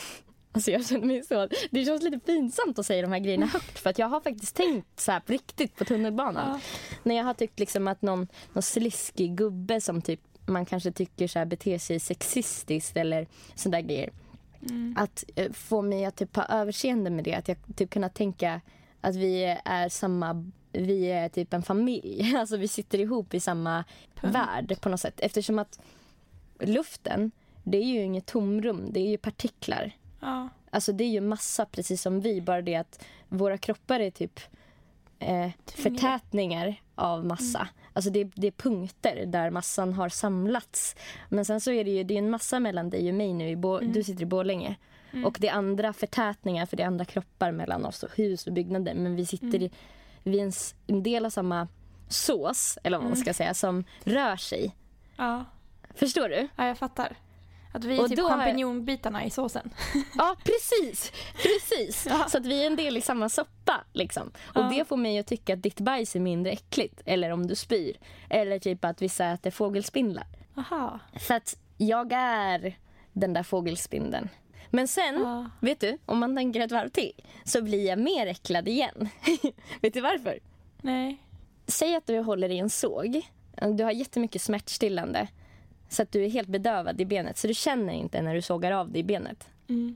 Alltså 0.52 0.72
jag 0.72 0.86
känner 0.86 1.06
mig 1.06 1.24
så... 1.24 1.48
Det 1.72 1.86
känns 1.86 2.04
lite 2.04 2.20
pinsamt 2.20 2.80
att 2.80 2.86
säga 2.86 3.02
de 3.02 3.12
här 3.12 3.20
grejerna 3.20 3.46
högt 3.46 3.80
för 3.80 3.90
att 3.90 4.00
jag 4.00 4.08
har 4.08 4.22
faktiskt 4.22 4.56
tänkt 4.56 5.00
så 5.00 5.12
här 5.12 5.20
på 5.20 5.32
riktigt 5.32 5.76
på 5.76 5.86
tunnelbanan. 5.86 6.50
Ja. 6.50 6.60
När 7.04 7.16
jag 7.16 7.24
har 7.24 7.34
tyckt 7.34 7.60
liksom 7.60 7.88
att 7.88 8.02
någon, 8.02 8.28
någon 8.54 8.64
sliskig 8.64 9.36
gubbe 9.36 9.82
som 9.82 10.02
typ 10.02 10.20
man 10.46 10.66
kanske 10.66 10.92
tycker 10.92 11.28
så 11.28 11.40
här 11.40 11.46
beter 11.46 11.78
sig 11.78 12.00
sexistiskt 12.00 12.98
eller 12.98 13.28
sådana 13.56 13.78
där 13.78 13.88
grejer. 13.88 14.10
Mm. 14.62 14.96
Att 14.98 15.24
eh, 15.36 15.52
få 15.52 15.82
mig 15.82 16.06
att 16.06 16.16
typ 16.16 16.36
ha 16.36 16.46
överseende 16.46 17.10
med 17.10 17.24
det. 17.24 17.34
Att 17.34 17.48
jag 17.48 17.58
typ 17.76 17.90
kunna 17.90 18.10
tänka 18.10 18.62
att 19.02 19.16
vi 19.16 19.58
är 19.66 19.90
samma, 19.90 20.52
vi 20.82 21.12
är 21.12 21.30
typ 21.30 21.54
en 21.54 21.64
familj. 21.64 22.34
Alltså 22.38 22.58
vi 22.58 22.68
sitter 22.68 23.00
ihop 23.00 23.34
i 23.34 23.40
samma 23.40 23.84
Punkt. 24.16 24.36
värld 24.36 24.82
på 24.82 24.90
något 24.90 25.00
sätt. 25.00 25.20
Eftersom 25.20 25.60
att 25.60 25.80
luften, 26.60 27.32
det 27.64 27.78
är 27.78 27.86
ju 27.86 28.04
inget 28.04 28.26
tomrum, 28.26 28.88
det 28.94 29.00
är 29.00 29.10
ju 29.10 29.18
partiklar. 29.18 29.92
Ja. 30.20 30.50
Alltså 30.70 30.92
det 30.92 31.04
är 31.04 31.10
ju 31.10 31.22
massa 31.22 31.66
precis 31.66 32.02
som 32.02 32.22
vi, 32.22 32.42
bara 32.42 32.62
det 32.62 32.76
att 32.76 33.06
våra 33.28 33.58
kroppar 33.58 34.00
är 34.00 34.12
typ 34.12 34.40
eh, 35.20 35.50
förtätningar 35.66 36.76
av 36.96 37.26
massa. 37.26 37.68
Alltså 37.94 38.12
det, 38.12 38.24
det 38.24 38.48
är 38.48 38.52
punkter 38.52 39.26
där 39.26 39.50
massan 39.50 39.94
har 39.94 40.10
samlats. 40.10 40.96
Men 41.30 41.46
sen 41.46 41.62
så 41.62 41.72
är 41.72 41.84
det 41.84 41.92
ju 41.92 42.04
det 42.04 42.14
är 42.14 42.18
en 42.20 42.30
massa 42.30 42.60
mellan 42.60 42.90
dig 42.90 43.10
och 43.10 43.16
mig 43.16 43.34
nu. 43.34 43.50
I 43.50 43.56
Bo, 43.56 43.80
Du 43.80 44.04
sitter 44.04 44.22
i 44.22 44.26
Borlänge. 44.26 44.76
Och 45.26 45.38
det 45.40 45.48
är 45.48 45.54
andra 45.54 45.94
förtätningar 45.94 46.66
för 46.66 46.78
det 46.78 46.84
är 46.84 46.88
andra 46.88 47.06
kroppar 47.06 47.52
mellan 47.52 47.86
oss 47.86 48.04
och 48.04 48.18
hus 48.18 48.48
och 48.48 48.54
byggnader. 48.54 48.94
Men 48.94 49.16
vi 49.16 49.26
sitter 49.26 49.64
i, 49.64 49.72
vi 50.28 50.40
är 50.40 50.52
en, 50.88 51.04
del 51.04 51.26
av 51.26 51.30
samma 51.30 51.68
sås, 52.08 52.78
eller 52.84 52.98
vad 52.98 53.08
man 53.08 53.18
ska 53.18 53.34
säga, 53.34 53.54
som 53.54 53.84
rör 54.04 54.36
sig. 54.36 54.76
Ja. 55.16 55.46
Förstår 55.96 56.30
du? 56.30 56.48
ja, 56.56 56.68
jag 56.68 56.78
fattar. 56.78 57.16
Att 57.74 57.84
vi 57.84 57.98
är 57.98 58.02
Och 58.02 58.10
typ 58.10 58.18
då 58.18 58.28
champinjonbitarna 58.28 59.26
i 59.26 59.30
såsen. 59.30 59.70
Ja, 60.18 60.36
precis. 60.44 61.12
precis. 61.34 62.08
Ja. 62.10 62.26
Så 62.30 62.38
att 62.38 62.46
vi 62.46 62.62
är 62.64 62.68
en 62.68 62.76
del 62.76 62.98
i 62.98 63.02
samma 63.02 63.30
soppa. 63.30 63.84
Liksom. 63.94 64.28
Och 64.28 64.62
Ja. 64.62 64.70
Det 64.78 64.86
får 64.86 64.98
mig 64.98 65.20
att 65.20 65.28
tycka 65.28 65.54
att 65.54 65.64
ditt 65.64 65.80
bajs 65.80 66.16
är 66.16 66.20
mindre 66.20 66.52
äckligt. 66.52 67.02
Eller 67.06 67.32
om 67.32 67.48
du 67.48 67.56
spyr. 67.56 67.98
Eller 68.30 68.60
typ 68.60 68.86
att 68.86 69.02
vissa 69.02 69.26
äter 69.26 69.52
fågelspindlar. 69.52 70.26
Aha. 70.58 71.00
För 71.20 71.34
att 71.34 71.58
jag 71.78 72.12
är 72.12 72.78
den 73.14 73.34
där 73.34 73.44
fågelspindeln. 73.44 74.30
Men 74.70 74.88
sen, 74.88 75.16
Ja. 75.22 75.50
vet 75.62 75.80
du, 75.80 75.98
om 76.06 76.20
man 76.20 76.36
tänker 76.36 76.60
ett 76.60 76.72
varv 76.72 76.90
till 76.90 77.12
så 77.44 77.62
blir 77.62 77.86
jag 77.88 78.00
mer 78.00 78.28
äcklad 78.28 78.68
igen. 78.68 79.10
vet 79.82 79.94
du 79.94 80.02
varför? 80.02 80.40
Nej. 80.82 81.18
Säg 81.68 81.96
att 81.96 82.08
du 82.08 82.20
håller 82.20 82.50
i 82.50 82.58
en 82.58 82.70
såg. 82.70 83.22
Du 83.78 83.84
har 83.84 83.92
jättemycket 83.92 84.42
smärtstillande. 84.42 85.28
Så 85.90 86.02
att 86.04 86.12
du 86.12 86.26
är 86.26 86.30
helt 86.30 86.48
bedövad 86.48 87.02
i 87.02 87.06
benet. 87.06 87.38
Så 87.38 87.48
du 87.48 87.54
känner 87.54 87.94
inte 87.94 88.22
när 88.22 88.36
du 88.36 88.42
sågar 88.42 88.72
av 88.72 88.96
i 88.98 89.04
benet. 89.04 89.50
Mm. 89.70 89.96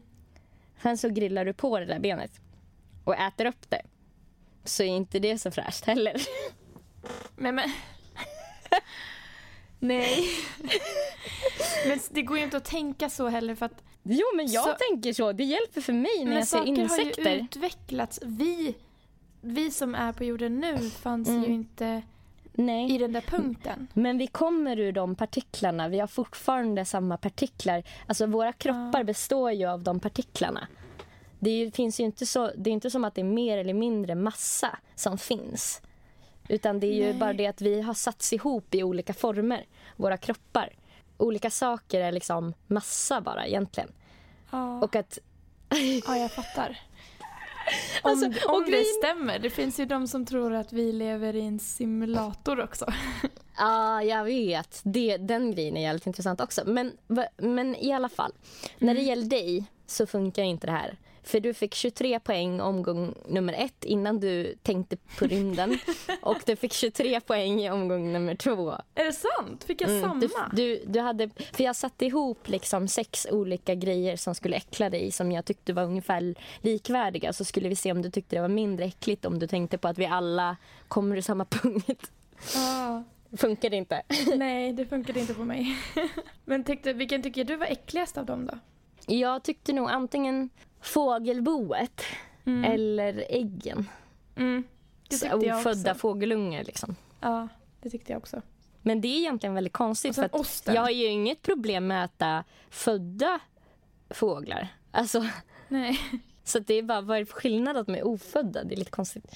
Sen 0.82 0.98
så 0.98 1.10
grillar 1.10 1.46
du 1.46 1.54
på 1.54 1.80
det 1.80 1.86
där 1.86 2.00
benet 2.00 2.32
och 3.04 3.16
äter 3.16 3.46
upp 3.46 3.70
det. 3.70 3.82
Så 4.64 4.84
är 4.84 4.88
inte 4.88 5.20
det 5.20 5.38
så 5.38 5.52
fräscht 5.52 5.86
heller. 5.86 6.22
Men, 7.36 7.56
men... 7.56 7.70
Nej. 9.80 10.26
men 11.88 12.00
det 12.10 12.22
går 12.22 12.38
ju 12.38 12.44
inte 12.44 12.58
att 12.58 12.66
tänka 12.66 13.10
så 13.10 13.28
heller 13.28 13.56
för 13.56 13.66
att 13.66 13.84
Jo, 14.04 14.26
men 14.36 14.48
jag 14.52 14.64
Så- 14.64 14.76
tänker 14.90 15.14
så. 15.14 15.32
Det 15.32 15.44
hjälper 15.44 15.82
för 15.82 15.94
mig 15.94 16.12
när 16.20 16.26
men 16.26 16.34
jag 16.36 16.48
ser 16.48 16.58
saker 16.58 16.70
har 16.72 16.76
ju 16.78 16.82
insekter. 16.84 17.36
utvecklats. 17.36 18.20
Vi, 18.24 18.76
vi 19.42 19.72
som 19.72 19.96
är 19.96 20.14
på 20.14 20.24
jorden 20.24 20.60
nu 20.60 20.78
fanns 20.90 21.30
Mm. 21.30 21.44
ju 21.44 21.50
inte 21.50 22.02
Nej. 22.54 22.96
i 22.96 22.98
den 22.98 23.14
där 23.14 23.22
punkten. 23.22 23.88
Men 23.94 24.18
vi 24.18 24.28
kommer 24.28 24.80
ur 24.80 24.92
de 24.92 25.16
partiklarna. 25.16 25.88
Vi 25.88 26.00
har 26.00 26.08
fortfarande 26.08 26.86
samma 26.86 27.18
partiklar. 27.18 27.84
Alltså 28.08 28.26
våra 28.26 28.54
kroppar 28.54 29.00
Ja. 29.00 29.04
består 29.04 29.52
ju 29.52 29.66
av 29.66 29.84
de 29.84 30.00
partiklarna. 30.00 30.68
Det 31.40 31.50
är, 31.50 31.72
finns 31.72 32.00
ju 32.00 32.04
inte 32.04 32.26
så, 32.26 32.52
det 32.58 32.70
är 32.70 32.72
inte 32.74 32.90
som 32.90 33.04
att 33.06 33.16
det 33.16 33.22
är 33.22 33.26
mer 33.26 33.58
eller 33.58 33.74
mindre 33.74 34.16
massa 34.16 34.78
som 34.96 35.18
finns. 35.18 35.82
Utan 36.48 36.80
det 36.80 36.88
är 36.88 36.94
ju 36.94 37.04
Nej. 37.04 37.14
bara 37.14 37.34
det 37.34 37.48
att 37.48 37.62
vi 37.62 37.82
har 37.82 37.94
satts 37.94 38.34
ihop 38.34 38.76
i 38.76 38.84
olika 38.84 39.14
former, 39.14 39.66
våra 39.96 40.18
kroppar. 40.18 40.74
Olika 41.22 41.50
saker 41.50 42.02
är 42.02 42.12
liksom 42.12 42.54
massa 42.68 43.22
bara 43.22 43.48
egentligen. 43.48 43.92
Ja, 44.52 44.82
Och 44.82 44.96
att 44.96 45.20
ja 46.08 46.18
jag 46.18 46.32
fattar. 46.32 46.80
Om, 48.04 48.12
Alltså, 48.12 48.26
om 48.50 48.64
det 48.64 48.72
grejen- 48.72 48.86
stämmer. 49.04 49.40
Det 49.40 49.50
finns 49.50 49.80
ju 49.80 49.86
de 49.86 50.08
som 50.08 50.26
tror 50.26 50.54
att 50.54 50.74
vi 50.74 50.92
lever 50.92 51.36
i 51.36 51.42
en 51.42 51.60
simulator 51.60 52.60
också. 52.64 52.86
Ja, 53.58 54.04
jag 54.04 54.24
vet. 54.24 54.82
Det, 54.84 55.18
den 55.18 55.52
grejen 55.52 55.78
är 55.78 55.82
jävligt 55.82 56.08
intressant 56.08 56.42
också. 56.42 56.62
Men, 56.66 56.92
men 57.38 57.76
i 57.76 57.94
alla 57.94 58.10
fall, 58.10 58.32
när 58.80 58.94
det 58.94 59.02
gäller 59.02 59.26
dig 59.26 59.66
så 59.88 60.06
funkar 60.08 60.44
inte 60.44 60.68
det 60.68 60.74
här. 60.74 60.98
För 61.24 61.40
du 61.40 61.54
fick 61.54 61.74
23 61.74 62.20
poäng 62.20 62.62
omgång 62.62 63.14
nummer 63.28 63.54
ett 63.54 63.86
innan 63.86 64.20
du 64.20 64.56
tänkte 64.64 64.98
på 65.20 65.26
rymden. 65.26 65.78
och 66.22 66.38
du 66.46 66.56
fick 66.56 66.74
23 66.74 67.22
poäng 67.22 67.62
i 67.62 67.70
omgång 67.70 68.14
nummer 68.14 68.36
två. 68.36 68.72
Är 68.96 69.06
det 69.06 69.14
sant? 69.14 69.64
Fick 69.64 69.82
jag 69.82 70.02
samma? 70.02 70.20
Du, 70.20 70.28
du, 70.54 70.84
du 70.88 71.00
hade, 71.00 71.30
för 71.54 71.64
jag 71.64 71.76
satte 71.76 72.06
ihop 72.06 72.48
liksom 72.48 72.88
sex 72.88 73.28
olika 73.32 73.76
grejer 73.76 74.18
som 74.18 74.36
skulle 74.36 74.56
äckla 74.56 74.90
dig 74.90 75.12
som 75.12 75.32
jag 75.32 75.46
tyckte 75.46 75.74
var 75.74 75.84
ungefär 75.84 76.36
likvärdiga. 76.62 77.34
Så 77.34 77.46
skulle 77.46 77.70
vi 77.70 77.76
se 77.76 77.92
om 77.92 78.02
du 78.02 78.10
tyckte 78.10 78.36
det 78.36 78.42
var 78.42 78.48
mindre 78.48 78.86
äckligt 78.86 79.26
om 79.26 79.40
du 79.40 79.48
tänkte 79.48 79.78
på 79.78 79.88
att 79.88 79.98
vi 79.98 80.06
alla 80.06 80.58
kommer 80.88 81.16
ur 81.18 81.22
samma 81.22 81.46
punkt. 81.46 82.12
Ah. 82.58 83.04
Funkar 83.38 83.70
det 83.70 83.76
inte? 83.76 84.02
Nej, 84.36 84.74
det 84.74 84.86
funkade 84.86 85.20
inte 85.20 85.34
på 85.34 85.46
mig. 85.46 85.78
Men 86.46 86.64
tyckte, 86.64 86.94
vilken 86.94 87.24
tycker 87.24 87.44
du 87.44 87.56
var 87.56 87.66
äckligast 87.66 88.18
av 88.18 88.26
dem 88.26 88.46
då? 88.46 88.58
Jag 89.14 89.44
tyckte 89.44 89.74
nog 89.74 89.90
antingen 89.90 90.50
fågelboet 90.82 92.02
Mm. 92.46 92.72
eller 92.72 93.26
äggen. 93.30 93.90
Mm. 94.36 94.64
Det 95.10 95.18
tyckte 95.18 95.46
jag 95.46 95.58
Ofödda 95.60 95.96
fågelungar 95.96 96.64
liksom. 96.64 96.96
Ja, 97.20 97.48
det 97.82 97.90
tyckte 97.90 98.12
jag 98.12 98.20
också. 98.20 98.42
Men 98.82 99.02
det 99.02 99.08
är 99.08 99.18
egentligen 99.18 99.54
väldigt 99.54 99.74
konstigt 99.74 100.16
för 100.16 100.30
jag 100.66 100.82
har 100.82 100.90
ju 100.90 101.06
inget 101.06 101.42
problem 101.42 101.88
med 101.88 102.04
att 102.04 102.12
äta 102.12 102.44
födda 102.70 103.40
fåglar. 104.10 104.68
Alltså, 104.92 105.26
Nej. 105.68 106.00
så 106.44 106.60
det 106.60 106.74
är 106.74 106.84
bara, 106.84 107.02
vad 107.02 107.18
är 107.18 107.22
det 107.22 107.26
för 107.26 107.34
skillnad 107.34 107.78
att 107.78 107.88
de 107.88 107.96
är 107.96 108.08
ofödda? 108.08 108.64
Det 108.64 108.76
är 108.76 108.78
lite 108.78 108.92
konstigt. 108.92 109.32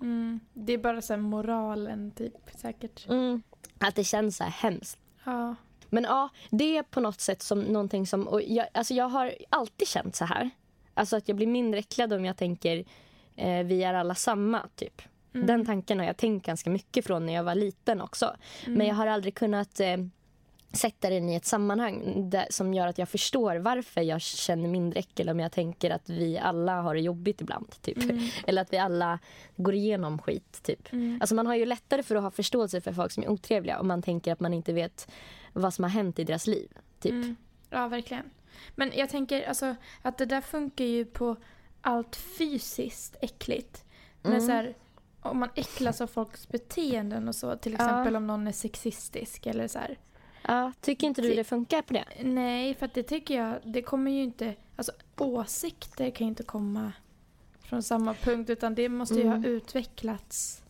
Mm. 0.00 0.40
Det 0.52 0.72
är 0.72 0.78
bara 0.78 1.02
så 1.02 1.12
här 1.12 1.20
moralen 1.20 2.10
typ 2.10 2.34
säkert. 2.56 3.08
Mm. 3.08 3.42
Att 3.78 3.94
det 3.94 4.04
känns 4.04 4.36
så 4.36 4.44
här 4.44 4.50
hemskt. 4.50 4.98
Ja. 5.24 5.54
Men 5.88 6.04
ja, 6.04 6.28
det 6.50 6.76
är 6.76 6.82
på 6.82 7.00
något 7.00 7.20
sätt 7.20 7.42
som 7.42 7.60
någonting 7.60 8.06
som... 8.06 8.28
Och 8.28 8.42
jag, 8.42 8.66
alltså 8.74 8.94
jag 8.94 9.08
har 9.08 9.34
alltid 9.48 9.88
känt 9.88 10.16
så 10.16 10.24
här. 10.24 10.50
Alltså 10.94 11.16
att 11.16 11.28
jag 11.28 11.36
blir 11.36 11.46
mindre 11.46 11.80
äcklad 11.80 12.12
om 12.12 12.24
jag 12.24 12.36
tänker 12.36 12.84
eh, 13.36 13.62
vi 13.64 13.82
är 13.82 13.94
alla 13.94 14.14
samma, 14.14 14.68
typ. 14.76 15.02
Mm. 15.34 15.46
Den 15.46 15.66
tanken 15.66 15.98
har 15.98 16.06
jag 16.06 16.16
tänkt 16.16 16.46
ganska 16.46 16.70
mycket 16.70 17.06
från 17.06 17.26
när 17.26 17.32
jag 17.32 17.44
var 17.44 17.54
liten 17.54 18.00
också. 18.00 18.36
Mm. 18.66 18.78
Men 18.78 18.86
jag 18.86 18.94
har 18.94 19.06
aldrig 19.06 19.34
kunnat 19.34 19.80
eh, 19.80 19.96
sätta 20.72 21.10
den 21.10 21.28
i 21.28 21.34
ett 21.34 21.44
sammanhang 21.44 22.30
där, 22.30 22.46
som 22.50 22.74
gör 22.74 22.86
att 22.86 22.98
jag 22.98 23.08
förstår 23.08 23.56
varför 23.56 24.00
jag 24.00 24.20
känner 24.20 24.68
mindre 24.68 25.00
äckel 25.00 25.28
om 25.28 25.40
jag 25.40 25.52
tänker 25.52 25.90
att 25.90 26.10
vi 26.10 26.38
alla 26.38 26.80
har 26.80 26.94
det 26.94 27.00
jobbigt 27.00 27.40
ibland. 27.40 27.74
Typ. 27.80 28.02
Mm. 28.02 28.18
Eller 28.46 28.62
att 28.62 28.72
vi 28.72 28.78
alla 28.78 29.18
går 29.56 29.74
igenom 29.74 30.18
skit. 30.18 30.60
Typ. 30.62 30.92
Mm. 30.92 31.18
Alltså 31.20 31.34
man 31.34 31.46
har 31.46 31.54
ju 31.54 31.66
lättare 31.66 32.02
för 32.02 32.16
att 32.16 32.22
ha 32.22 32.30
förståelse 32.30 32.80
för 32.80 32.92
folk 32.92 33.12
som 33.12 33.22
är 33.22 33.30
otrevliga 33.30 33.80
om 33.80 33.88
man 33.88 34.02
tänker 34.02 34.32
att 34.32 34.40
man 34.40 34.54
inte 34.54 34.72
vet 34.72 35.10
vad 35.52 35.74
som 35.74 35.84
har 35.84 35.90
hänt 35.90 36.18
i 36.18 36.24
deras 36.24 36.46
liv. 36.46 36.68
Typ. 37.00 37.12
Mm. 37.12 37.36
Ja, 37.70 37.88
verkligen. 37.88 38.30
Men 38.74 38.92
jag 38.94 39.08
tänker 39.08 39.48
alltså 39.48 39.74
att 40.02 40.18
det 40.18 40.26
där 40.26 40.40
funkar 40.40 40.84
ju 40.84 41.04
på 41.04 41.36
allt 41.80 42.16
fysiskt 42.16 43.16
äckligt. 43.20 43.84
Men 44.22 44.32
Mm. 44.32 44.46
så 44.46 44.52
här, 44.52 44.74
om 45.20 45.38
man 45.38 45.48
äcklas 45.54 46.00
av 46.00 46.06
folks 46.06 46.48
beteenden 46.48 47.28
och 47.28 47.34
så, 47.34 47.56
till 47.56 47.72
Ja. 47.72 47.76
exempel 47.78 48.16
om 48.16 48.26
någon 48.26 48.46
är 48.46 48.52
sexistisk 48.52 49.46
eller 49.46 49.68
så 49.68 49.78
här. 49.78 49.98
Ja, 50.48 50.72
tycker 50.80 51.06
inte 51.06 51.22
du 51.22 51.34
det 51.34 51.44
funkar 51.44 51.82
på 51.82 51.94
det? 51.94 52.04
Nej, 52.22 52.74
för 52.74 52.90
det 52.94 53.02
tycker 53.02 53.36
jag, 53.36 53.58
det 53.64 53.82
kommer 53.82 54.10
ju 54.10 54.22
inte, 54.22 54.54
alltså 54.76 54.92
åsikter 55.18 56.10
kan 56.10 56.26
ju 56.26 56.28
inte 56.28 56.42
komma 56.42 56.92
från 57.60 57.82
samma 57.82 58.14
punkt 58.14 58.50
utan 58.50 58.74
det 58.74 58.88
måste 58.88 59.14
ju 59.14 59.22
Mm. 59.22 59.42
ha 59.42 59.48
utvecklats. 59.48 60.62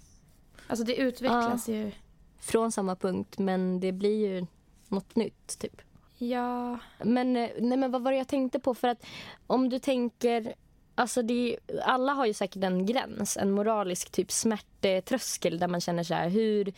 Alltså 0.67 0.85
det 0.85 0.97
utvecklas 0.97 1.69
ju. 1.69 1.93
Från 2.39 2.73
samma 2.73 2.97
punkt, 2.97 3.39
men 3.39 3.81
det 3.81 3.93
blir 3.93 4.29
ju 4.29 4.47
något 4.89 5.17
nytt. 5.17 5.59
typ. 5.59 5.83
Ja, 6.31 6.79
Men, 6.99 7.37
eh, 7.37 7.51
nej, 7.59 7.79
men 7.79 7.91
vad 7.91 8.03
var 8.03 8.13
det 8.13 8.19
jag 8.19 8.29
tänkte 8.29 8.59
på? 8.61 8.75
För 8.75 8.89
att 8.89 9.05
om 9.47 9.69
du 9.69 9.79
tänker... 9.79 10.55
Alltså 10.95 11.23
det, 11.23 11.57
alla 11.85 12.13
har 12.13 12.27
ju 12.27 12.33
säkert 12.33 12.65
en 12.65 12.87
gräns, 12.87 13.37
en 13.37 13.51
moralisk 13.51 14.11
typ 14.11 14.33
smärttröskel 14.33 15.59
där 15.59 15.69
man 15.69 15.81
känner 15.81 16.03
så 16.03 16.15
här, 16.15 16.29
hur 16.29 16.73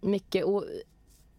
mycket 0.00 0.44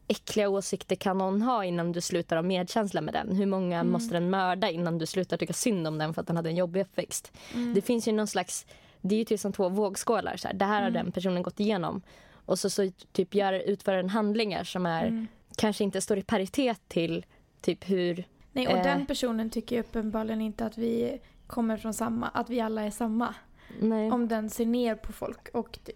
äckliga 0.08 0.50
åsikter 0.50 0.96
kan 0.96 1.18
någon 1.18 1.42
ha 1.42 1.66
innan 1.66 1.92
du 1.92 2.02
slutar 2.02 2.36
ha 2.36 2.44
medkänsla 2.44 3.02
med 3.02 3.14
den? 3.14 3.36
Hur 3.36 3.46
många 3.46 3.80
Mm. 3.80 3.92
måste 3.92 4.14
den 4.14 4.30
mörda 4.30 4.70
innan 4.70 4.98
du 4.98 5.06
slutar 5.06 5.38
tycka 5.38 5.54
synd 5.54 5.88
om 5.88 5.98
den 5.98 6.14
för 6.14 6.22
att 6.22 6.28
den 6.28 6.36
hade 6.36 6.50
en 6.50 6.56
jobbig 6.56 6.82
uppväxt? 6.82 7.32
mm. 7.54 7.74
Det 7.74 7.82
finns 7.82 8.08
ju 8.08 8.12
någon 8.12 8.28
slags, 8.28 8.66
det 9.02 9.16
är 9.16 9.20
ju 9.20 9.26
typ 9.26 9.40
som 9.40 9.54
två 9.54 9.70
vågskålar. 9.70 10.38
Så 10.38 10.48
här. 10.48 10.56
Det 10.56 10.66
här 10.66 10.82
har 10.82 10.90
Mm. 10.90 10.94
den 11.04 11.12
personen 11.12 11.44
gått 11.44 11.60
igenom. 11.60 12.02
Och 12.46 12.60
så, 12.60 12.70
så 12.70 12.92
typ 13.12 13.36
gör, 13.36 13.54
utför 13.54 13.94
den 13.94 14.10
handlingar 14.10 14.64
som 14.64 14.86
är, 14.86 15.08
Mm. 15.08 15.28
Kanske 15.56 15.84
inte 15.84 16.02
står 16.02 16.18
i 16.18 16.24
paritet 16.24 16.82
till 16.88 17.26
typ 17.62 17.90
hur... 17.90 18.24
Nej, 18.54 18.68
och 18.68 18.78
Eh. 18.78 18.84
den 18.84 19.06
personen 19.06 19.50
tycker 19.50 19.80
uppenbarligen 19.80 20.42
inte 20.42 20.66
att 20.66 20.78
vi 20.78 21.20
kommer 21.48 21.78
från 21.78 21.94
samma, 21.94 22.28
att 22.28 22.50
vi 22.50 22.60
alla 22.60 22.82
är 22.84 22.92
samma. 22.92 23.36
Nej. 23.82 24.12
Om 24.12 24.28
den 24.28 24.50
ser 24.50 24.66
ner 24.66 24.96
på 24.96 25.14
folk 25.14 25.50
och 25.54 25.80
ty- 25.84 25.94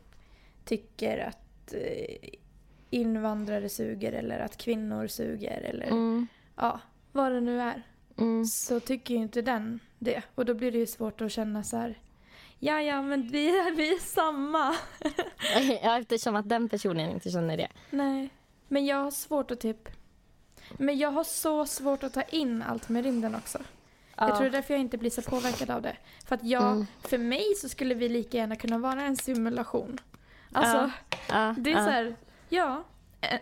tycker 0.66 1.18
att 1.18 1.74
eh, 1.74 2.30
invandrare 2.90 3.70
suger 3.70 4.12
eller 4.12 4.40
att 4.40 4.58
kvinnor 4.58 5.08
suger 5.08 5.62
eller 5.62 5.86
Mm, 5.88 6.28
ja, 6.56 6.80
vad 7.12 7.32
det 7.32 7.42
nu 7.42 7.62
är. 7.62 7.82
mm. 8.18 8.46
Så 8.46 8.80
tycker 8.80 9.14
ju 9.14 9.20
inte 9.20 9.42
den 9.42 9.80
det. 10.00 10.22
Och 10.36 10.46
då 10.46 10.54
blir 10.54 10.72
det 10.72 10.78
ju 10.78 10.86
svårt 10.88 11.22
att 11.22 11.32
känna 11.32 11.64
så 11.64 11.78
här. 11.78 12.00
Ja, 12.60 12.82
ja, 12.82 13.02
men 13.02 13.28
vi 13.28 13.48
är, 13.50 13.76
vi 13.76 13.94
är 13.96 14.00
samma. 14.00 14.76
ja, 15.84 16.00
eftersom 16.00 16.36
att 16.36 16.50
den 16.50 16.70
personen 16.70 17.10
inte 17.10 17.30
känner 17.30 17.58
det. 17.58 17.68
Nej. 17.90 18.30
Men 18.68 18.86
jag 18.86 18.98
har 18.98 19.12
svårt 19.12 19.52
att 19.52 19.60
typ... 19.60 19.90
Men 20.78 20.98
jag 20.98 21.12
har 21.12 21.24
så 21.24 21.66
svårt 21.66 22.04
att 22.04 22.14
ta 22.14 22.22
in 22.22 22.62
allt 22.62 22.90
med 22.90 23.04
rymden 23.04 23.36
också. 23.36 23.58
Ja. 24.16 24.28
Jag 24.28 24.36
tror 24.38 24.44
det 24.44 24.48
är 24.50 24.52
därför 24.52 24.74
jag 24.74 24.82
inte 24.82 24.98
blir 24.98 25.10
så 25.10 25.22
påverkad 25.22 25.70
av 25.70 25.82
det. 25.82 25.98
För 26.26 26.36
att 26.36 26.44
jag, 26.44 26.72
Mm. 26.72 26.86
för 27.02 27.18
mig 27.18 27.56
så 27.56 27.70
skulle 27.70 27.94
vi 27.96 28.10
lika 28.10 28.38
gärna 28.38 28.56
kunna 28.56 28.78
vara 28.78 29.02
en 29.02 29.16
simulation. 29.18 29.98
Alltså, 30.52 30.92
Ja. 31.30 31.56
Det 31.58 31.72
är 31.72 31.76
så 31.86 31.90
här, 31.92 32.16
ja. 32.50 32.84
eh, 33.22 33.40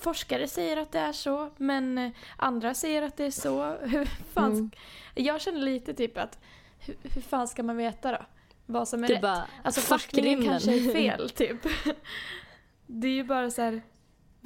Forskare 0.00 0.48
säger 0.48 0.76
att 0.76 0.92
det 0.92 0.98
är 0.98 1.12
så, 1.12 1.50
men 1.56 1.98
eh, 1.98 2.10
andra 2.36 2.74
säger 2.74 3.02
att 3.02 3.16
det 3.16 3.24
är 3.24 3.30
så. 3.30 3.62
Hur 3.80 4.04
fan 4.34 4.52
Mm. 4.52 4.70
Jag 5.14 5.40
känner 5.40 5.60
lite 5.60 5.94
typ 5.94 6.18
att, 6.18 6.38
hur, 6.78 6.96
hur 7.02 7.20
fan 7.22 7.48
ska 7.48 7.62
man 7.62 7.76
veta 7.76 8.12
då? 8.12 8.18
Vad 8.66 8.88
som 8.88 9.04
är 9.04 9.08
Du 9.08 9.14
rätt? 9.14 9.22
bara, 9.22 9.44
Alltså 9.62 9.80
forskningen 9.80 10.30
rymden. 10.30 10.50
kanske 10.50 10.74
är 10.74 10.92
fel, 10.92 11.30
typ. 11.30 11.58
Det 12.86 13.08
är 13.08 13.12
ju 13.12 13.24
bara 13.24 13.50
så 13.50 13.62
här, 13.62 13.82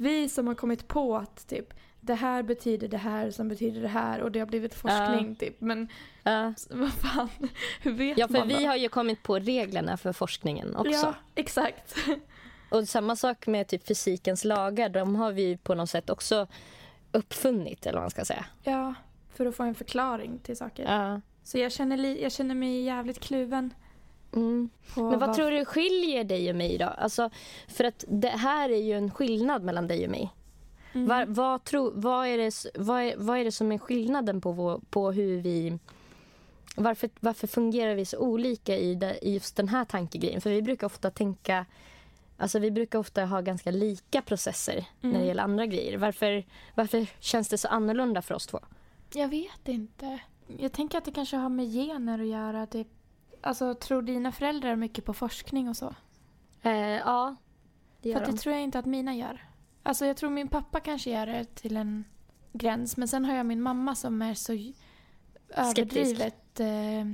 vi 0.01 0.29
som 0.29 0.47
har 0.47 0.55
kommit 0.55 0.87
på 0.87 1.15
att 1.17 1.47
typ, 1.47 1.73
det 1.99 2.13
här 2.13 2.43
betyder 2.43 2.87
det 2.87 2.97
här 2.97 3.31
som 3.31 3.47
betyder 3.47 3.81
det 3.81 3.87
här 3.87 4.21
och 4.21 4.31
det 4.31 4.39
har 4.39 4.45
blivit 4.47 4.73
forskning, 4.73 5.35
typ. 5.35 5.61
Men 5.61 5.87
Ja. 6.23 6.53
vad 6.69 6.93
fan, 6.93 7.29
hur 7.81 7.91
vet 7.91 8.17
ja, 8.17 8.27
för 8.27 8.33
man 8.39 8.47
vi 8.47 8.53
då? 8.63 8.67
har 8.69 8.75
ju 8.75 8.89
kommit 8.89 9.23
på 9.23 9.39
reglerna 9.39 9.97
för 9.97 10.13
forskningen 10.13 10.75
också. 10.75 10.91
Ja, 10.91 11.13
exakt. 11.35 11.95
Och 12.69 12.87
samma 12.89 13.15
sak 13.15 13.47
med 13.47 13.67
typ 13.67 13.87
fysikens 13.87 14.43
lagar. 14.43 14.89
De 14.89 15.15
har 15.15 15.31
vi 15.31 15.57
på 15.57 15.75
något 15.75 15.89
sätt 15.89 16.09
också 16.09 16.47
uppfunnit, 17.11 17.85
eller 17.85 17.93
vad 17.93 18.03
man 18.03 18.09
ska 18.09 18.25
säga. 18.25 18.45
Ja, 18.63 18.93
för 19.33 19.45
att 19.45 19.55
få 19.55 19.63
en 19.63 19.75
förklaring 19.75 20.39
till 20.39 20.57
saker. 20.57 20.83
Ja. 20.83 21.21
Så 21.43 21.57
jag 21.57 21.71
känner, 21.71 21.97
jag 22.21 22.31
känner 22.31 22.55
mig 22.55 22.81
jävligt 22.83 23.19
kluven. 23.19 23.73
Mm. 24.33 24.69
Men 24.95 25.19
vad 25.19 25.33
tror 25.33 25.51
du 25.51 25.65
skiljer 25.65 26.23
dig 26.23 26.49
och 26.49 26.55
mig 26.55 26.77
då? 26.77 26.85
Alltså, 26.85 27.29
för 27.67 27.83
att 27.83 28.05
det 28.07 28.27
här 28.27 28.69
är 28.69 28.81
ju 28.81 28.93
en 28.97 29.11
skillnad 29.11 29.63
mellan 29.63 29.87
dig 29.87 30.05
och 30.05 30.11
mig. 30.11 30.29
Mm. 30.93 31.07
Vad, 31.07 31.27
vad, 31.27 31.63
tro, 31.63 31.91
vad, 31.95 32.27
är 32.27 32.37
det, 32.37 32.51
vad, 32.75 33.01
är, 33.01 33.13
vad 33.17 33.37
är 33.37 33.43
det 33.43 33.51
som 33.51 33.71
är 33.71 33.77
skillnaden 33.77 34.41
på, 34.41 34.51
vår, 34.51 34.81
på 34.89 35.11
hur 35.11 35.41
vi... 35.41 35.79
Varför, 36.75 37.09
varför 37.19 37.47
fungerar 37.47 37.95
vi 37.95 38.05
så 38.05 38.17
olika 38.17 38.77
i, 38.77 38.95
det, 38.95 39.19
i 39.21 39.33
just 39.33 39.55
den 39.55 39.67
här 39.67 39.85
tankegrejen? 39.85 40.41
För 40.41 40.49
vi 40.49 40.61
brukar 40.61 40.87
ofta 40.87 41.11
tänka... 41.11 41.65
Alltså 42.37 42.59
vi 42.59 42.71
brukar 42.71 42.99
ofta 42.99 43.25
ha 43.25 43.41
ganska 43.41 43.71
lika 43.71 44.21
processer 44.21 44.85
när 45.01 45.09
det 45.11 45.15
Mm. 45.15 45.27
gäller 45.27 45.43
andra 45.43 45.65
grejer. 45.65 45.97
Varför, 45.97 46.43
varför 46.75 47.07
känns 47.19 47.49
det 47.49 47.57
så 47.57 47.67
annorlunda 47.67 48.21
för 48.21 48.35
oss 48.35 48.47
två? 48.47 48.59
Jag 49.13 49.27
vet 49.27 49.67
inte. 49.67 50.19
Jag 50.57 50.71
tänker 50.71 50.97
att 50.97 51.05
det 51.05 51.11
kanske 51.11 51.37
har 51.37 51.49
med 51.49 51.73
gener 51.73 52.19
att 52.21 52.27
göra. 52.27 52.65
Typ. 52.65 52.87
Alltså, 53.41 53.73
tror 53.75 54.01
dina 54.01 54.31
föräldrar 54.31 54.75
mycket 54.75 55.05
på 55.05 55.13
forskning 55.13 55.69
och 55.69 55.77
så? 55.77 55.95
Eh, 56.61 56.71
ja, 56.79 57.35
det 58.01 58.09
gör 58.09 58.19
För 58.19 58.25
de. 58.25 58.31
det 58.31 58.37
tror 58.37 58.55
jag 58.55 58.63
inte 58.63 58.79
att 58.79 58.85
mina 58.85 59.15
gör. 59.15 59.45
Alltså 59.83 60.05
jag 60.05 60.17
tror 60.17 60.29
min 60.29 60.47
pappa 60.47 60.79
kanske 60.79 61.09
gör 61.11 61.25
det 61.25 61.45
till 61.55 61.77
en 61.77 62.03
gräns. 62.53 62.97
Men 62.97 63.07
sen 63.07 63.25
har 63.25 63.35
jag 63.35 63.45
min 63.45 63.61
mamma 63.61 63.95
som 63.95 64.21
är 64.21 64.33
så 64.33 64.53
j- 64.53 64.73
överdrivet 65.49 66.59
eh, 66.59 66.67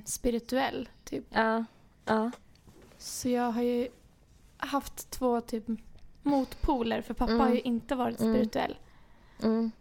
spirituell. 0.06 0.90
Typ. 1.04 1.26
Ja, 1.30 1.66
ja. 2.06 2.32
Så 2.98 3.30
jag 3.30 3.52
har 3.52 3.62
ju 3.62 3.88
haft 4.58 5.10
två 5.12 5.42
typ 5.42 5.64
motpoler. 6.24 7.02
För 7.02 7.14
pappa 7.14 7.32
Mm. 7.32 7.48
har 7.48 7.54
ju 7.54 7.62
inte 7.62 7.96
varit 7.96 8.20
Mm. 8.22 8.34
spirituell. 8.34 8.78
Mm. 9.44 9.72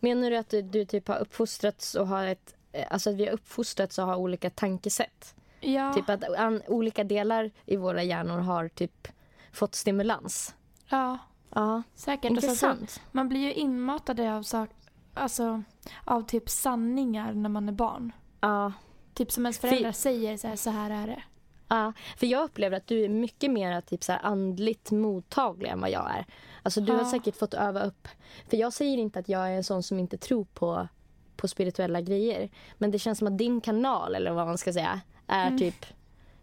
Menar 0.00 0.30
du 0.30 0.36
att 0.36 0.48
du, 0.48 0.62
du 0.62 0.84
typ 0.84 1.08
har 1.08 1.18
uppfostrats 1.18 1.94
och 1.94 2.06
har 2.08 2.26
ett... 2.26 2.54
eh, 2.72 2.86
Alltså 2.90 3.10
att 3.10 3.16
vi 3.16 3.26
har 3.26 3.32
uppfostrats 3.32 3.98
och 3.98 4.06
har 4.06 4.16
olika 4.16 4.50
tankesätt? 4.50 5.34
Ja, 5.60 5.92
Typ 5.92 6.08
att 6.10 6.24
an, 6.38 6.62
olika 6.66 7.04
delar 7.04 7.50
i 7.66 7.76
våra 7.76 8.02
hjärnor 8.02 8.38
har 8.38 8.68
typ 8.68 9.08
fått 9.52 9.74
stimulans? 9.74 10.54
ja 10.88 11.18
Ja, 11.54 11.82
säkert. 11.94 12.30
Och 12.32 12.42
sen 12.42 12.56
så, 12.56 12.66
intressant. 12.70 13.00
man 13.12 13.28
blir 13.28 13.40
ju 13.40 13.52
inmatade 13.52 14.34
av, 14.36 14.42
sak, 14.42 14.70
alltså, 15.14 15.62
av 16.04 16.22
typ 16.22 16.50
sanningar 16.50 17.32
när 17.32 17.48
man 17.48 17.68
är 17.68 17.72
barn. 17.72 18.12
Ja, 18.40 18.72
Typ 19.14 19.32
som 19.32 19.46
ens 19.46 19.58
föräldrar 19.58 19.92
säger 19.92 20.36
så 20.36 20.48
här, 20.48 20.56
så 20.56 20.70
här 20.70 20.90
är 20.90 21.06
det. 21.06 21.22
Ja, 21.68 21.92
för 22.16 22.26
jag 22.26 22.44
upplever 22.44 22.76
att 22.76 22.86
du 22.86 23.04
är 23.04 23.08
mycket 23.08 23.50
mer 23.50 23.80
typ 23.80 24.04
så 24.04 24.12
andligt 24.12 24.90
mottaglig 24.90 25.68
än 25.70 25.80
vad 25.80 25.90
jag 25.90 26.10
är. 26.16 26.26
Alltså 26.62 26.80
du 26.80 26.92
har 26.92 26.98
Ja. 27.00 27.10
säkert 27.10 27.36
fått 27.36 27.54
öva 27.54 27.82
upp. 27.82 28.08
För 28.50 28.56
jag 28.56 28.72
säger 28.72 28.98
inte 28.98 29.18
att 29.18 29.28
jag 29.28 29.50
är 29.52 29.56
en 29.56 29.64
sån 29.64 29.82
som 29.82 29.98
inte 29.98 30.18
tror 30.18 30.44
på, 30.54 30.88
på 31.36 31.48
spirituella 31.48 32.00
grejer. 32.00 32.50
Men 32.78 32.90
det 32.90 32.98
känns 32.98 33.18
som 33.18 33.28
att 33.28 33.38
din 33.38 33.60
kanal, 33.60 34.14
eller 34.14 34.32
vad 34.32 34.46
man 34.46 34.58
ska 34.58 34.72
säga, 34.72 35.00
är 35.26 35.46
Mm. 35.46 35.58
typ 35.58 35.86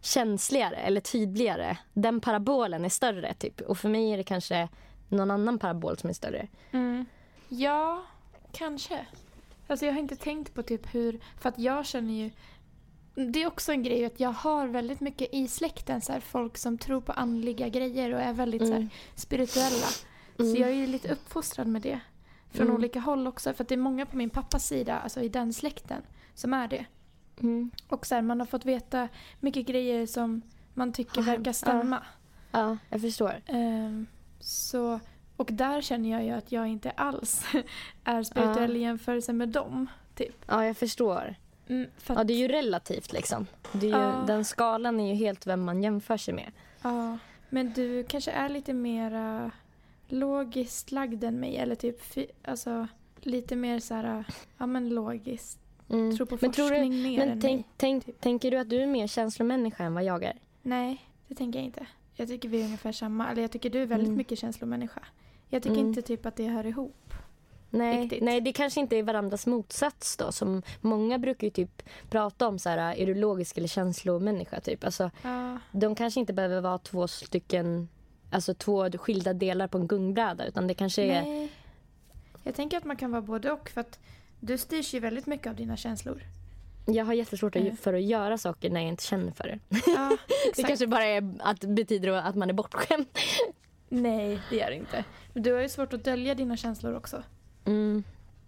känsligare 0.02 0.76
eller 0.76 1.02
tydligare. 1.02 1.78
Den 1.94 2.22
parabolen 2.22 2.86
är 2.86 2.90
större 2.90 3.34
typ. 3.34 3.62
Och 3.62 3.78
för 3.78 3.90
mig 3.90 4.12
är 4.14 4.18
det 4.18 4.24
kanske 4.24 4.68
någon 5.10 5.32
annan 5.32 5.60
parabol 5.60 5.98
som 5.98 6.10
är 6.10 6.14
större. 6.14 6.48
Mm. 6.72 7.06
Ja, 7.50 8.04
kanske. 8.52 9.06
Alltså 9.68 9.86
jag 9.86 9.94
har 9.94 10.00
inte 10.00 10.16
tänkt 10.16 10.54
på 10.54 10.64
typ 10.64 10.96
hur, 10.96 11.20
för 11.40 11.50
att 11.50 11.60
jag 11.60 11.86
känner 11.86 12.14
ju 12.14 12.30
det 13.16 13.44
är 13.44 13.48
också 13.48 13.72
en 13.72 13.84
grej 13.84 14.06
att 14.06 14.20
jag 14.20 14.30
har 14.32 14.68
väldigt 14.68 15.00
mycket 15.00 15.34
i 15.34 15.48
släkten 15.48 16.02
så 16.02 16.12
här, 16.14 16.20
folk 16.20 16.58
som 16.58 16.78
tror 16.78 17.02
på 17.02 17.12
andliga 17.12 17.68
grejer 17.70 18.14
och 18.14 18.20
är 18.22 18.34
väldigt 18.34 18.62
så 18.62 18.68
här, 18.72 18.76
Mm. 18.78 18.90
spirituella. 19.16 19.88
Mm. 20.40 20.56
Så 20.56 20.62
jag 20.62 20.70
är 20.72 20.88
lite 20.88 21.12
uppfostrad 21.14 21.68
med 21.68 21.82
det. 21.82 22.00
Från 22.52 22.68
Mm. 22.68 22.76
olika 22.76 23.00
håll 23.00 23.28
också. 23.28 23.54
För 23.54 23.64
att 23.64 23.68
det 23.68 23.76
är 23.76 23.80
många 23.80 24.06
på 24.06 24.18
min 24.18 24.30
pappas 24.30 24.68
sida, 24.68 25.00
alltså 25.00 25.22
i 25.22 25.30
den 25.30 25.54
släkten, 25.54 26.02
som 26.34 26.54
är 26.54 26.68
det. 26.68 26.86
Mm. 27.42 27.72
Och 27.88 28.06
så 28.06 28.16
här, 28.16 28.22
man 28.22 28.40
har 28.40 28.48
fått 28.48 28.66
veta 28.66 29.08
mycket 29.40 29.66
grejer 29.66 30.06
som 30.06 30.42
man 30.74 30.94
tycker 30.94 31.22
verkar 31.22 31.54
stämma. 31.54 32.04
Ja, 32.52 32.78
jag 32.90 33.02
förstår. 33.02 33.42
Ehm, 33.46 34.08
så, 34.40 35.00
och 35.38 35.50
där 35.52 35.82
känner 35.82 36.12
jag 36.12 36.24
ju 36.24 36.30
att 36.32 36.52
jag 36.52 36.68
inte 36.68 36.92
alls 36.92 37.46
är 38.04 38.24
spirituell 38.24 38.72
Ja. 38.72 38.78
i 38.78 38.82
jämförelse 38.82 39.34
med 39.34 39.50
dem. 39.50 39.88
Typ. 40.16 40.36
Ja, 40.48 40.66
jag 40.66 40.78
förstår. 40.78 41.36
Mm, 41.68 41.88
för 41.98 42.14
att, 42.14 42.18
Ja, 42.20 42.24
det 42.24 42.34
är 42.34 42.38
ju 42.38 42.48
relativt 42.48 43.14
liksom. 43.14 43.48
Det 43.72 43.86
är 43.86 43.90
ju, 43.90 43.98
Ja. 43.98 44.24
Den 44.28 44.46
skalan 44.46 45.00
är 45.00 45.08
ju 45.10 45.14
helt 45.16 45.48
vem 45.48 45.64
man 45.64 45.84
jämför 45.84 46.18
sig 46.18 46.34
med. 46.34 46.52
ja, 46.82 47.18
men 47.50 47.74
du 47.74 48.04
kanske 48.04 48.32
är 48.32 48.50
lite 48.50 48.74
mer 48.74 49.52
logiskt 50.08 50.92
lagd 50.92 51.24
än 51.24 51.40
mig. 51.40 51.58
Eller 51.58 51.76
typ 51.76 52.02
alltså, 52.44 52.88
lite 53.22 53.56
mer 53.56 53.80
så 53.80 53.94
här, 53.94 54.24
ja 54.58 54.66
men 54.66 54.90
logiskt. 54.90 55.60
Mm. 55.90 56.16
Tror 56.18 56.26
på 56.28 56.38
Men 56.42 56.52
tror 56.52 56.68
forskning 56.70 56.92
du, 56.92 56.98
mer 56.98 57.18
men 57.18 57.30
än 57.30 57.42
tänk, 57.42 57.58
mig. 57.58 57.74
tänk, 57.78 58.06
typ. 58.06 58.22
tänker 58.22 58.52
du 58.52 58.58
att 58.58 58.70
du 58.70 58.82
är 58.82 58.88
mer 58.88 59.08
känslomänniska 59.08 59.84
än 59.84 59.94
vad 59.94 60.04
jag 60.04 60.24
är? 60.24 60.38
Nej, 60.62 61.06
det 61.28 61.36
tänker 61.36 61.60
jag 61.60 61.66
inte. 61.66 61.86
Jag 62.16 62.28
tycker 62.28 62.50
vi 62.50 62.62
är 62.62 62.66
ungefär 62.66 62.92
samma. 62.92 63.32
Eller 63.32 63.42
jag 63.42 63.52
tycker 63.52 63.70
du 63.70 63.82
är 63.82 63.86
väldigt 63.86 64.08
Mm. 64.08 64.18
mycket 64.18 64.40
känslomänniska. 64.40 65.02
Jag 65.50 65.64
tycker 65.64 65.76
Mm. 65.76 65.88
inte 65.88 66.02
typ 66.02 66.26
att 66.26 66.36
det 66.36 66.48
hör 66.48 66.66
ihop. 66.66 67.14
Nej, 67.70 68.02
Riktigt. 68.04 68.24
nej, 68.24 68.42
det 68.42 68.54
kanske 68.54 68.80
inte 68.80 68.98
är 68.98 69.04
varandras 69.04 69.48
motsats 69.48 70.18
då. 70.18 70.32
Som 70.32 70.62
många 70.82 71.18
brukar 71.20 71.48
ju 71.48 71.52
typ 71.52 71.84
prata 72.10 72.48
om 72.48 72.60
så 72.60 72.70
här, 72.70 72.96
är 72.96 73.06
du 73.06 73.16
logisk 73.16 73.58
eller 73.58 73.68
känslomänniska 73.68 74.60
typ. 74.60 74.84
Alltså, 74.84 75.12
Ja, 75.22 75.58
de 75.72 75.96
kanske 75.96 76.20
inte 76.20 76.34
behöver 76.34 76.62
vara 76.62 76.78
två 76.78 77.08
stycken, 77.08 77.90
alltså 78.32 78.54
två 78.54 78.92
skilda 78.92 79.34
delar 79.34 79.68
på 79.68 79.78
en 79.78 79.88
gungbräda 79.88 80.46
utan 80.46 80.68
det 80.68 80.74
kanske 80.74 81.04
är... 81.04 81.22
nej. 81.24 81.52
Jag 82.44 82.56
tänker 82.56 82.78
att 82.78 82.84
man 82.86 82.96
kan 82.98 83.12
vara 83.12 83.22
både 83.22 83.52
och. 83.52 83.70
För 83.70 83.82
att 83.82 84.00
du 84.46 84.58
styrs 84.58 84.94
ju 84.94 85.00
väldigt 85.00 85.28
mycket 85.28 85.48
av 85.48 85.56
dina 85.56 85.78
känslor. 85.78 86.24
Jag 86.86 87.06
har 87.06 87.14
jättesvårt 87.14 87.56
Eh. 87.56 87.74
för 87.76 87.94
att 87.94 88.04
göra 88.04 88.38
saker 88.38 88.70
när 88.70 88.80
jag 88.82 88.90
inte 88.90 89.04
känner 89.04 89.32
för 89.32 89.44
det. 89.44 89.60
Ja, 89.88 90.18
Det 90.56 90.64
kanske 90.64 90.88
bara 90.88 91.06
är 91.06 91.34
att 91.40 91.60
betyder 91.60 92.10
att 92.12 92.36
man 92.36 92.50
är 92.50 92.54
bortskämd. 92.54 93.06
Nej, 93.90 94.40
det 94.50 94.56
gör 94.56 94.70
det 94.70 94.76
inte. 94.76 95.04
Du 95.34 95.54
har 95.54 95.62
ju 95.62 95.70
svårt 95.70 95.94
att 95.94 96.04
dölja 96.04 96.36
dina 96.36 96.58
känslor 96.58 96.96
också. 96.96 97.24
Mm. 97.66 98.04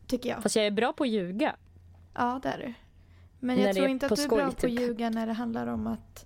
Tycker 0.07 0.29
jag. 0.29 0.43
Fast 0.43 0.55
jag 0.55 0.65
är 0.65 0.71
bra 0.71 0.93
på 0.93 1.03
att 1.03 1.09
ljuga. 1.09 1.55
Ja, 2.13 2.39
det 2.43 2.49
är 2.49 2.57
du. 2.57 2.73
Men 3.39 3.55
När 3.55 3.63
jag 3.65 3.75
det 3.75 3.79
tror 3.79 3.87
inte 3.89 4.05
att 4.05 4.15
du 4.15 4.21
är 4.21 4.25
skoj, 4.27 4.37
bra 4.37 4.45
på 4.45 4.51
att 4.51 4.57
typ. 4.59 4.79
ljuga 4.79 5.09
när 5.09 5.27
det 5.27 5.33
handlar 5.33 5.67
om 5.67 5.87
att 5.87 6.25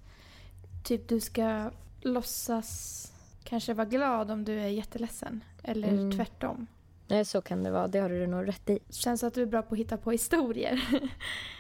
typ 0.84 1.07
du 1.07 1.20
ska 1.20 1.72
låtsas 2.01 3.11
kanske 3.43 3.74
vara 3.74 3.88
glad 3.88 4.32
om 4.32 4.45
du 4.45 4.59
är 4.59 4.67
jätteledsen. 4.67 5.43
Eller 5.63 5.88
Mm. 5.88 6.11
tvärtom. 6.11 6.67
Nej, 7.10 7.26
så 7.26 7.41
kan 7.41 7.64
det 7.64 7.72
vara. 7.72 7.88
Det 7.88 7.99
har 7.99 8.10
du 8.10 8.28
nog 8.28 8.47
rätt 8.47 8.70
i. 8.70 8.80
Känns 8.89 9.24
att 9.24 9.34
du 9.34 9.41
är 9.41 9.45
bra 9.45 9.62
på 9.62 9.76
att 9.76 9.80
hitta 9.80 9.97
på 9.97 10.12
historier. 10.12 10.82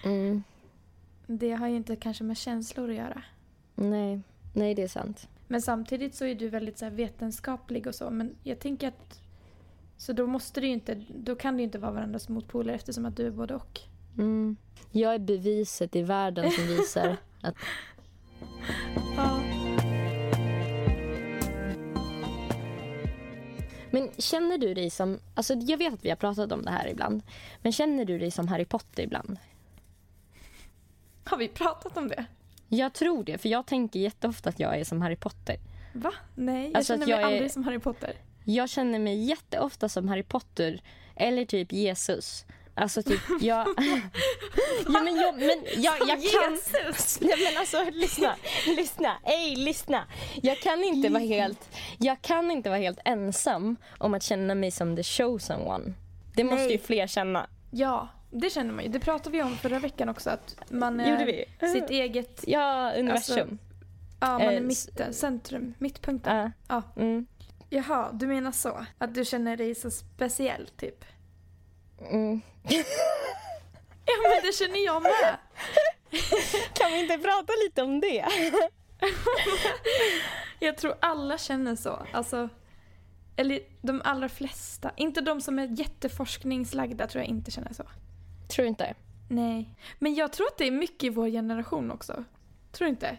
Mm. 0.03 0.43
Det 1.27 1.51
har 1.51 1.67
ju 1.67 1.75
inte 1.75 1.95
kanske 1.95 2.23
med 2.23 2.37
känslor 2.37 2.89
att 2.89 2.95
göra. 2.95 3.21
Nej. 3.75 4.21
Nej, 4.53 4.75
det 4.75 4.83
är 4.83 4.87
sant. 4.87 5.27
Men 5.47 5.61
samtidigt 5.61 6.15
så 6.15 6.25
är 6.25 6.35
du 6.35 6.49
väldigt 6.49 6.77
så 6.77 6.89
vetenskaplig 6.89 7.87
och 7.87 7.95
så. 7.95 8.09
Men 8.09 8.35
jag 8.43 8.59
tänker 8.59 8.87
att... 8.87 9.21
Så 9.97 10.13
då 10.13 10.27
måste 10.27 10.61
det 10.61 10.67
inte... 10.67 11.03
Då 11.07 11.35
kan 11.35 11.53
det 11.53 11.61
ju 11.61 11.63
inte 11.63 11.79
vara 11.79 11.91
varandras 11.91 12.29
motpoler 12.29 12.73
eftersom 12.73 13.05
att 13.05 13.17
du 13.17 13.27
är 13.27 13.31
både 13.31 13.55
och. 13.55 13.79
Mm. 14.17 14.57
Jag 14.91 15.15
är 15.15 15.19
beviset 15.19 15.95
i 15.95 16.01
världen 16.01 16.51
som 16.51 16.67
visar 16.67 17.17
att... 17.41 17.55
Ja. 19.17 19.48
Men 23.91 24.09
känner 24.17 24.57
du 24.57 24.73
dig 24.73 24.89
som... 24.89 25.19
Alltså 25.35 25.53
jag 25.53 25.77
vet 25.77 25.93
att 25.93 26.05
vi 26.05 26.09
har 26.09 26.15
pratat 26.15 26.51
om 26.51 26.65
det 26.65 26.71
här 26.71 26.87
ibland. 26.87 27.21
Men 27.61 27.71
känner 27.71 28.05
du 28.05 28.19
dig 28.19 28.31
som 28.31 28.47
Harry 28.47 28.65
Potter 28.65 29.03
ibland? 29.03 29.37
Har 31.23 31.37
vi 31.37 31.47
pratat 31.47 31.97
om 31.97 32.07
det? 32.07 32.25
Jag 32.67 32.93
tror 32.93 33.23
det, 33.23 33.37
för 33.37 33.49
jag 33.49 33.65
tänker 33.65 33.99
jätteofta 33.99 34.49
att 34.49 34.59
jag 34.59 34.79
är 34.79 34.83
som 34.83 35.01
Harry 35.01 35.15
Potter. 35.15 35.57
Va? 35.93 36.13
Nej, 36.35 36.67
jag 36.67 36.77
Alltså 36.77 36.93
känner 36.93 37.05
mig 37.05 37.11
jag 37.15 37.21
är- 37.21 37.25
aldrig 37.25 37.51
som 37.51 37.63
Harry 37.63 37.79
Potter. 37.79 38.13
Jag 38.43 38.69
känner 38.69 38.99
mig 38.99 39.23
jätteofta 39.23 39.89
som 39.89 40.07
Harry 40.07 40.23
Potter 40.23 40.81
eller 41.15 41.45
typ 41.45 41.71
Jesus. 41.71 42.45
Alltså 42.79 43.03
typ, 43.03 43.21
jag... 43.41 43.67
ja, 44.87 45.01
men 45.03 45.15
jag, 45.15 45.35
men 45.35 45.63
jag, 45.75 45.95
jag 45.99 46.07
kan... 46.07 46.59
Nej 47.21 47.35
men 47.45 47.57
alltså 47.59 47.83
lyssna, 47.91 48.35
lyssna, 48.77 49.17
ej 49.23 49.55
lyssna. 49.55 50.03
Jag 50.41 50.59
kan 50.59 50.83
inte 50.83 51.09
vara 51.09 51.23
helt, 51.23 51.69
jag 51.97 52.21
kan 52.21 52.51
inte 52.51 52.69
vara 52.69 52.79
helt 52.79 52.99
ensam 53.05 53.75
om 53.97 54.13
att 54.13 54.23
känna 54.23 54.55
mig 54.55 54.71
som 54.71 54.95
the 54.95 55.03
chosen 55.03 55.61
one. 55.61 55.93
Det 56.35 56.43
måste 56.43 56.63
Nej. 56.63 56.71
ju 56.71 56.77
fler 56.77 57.07
känna. 57.07 57.47
Ja, 57.71 58.07
det 58.31 58.49
känner 58.49 58.73
man 58.73 58.83
ju. 58.83 58.89
Det 58.89 58.99
pratade 58.99 59.37
vi 59.37 59.43
om 59.43 59.57
förra 59.57 59.79
veckan 59.79 60.09
också. 60.09 60.29
Att 60.29 60.55
man 60.69 60.99
är 60.99 61.11
Gjorde 61.11 61.25
vi? 61.25 61.67
sitt 61.67 61.89
eget... 61.89 62.43
Ja, 62.47 62.93
universum. 62.97 63.57
Ja, 64.19 64.27
man 64.31 64.41
är 64.41 64.51
Eh, 64.53 64.61
mitten, 64.61 65.13
centrum, 65.13 65.73
mittpunkten. 65.77 66.35
Ja. 66.37 66.51
Ja. 66.95 67.01
Mm. 67.01 67.25
Jaha, 67.69 68.09
du 68.13 68.27
menar 68.27 68.51
så? 68.51 68.85
Att 68.97 69.13
du 69.13 69.25
känner 69.25 69.57
dig 69.57 69.75
så 69.75 69.91
speciell, 69.91 70.67
typ? 70.77 71.05
Mm. 72.01 72.41
Ja, 74.05 74.13
men 74.23 74.41
det 74.43 74.55
känner 74.55 74.85
jag 74.85 75.03
med. 75.03 75.37
Kan 76.73 76.91
vi 76.91 76.99
inte 76.99 77.17
prata 77.17 77.53
lite 77.65 77.83
om 77.83 78.01
det? 78.01 78.25
Jag 80.59 80.77
tror 80.77 80.95
alla 80.99 81.37
känner 81.37 81.75
så. 81.75 82.05
Alltså, 82.13 82.49
eller 83.35 83.59
de 83.81 84.01
allra 84.05 84.29
flesta. 84.29 84.91
Inte 84.97 85.21
de 85.21 85.41
som 85.41 85.59
är 85.59 85.67
jätteforskningslagda 85.79 87.07
tror 87.07 87.21
jag 87.23 87.29
inte 87.29 87.51
känner 87.51 87.73
så. 87.73 87.83
Tror 88.49 88.67
inte? 88.67 88.93
Nej. 89.29 89.75
Men 89.99 90.15
jag 90.15 90.33
tror 90.33 90.47
att 90.47 90.57
det 90.57 90.67
är 90.67 90.71
mycket 90.71 91.03
i 91.03 91.09
vår 91.09 91.27
generation 91.29 91.91
också. 91.91 92.23
Tror 92.71 92.85
du 92.85 92.89
inte? 92.89 93.17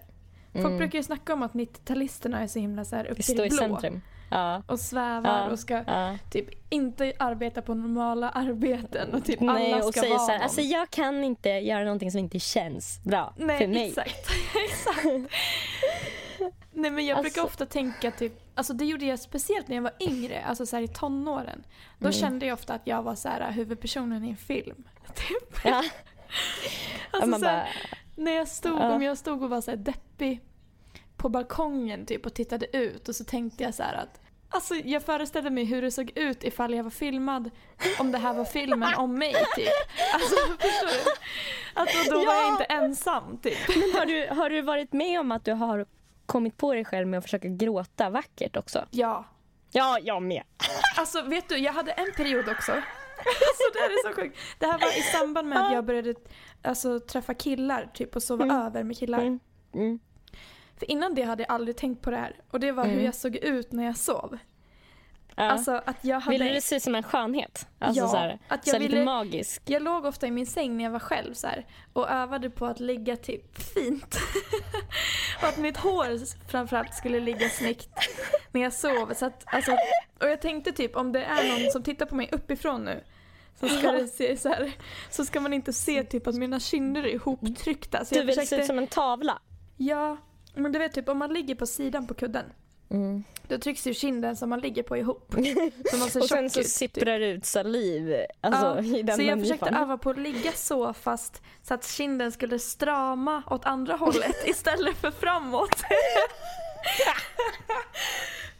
Folk 0.52 0.64
Mm. 0.66 0.78
brukar 0.78 0.98
ju 0.98 1.02
snacka 1.02 1.32
om 1.32 1.42
att 1.42 1.52
90-talisterna 1.52 2.42
är 2.42 2.46
så 2.46 2.58
himla 2.58 2.84
så 2.84 2.96
här 2.96 3.06
upp 3.06 3.18
Vi 3.18 3.22
till 3.22 3.36
det 3.36 3.46
i 3.46 3.48
blå. 3.48 3.58
centrum. 3.58 4.00
Ja. 4.30 4.62
Och 4.66 4.80
svävar 4.80 5.38
Ja, 5.44 5.50
och 5.50 5.58
ska 5.58 5.84
ja. 5.86 6.18
typ 6.30 6.48
inte 6.70 7.12
arbeta 7.18 7.62
på 7.62 7.74
normala 7.74 8.28
arbeten 8.30 9.14
och 9.14 9.24
typ 9.24 9.40
Nej, 9.40 9.72
alla 9.72 9.84
och 9.84 9.92
ska 9.92 10.00
säger 10.00 10.14
vara 10.14 10.26
så 10.26 10.30
här, 10.32 10.38
någon. 10.38 10.42
alltså 10.44 10.60
jag 10.60 10.90
kan 10.90 11.24
inte 11.24 11.48
göra 11.48 11.84
någonting 11.84 12.10
som 12.10 12.18
inte 12.18 12.38
känns 12.38 13.00
bra 13.04 13.34
Nej, 13.36 13.58
för 13.58 13.66
mig. 13.66 13.88
exakt. 13.88 14.26
exakt. 14.70 15.04
Nej 16.72 16.90
men 16.90 17.06
jag 17.06 17.20
brukar 17.22 17.40
Alltså- 17.40 17.52
ofta 17.52 17.66
tänka 17.66 18.10
typ, 18.10 18.32
alltså 18.54 18.72
det 18.72 18.84
gjorde 18.84 19.06
jag 19.06 19.18
speciellt 19.18 19.68
när 19.68 19.76
jag 19.76 19.82
var 19.82 19.92
yngre, 20.00 20.44
alltså 20.44 20.66
så 20.66 20.78
i 20.78 20.88
tonåren. 20.88 21.62
Då 21.98 22.06
Mm. 22.06 22.12
kände 22.12 22.46
jag 22.46 22.54
ofta 22.54 22.74
att 22.74 22.86
jag 22.86 23.02
var 23.02 23.14
så 23.14 23.28
här 23.28 23.52
huvudpersonen 23.52 24.24
i 24.24 24.30
en 24.30 24.36
film. 24.36 24.84
Typ. 25.14 25.64
Ja. 25.64 25.82
Alltså 27.10 27.38
så 27.38 27.44
här, 27.46 27.56
bara, 27.56 27.66
när 28.24 28.32
jag 28.32 28.48
stod, 28.48 28.80
om 28.80 29.02
jag 29.02 29.18
stod 29.18 29.42
och 29.42 29.50
var 29.50 29.60
så 29.60 29.70
här 29.70 29.78
deppig 29.78 30.40
på 31.16 31.28
balkongen 31.28 32.06
typ 32.06 32.26
och 32.26 32.34
tittade 32.34 32.76
ut 32.76 33.08
och 33.08 33.16
så 33.16 33.24
tänkte 33.24 33.62
jag 33.64 33.74
så 33.74 33.82
här 33.82 33.94
att 33.94 34.19
Alltså 34.52 34.74
jag 34.74 35.02
föreställde 35.02 35.50
mig 35.50 35.64
hur 35.64 35.82
det 35.82 35.90
såg 35.90 36.12
ut 36.14 36.44
ifall 36.44 36.74
jag 36.74 36.82
var 36.84 36.90
filmad 36.90 37.50
om 37.98 38.12
det 38.12 38.18
här 38.18 38.34
var 38.34 38.44
filmen 38.44 38.94
om 38.94 39.18
mig 39.18 39.34
typ. 39.56 39.68
Alltså 40.14 40.36
förstår 40.58 40.86
du? 41.04 41.10
Alltså 41.74 42.10
då 42.10 42.16
var 42.16 42.34
jag 42.34 42.42
Ja. 42.44 42.52
inte 42.52 42.64
ensam 42.64 43.38
typ. 43.42 43.58
Men 43.68 43.92
har 44.00 44.06
du, 44.06 44.28
har 44.40 44.50
du 44.50 44.60
varit 44.62 44.92
med 44.92 45.20
om 45.20 45.32
att 45.32 45.44
du 45.44 45.52
har 45.52 45.86
kommit 46.26 46.56
på 46.56 46.74
dig 46.74 46.84
själv 46.84 47.08
med 47.08 47.18
att 47.18 47.24
försöka 47.24 47.48
gråta 47.48 48.10
vackert 48.10 48.56
också? 48.56 48.86
Ja. 48.90 49.24
Ja, 49.72 49.98
jag 50.02 50.22
med. 50.22 50.42
Alltså 50.96 51.22
vet 51.22 51.48
du, 51.48 51.56
jag 51.58 51.72
hade 51.72 51.92
en 51.92 52.12
period 52.16 52.48
också. 52.48 52.72
Alltså 52.72 53.64
det 53.72 53.78
här 53.78 53.88
är 53.90 54.08
så 54.10 54.20
sjukt. 54.20 54.38
Det 54.58 54.66
här 54.66 54.78
var 54.78 54.98
i 54.98 55.02
samband 55.02 55.48
med 55.48 55.66
att 55.66 55.72
jag 55.72 55.84
började 55.84 56.14
alltså, 56.62 57.00
träffa 57.00 57.34
killar 57.34 57.90
typ 57.94 58.16
och 58.16 58.22
sova 58.22 58.44
Mm. 58.44 58.56
över 58.56 58.82
med 58.84 58.98
killar. 58.98 59.18
Mm. 59.18 59.40
Mm. 59.74 59.98
För 60.80 60.90
innan 60.90 61.14
det 61.14 61.22
hade 61.22 61.42
jag 61.42 61.50
aldrig 61.52 61.76
tänkt 61.76 62.02
på 62.02 62.10
det 62.10 62.16
här. 62.16 62.36
Och 62.50 62.60
det 62.60 62.72
var 62.72 62.84
hur 62.84 62.92
Mm. 62.92 63.04
jag 63.04 63.14
såg 63.14 63.36
ut 63.36 63.72
när 63.72 63.84
jag 63.84 63.96
sov. 63.96 64.38
Ja. 65.36 65.42
Alltså 65.50 65.82
att 65.86 66.04
jag 66.04 66.20
hade... 66.20 66.38
Ville 66.38 66.54
du 66.54 66.60
se 66.60 66.76
ut 66.76 66.82
som 66.82 66.94
en 66.94 67.02
skönhet? 67.02 67.68
Alltså 67.78 68.00
Ja, 68.02 68.08
så 68.08 68.16
här, 68.16 68.38
att 68.48 68.64
så 68.68 68.74
jag 68.76 68.82
lite 68.82 68.92
ville- 68.92 69.04
magisk. 69.04 69.62
Jag 69.66 69.82
låg 69.82 70.04
ofta 70.04 70.26
i 70.26 70.30
min 70.30 70.46
säng 70.46 70.76
när 70.76 70.84
jag 70.84 70.90
var 70.90 70.98
själv 70.98 71.34
så 71.34 71.46
här, 71.46 71.66
och 71.92 72.10
övade 72.10 72.50
på 72.50 72.66
att 72.66 72.80
ligga 72.80 73.16
typ 73.16 73.62
fint. 73.74 74.18
och 75.42 75.48
att 75.48 75.56
mitt 75.56 75.76
hår 75.76 76.48
framförallt 76.50 76.94
skulle 76.94 77.20
ligga 77.20 77.48
snyggt 77.48 77.88
när 78.52 78.60
jag 78.60 78.72
sov. 78.72 79.12
Så 79.14 79.26
att, 79.26 79.42
alltså, 79.54 79.72
och 80.20 80.28
jag 80.28 80.40
tänkte 80.40 80.72
typ 80.72 80.96
om 80.96 81.12
det 81.12 81.24
är 81.24 81.58
någon 81.62 81.70
som 81.70 81.82
tittar 81.82 82.06
på 82.06 82.14
mig 82.14 82.28
uppifrån 82.32 82.84
nu 82.84 83.04
så 83.60 83.68
ska, 83.68 83.92
det 83.92 84.06
se 84.08 84.36
så, 84.36 84.48
här, 84.48 84.72
så 85.10 85.24
ska 85.24 85.40
man 85.40 85.52
inte 85.52 85.72
se 85.72 86.04
typ 86.04 86.26
att 86.26 86.34
mina 86.34 86.60
kinder 86.60 87.02
är 87.02 87.08
ihoptryckta. 87.14 88.04
Så 88.04 88.14
Du 88.14 88.22
vill 88.24 88.34
se 88.34 88.40
försökte, 88.40 88.62
ut 88.62 88.66
som 88.66 88.78
en 88.78 88.86
tavla. 88.86 89.38
Ja, 89.76 90.16
men 90.54 90.72
du 90.72 90.78
vet 90.78 90.92
typ 90.92 91.08
om 91.08 91.18
man 91.18 91.34
ligger 91.34 91.54
på 91.54 91.66
sidan 91.66 92.06
på 92.06 92.14
kudden 92.14 92.44
Mm. 92.92 93.24
då 93.48 93.58
trycks 93.58 93.86
ju 93.86 93.94
kinden 93.94 94.36
som 94.36 94.50
man 94.50 94.60
ligger 94.60 94.82
på 94.82 94.96
ihop. 94.96 95.34
Så 95.90 95.96
man 95.96 96.10
ser 96.10 96.20
Och 96.20 96.28
sen 96.28 96.50
så 96.50 96.60
ut, 96.60 96.66
typ. 96.66 96.72
sipprar 96.72 97.18
det 97.18 97.26
ut 97.26 97.44
saliv 97.44 98.24
alltså, 98.40 98.66
Ja, 98.66 98.98
i 98.98 99.02
den 99.02 99.16
så 99.16 99.22
jag 99.22 99.40
försökte 99.40 99.70
öva 99.70 99.98
på 99.98 100.10
att 100.10 100.18
ligga 100.18 100.52
så 100.52 100.92
fast 100.92 101.42
så 101.62 101.74
att 101.74 101.86
kinden 101.86 102.32
skulle 102.32 102.58
strama 102.58 103.42
åt 103.50 103.64
andra 103.64 103.96
hållet 103.96 104.36
istället 104.48 104.96
för 104.96 105.10
framåt. 105.10 105.74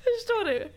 Förstår 0.05 0.45
du? 0.45 0.73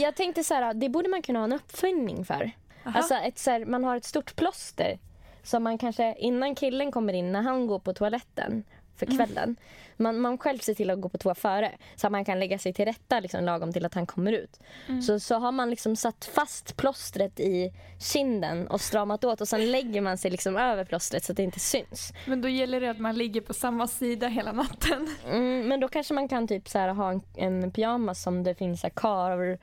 Jag 0.00 0.14
tänkte 0.16 0.44
så 0.44 0.54
här, 0.54 0.74
det 0.74 0.88
borde 0.88 1.08
man 1.08 1.22
kunna 1.22 1.38
ha 1.38 1.44
en 1.44 1.52
uppfinning 1.52 2.24
för. 2.24 2.50
Aha. 2.86 2.98
Alltså 2.98 3.14
ett, 3.14 3.38
så 3.38 3.50
här, 3.50 3.64
man 3.64 3.84
har 3.84 3.96
ett 3.96 4.04
stort 4.04 4.36
plåster 4.36 4.98
som 5.42 5.62
man 5.62 5.78
kanske 5.78 6.14
innan 6.18 6.54
killen 6.54 6.92
kommer 6.92 7.12
in, 7.12 7.32
när 7.32 7.42
han 7.42 7.66
går 7.66 7.78
på 7.78 7.92
toaletten 7.92 8.64
för 8.96 9.06
Mm. 9.06 9.16
kvällen. 9.16 9.56
Man, 9.96 10.18
man 10.20 10.38
själv 10.38 10.58
ser 10.58 10.74
till 10.74 10.90
att 10.90 11.00
gå 11.00 11.08
på 11.08 11.18
toa 11.18 11.34
före 11.34 11.72
så 11.96 12.06
att 12.06 12.12
man 12.12 12.24
kan 12.24 12.38
lägga 12.40 12.58
sig 12.58 12.72
till 12.72 12.84
rätta 12.84 13.20
liksom, 13.20 13.44
lagom 13.44 13.72
till 13.72 13.86
att 13.86 13.94
han 13.94 14.06
kommer 14.06 14.32
ut. 14.32 14.60
Mm. 14.88 15.02
Så, 15.02 15.20
så 15.20 15.34
har 15.38 15.52
man 15.52 15.70
liksom 15.70 15.96
satt 15.96 16.24
fast 16.24 16.76
plåstret 16.76 17.40
i 17.40 17.72
kinden 17.98 18.68
och 18.68 18.80
stramat 18.80 19.24
åt 19.24 19.40
och 19.40 19.48
sen 19.48 19.70
lägger 19.72 20.00
man 20.00 20.18
sig 20.18 20.30
liksom 20.30 20.56
över 20.56 20.84
plåstret 20.84 21.24
så 21.24 21.32
att 21.32 21.36
det 21.36 21.42
inte 21.42 21.60
syns. 21.60 22.12
Men 22.26 22.40
då 22.40 22.48
gäller 22.48 22.80
det 22.80 22.90
att 22.90 22.98
man 22.98 23.18
ligger 23.18 23.40
på 23.40 23.54
samma 23.54 23.86
sida 23.88 24.28
hela 24.28 24.52
natten. 24.52 25.08
Mm, 25.26 25.68
men 25.68 25.80
då 25.80 25.88
kanske 25.88 26.14
man 26.14 26.28
kan 26.28 26.48
typ 26.48 26.68
så 26.68 26.78
här, 26.78 26.88
ha 26.88 27.10
en, 27.12 27.22
en 27.36 27.70
pyjamas 27.72 28.22
som 28.22 28.42
det 28.44 28.54
finns 28.54 28.80
så 28.80 28.86
här 28.86 28.92
kar, 28.96 29.58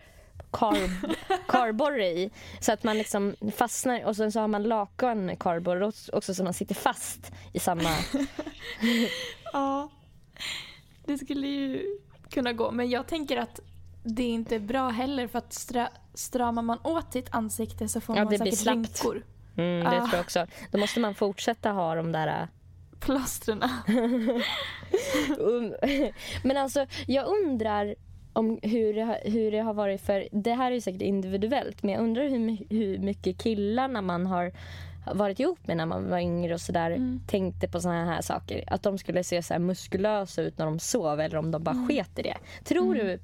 kar, 0.52 0.78
karborre 1.48 2.08
i. 2.20 2.30
Så 2.60 2.72
att 2.72 2.84
man 2.84 2.98
liksom 2.98 3.36
fastnar 3.56 4.04
och 4.06 4.16
sen 4.16 4.32
så 4.32 4.40
har 4.40 4.48
man 4.48 4.64
lakan 4.64 5.36
karborre 5.38 5.92
också, 6.14 6.34
så 6.34 6.44
man 6.44 6.54
sitter 6.54 6.76
fast 6.76 7.32
i 7.54 7.60
samma... 7.60 7.90
Ja, 9.54 9.90
det 11.06 11.18
skulle 11.18 11.48
ju 11.48 11.86
kunna 12.30 12.54
gå. 12.54 12.72
Men 12.72 12.90
jag 12.90 13.08
tänker 13.08 13.38
att 13.38 13.60
det 14.04 14.24
är 14.24 14.30
inte 14.34 14.60
bra 14.60 14.90
heller 14.90 15.28
för 15.28 15.38
att 15.40 15.50
stra- 15.52 15.90
stramar 16.14 16.62
man 16.62 16.80
åt 16.84 17.14
sitt 17.14 17.28
ansikte 17.32 17.88
så 17.88 18.02
får 18.02 18.18
Ja, 18.18 18.24
man 18.24 18.32
det 18.34 18.38
säkert 18.38 18.68
rynkor. 18.68 19.26
Mm, 19.58 19.80
det 19.84 19.88
Ah. 19.90 20.00
tror 20.00 20.10
jag 20.14 20.22
också. 20.22 20.46
Då 20.72 20.78
måste 20.78 21.00
man 21.00 21.16
fortsätta 21.16 21.72
ha 21.72 21.96
de 21.96 22.12
där... 22.12 22.28
äh, 22.42 22.48
Plåstren. 23.00 23.64
Um, 25.40 25.76
Men 26.44 26.58
alltså, 26.58 26.86
jag 27.08 27.28
undrar 27.28 27.96
om 28.40 28.60
hur 28.62 28.94
det, 28.94 29.02
har- 29.02 29.20
hur 29.32 29.52
det 29.52 29.60
har 29.60 29.74
varit 29.74 30.02
för... 30.02 30.28
Det 30.32 30.54
här 30.54 30.72
är 30.72 30.76
ju 30.76 30.82
säkert 30.82 31.02
individuellt, 31.02 31.84
men 31.84 31.94
jag 31.94 32.04
undrar 32.04 32.24
hur, 32.30 32.58
hur 32.70 32.98
mycket 32.98 33.38
killarna 33.38 34.02
man 34.02 34.26
har 34.26 34.52
varit 35.14 35.40
ihop 35.40 35.60
med 35.68 35.78
när 35.78 35.86
man 35.86 36.10
var 36.10 36.20
yngre 36.20 36.54
och 36.54 36.62
sådär 36.62 36.92
Mm. 36.92 37.22
tänkte 37.28 37.68
på 37.68 37.82
såna 37.82 38.06
här 38.06 38.22
saker. 38.22 38.64
Att 38.68 38.84
de 38.84 38.98
skulle 38.98 39.24
se 39.24 39.44
så 39.44 39.60
muskulösa 39.60 40.42
ut 40.42 40.58
när 40.58 40.66
de 40.66 40.80
sov 40.80 41.20
eller 41.20 41.38
om 41.38 41.52
de 41.52 41.64
bara 41.64 41.88
sket 41.88 42.20
i 42.20 42.22
det. 42.22 42.38
Tror, 42.64 42.96
du, 42.96 43.20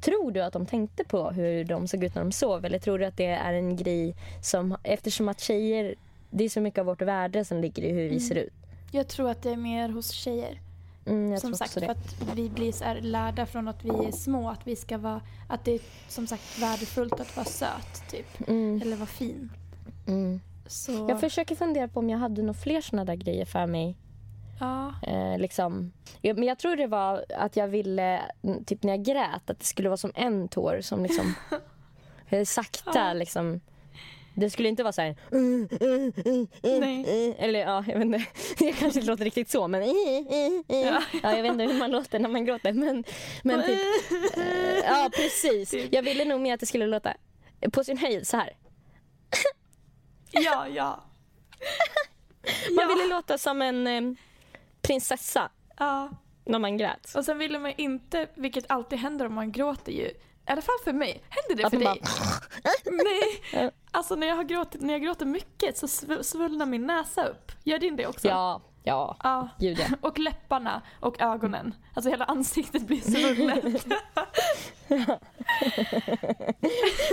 tror 0.00 0.30
du 0.32 0.42
att 0.42 0.52
de 0.52 0.66
tänkte 0.66 1.04
på 1.04 1.30
hur 1.30 1.64
de 1.64 1.88
såg 1.88 2.04
ut 2.04 2.14
när 2.14 2.22
de 2.22 2.32
sov 2.32 2.64
eller 2.64 2.78
tror 2.78 2.98
du 2.98 3.04
att 3.04 3.16
det 3.16 3.26
är 3.26 3.52
en 3.52 3.76
grej 3.76 4.14
som... 4.42 4.76
Eftersom 4.82 5.28
att 5.28 5.40
tjejer... 5.40 5.94
Det 6.30 6.44
är 6.44 6.48
så 6.48 6.60
mycket 6.60 6.78
av 6.80 6.86
vårt 6.86 7.02
värde 7.02 7.44
som 7.44 7.60
ligger 7.60 7.82
i 7.82 7.90
hur 7.92 8.08
vi 8.10 8.20
ser 8.20 8.34
ut. 8.34 8.52
Jag 8.92 9.08
tror 9.08 9.30
att 9.30 9.42
det 9.42 9.50
är 9.50 9.56
mer 9.56 9.88
hos 9.88 10.10
tjejer. 10.10 10.60
Mm, 11.06 11.40
som 11.40 11.54
sagt, 11.54 11.72
för 11.72 11.90
att 11.90 12.16
vi 12.34 12.50
blir 12.50 12.72
så 12.72 12.94
lärda 13.00 13.46
från 13.46 13.68
att 13.68 13.84
vi 13.84 13.88
är 14.06 14.12
små 14.12 14.50
att 14.50 14.66
vi 14.66 14.76
ska 14.76 14.98
vara, 14.98 15.20
att 15.48 15.64
det 15.64 15.72
är 15.74 15.80
som 16.08 16.26
sagt 16.26 16.58
värdefullt 16.58 17.20
att 17.20 17.36
vara 17.36 17.46
söt 17.46 18.10
typ. 18.10 18.48
Mm, 18.48 18.82
Eller 18.82 18.96
vara 18.96 19.06
fin. 19.06 19.50
mm. 20.06 20.40
Så, 20.66 21.06
Jag 21.08 21.20
försöker 21.20 21.54
fundera 21.54 21.88
på 21.88 22.00
om 22.00 22.10
jag 22.10 22.18
hade 22.18 22.42
några 22.42 22.54
fler 22.60 22.80
såna 22.80 23.04
där 23.04 23.14
grejer 23.14 23.44
för 23.44 23.66
mig. 23.66 23.96
ja. 24.60 24.94
Eh, 25.02 25.38
liksom. 25.38 25.92
Men 26.22 26.42
jag 26.42 26.58
tror 26.58 26.76
det 26.76 26.86
var 26.86 27.24
att 27.38 27.56
jag 27.56 27.68
ville, 27.68 28.20
typ 28.66 28.82
när 28.82 28.92
jag 28.92 29.02
grät, 29.04 29.50
att 29.50 29.58
det 29.58 29.64
skulle 29.64 29.88
vara 29.88 29.96
som 29.96 30.12
en 30.14 30.48
tår 30.48 30.80
som 30.82 31.02
liksom 31.02 31.34
sakta 32.46 32.90
Ja. 32.94 33.12
liksom. 33.12 33.60
Det 34.34 34.50
skulle 34.50 34.68
inte 34.68 34.82
vara 34.82 34.92
så 34.92 35.02
här... 35.02 35.16
Nej. 36.80 37.36
Eller 37.38 37.60
ja, 37.60 37.84
jag 37.88 37.94
vet 37.94 38.04
inte. 38.04 38.26
Det 38.58 38.72
kanske 38.72 39.00
inte 39.00 39.10
låter 39.10 39.24
riktigt 39.24 39.50
så, 39.50 39.68
men... 39.68 39.82
Ja, 40.68 41.02
jag 41.22 41.42
vet 41.42 41.52
inte 41.52 41.64
hur 41.64 41.78
man 41.78 41.90
låter 41.90 42.18
när 42.18 42.28
man 42.28 42.44
gråter. 42.44 42.72
Men, 42.72 43.04
men 43.42 43.62
typ... 43.62 43.78
Ja, 44.84 45.10
precis. 45.16 45.74
Jag 45.90 46.02
ville 46.02 46.24
nog 46.24 46.40
mer 46.40 46.54
att 46.54 46.60
det 46.60 46.66
skulle 46.66 46.86
låta 46.86 47.14
på 47.72 47.84
sin 47.84 47.98
höjd 47.98 48.26
så 48.26 48.36
här. 48.36 48.56
Ja, 50.30 50.66
ja. 50.68 51.04
Man 52.76 52.88
Ja. 52.88 52.94
ville 52.94 53.08
låta 53.08 53.38
som 53.38 53.62
en 53.62 53.86
eh, 53.86 54.16
prinsessa 54.82 55.50
ja. 55.78 56.10
när 56.44 56.58
man 56.58 56.76
grät. 56.76 57.14
Och 57.14 57.24
sen 57.24 57.38
ville 57.38 57.58
man 57.58 57.72
inte, 57.76 58.26
vilket 58.34 58.70
alltid 58.70 58.98
händer 58.98 59.26
om 59.26 59.34
man 59.34 59.52
gråter 59.52 59.92
ju. 59.92 60.10
I 60.48 60.52
alla 60.52 60.62
fall 60.62 60.74
för 60.84 60.92
mig. 60.92 61.22
Händer 61.28 61.64
det 61.64 61.70
för 61.70 61.78
dig? 61.78 62.02
Nej. 63.54 63.70
Alltså 63.90 64.14
när 64.14 64.26
jag, 64.26 64.36
har 64.36 64.44
gråtit, 64.44 64.80
när 64.80 64.94
jag 64.94 65.02
gråter 65.02 65.26
mycket 65.26 65.78
så 65.78 65.86
sv- 65.86 66.22
svullnar 66.22 66.66
min 66.66 66.86
näsa 66.86 67.24
upp. 67.26 67.52
Gör 67.64 67.78
din 67.78 67.96
det 67.96 68.06
också? 68.06 68.28
Ja, 68.28 68.62
ja. 68.82 69.16
Ja. 69.22 69.48
Gud 69.58 69.78
ja. 69.78 69.86
Och 70.00 70.18
läpparna 70.18 70.82
och 71.00 71.20
ögonen. 71.20 71.74
Alltså 71.94 72.10
hela 72.10 72.24
ansiktet 72.24 72.82
blir 72.86 73.00
svullet. 73.00 73.86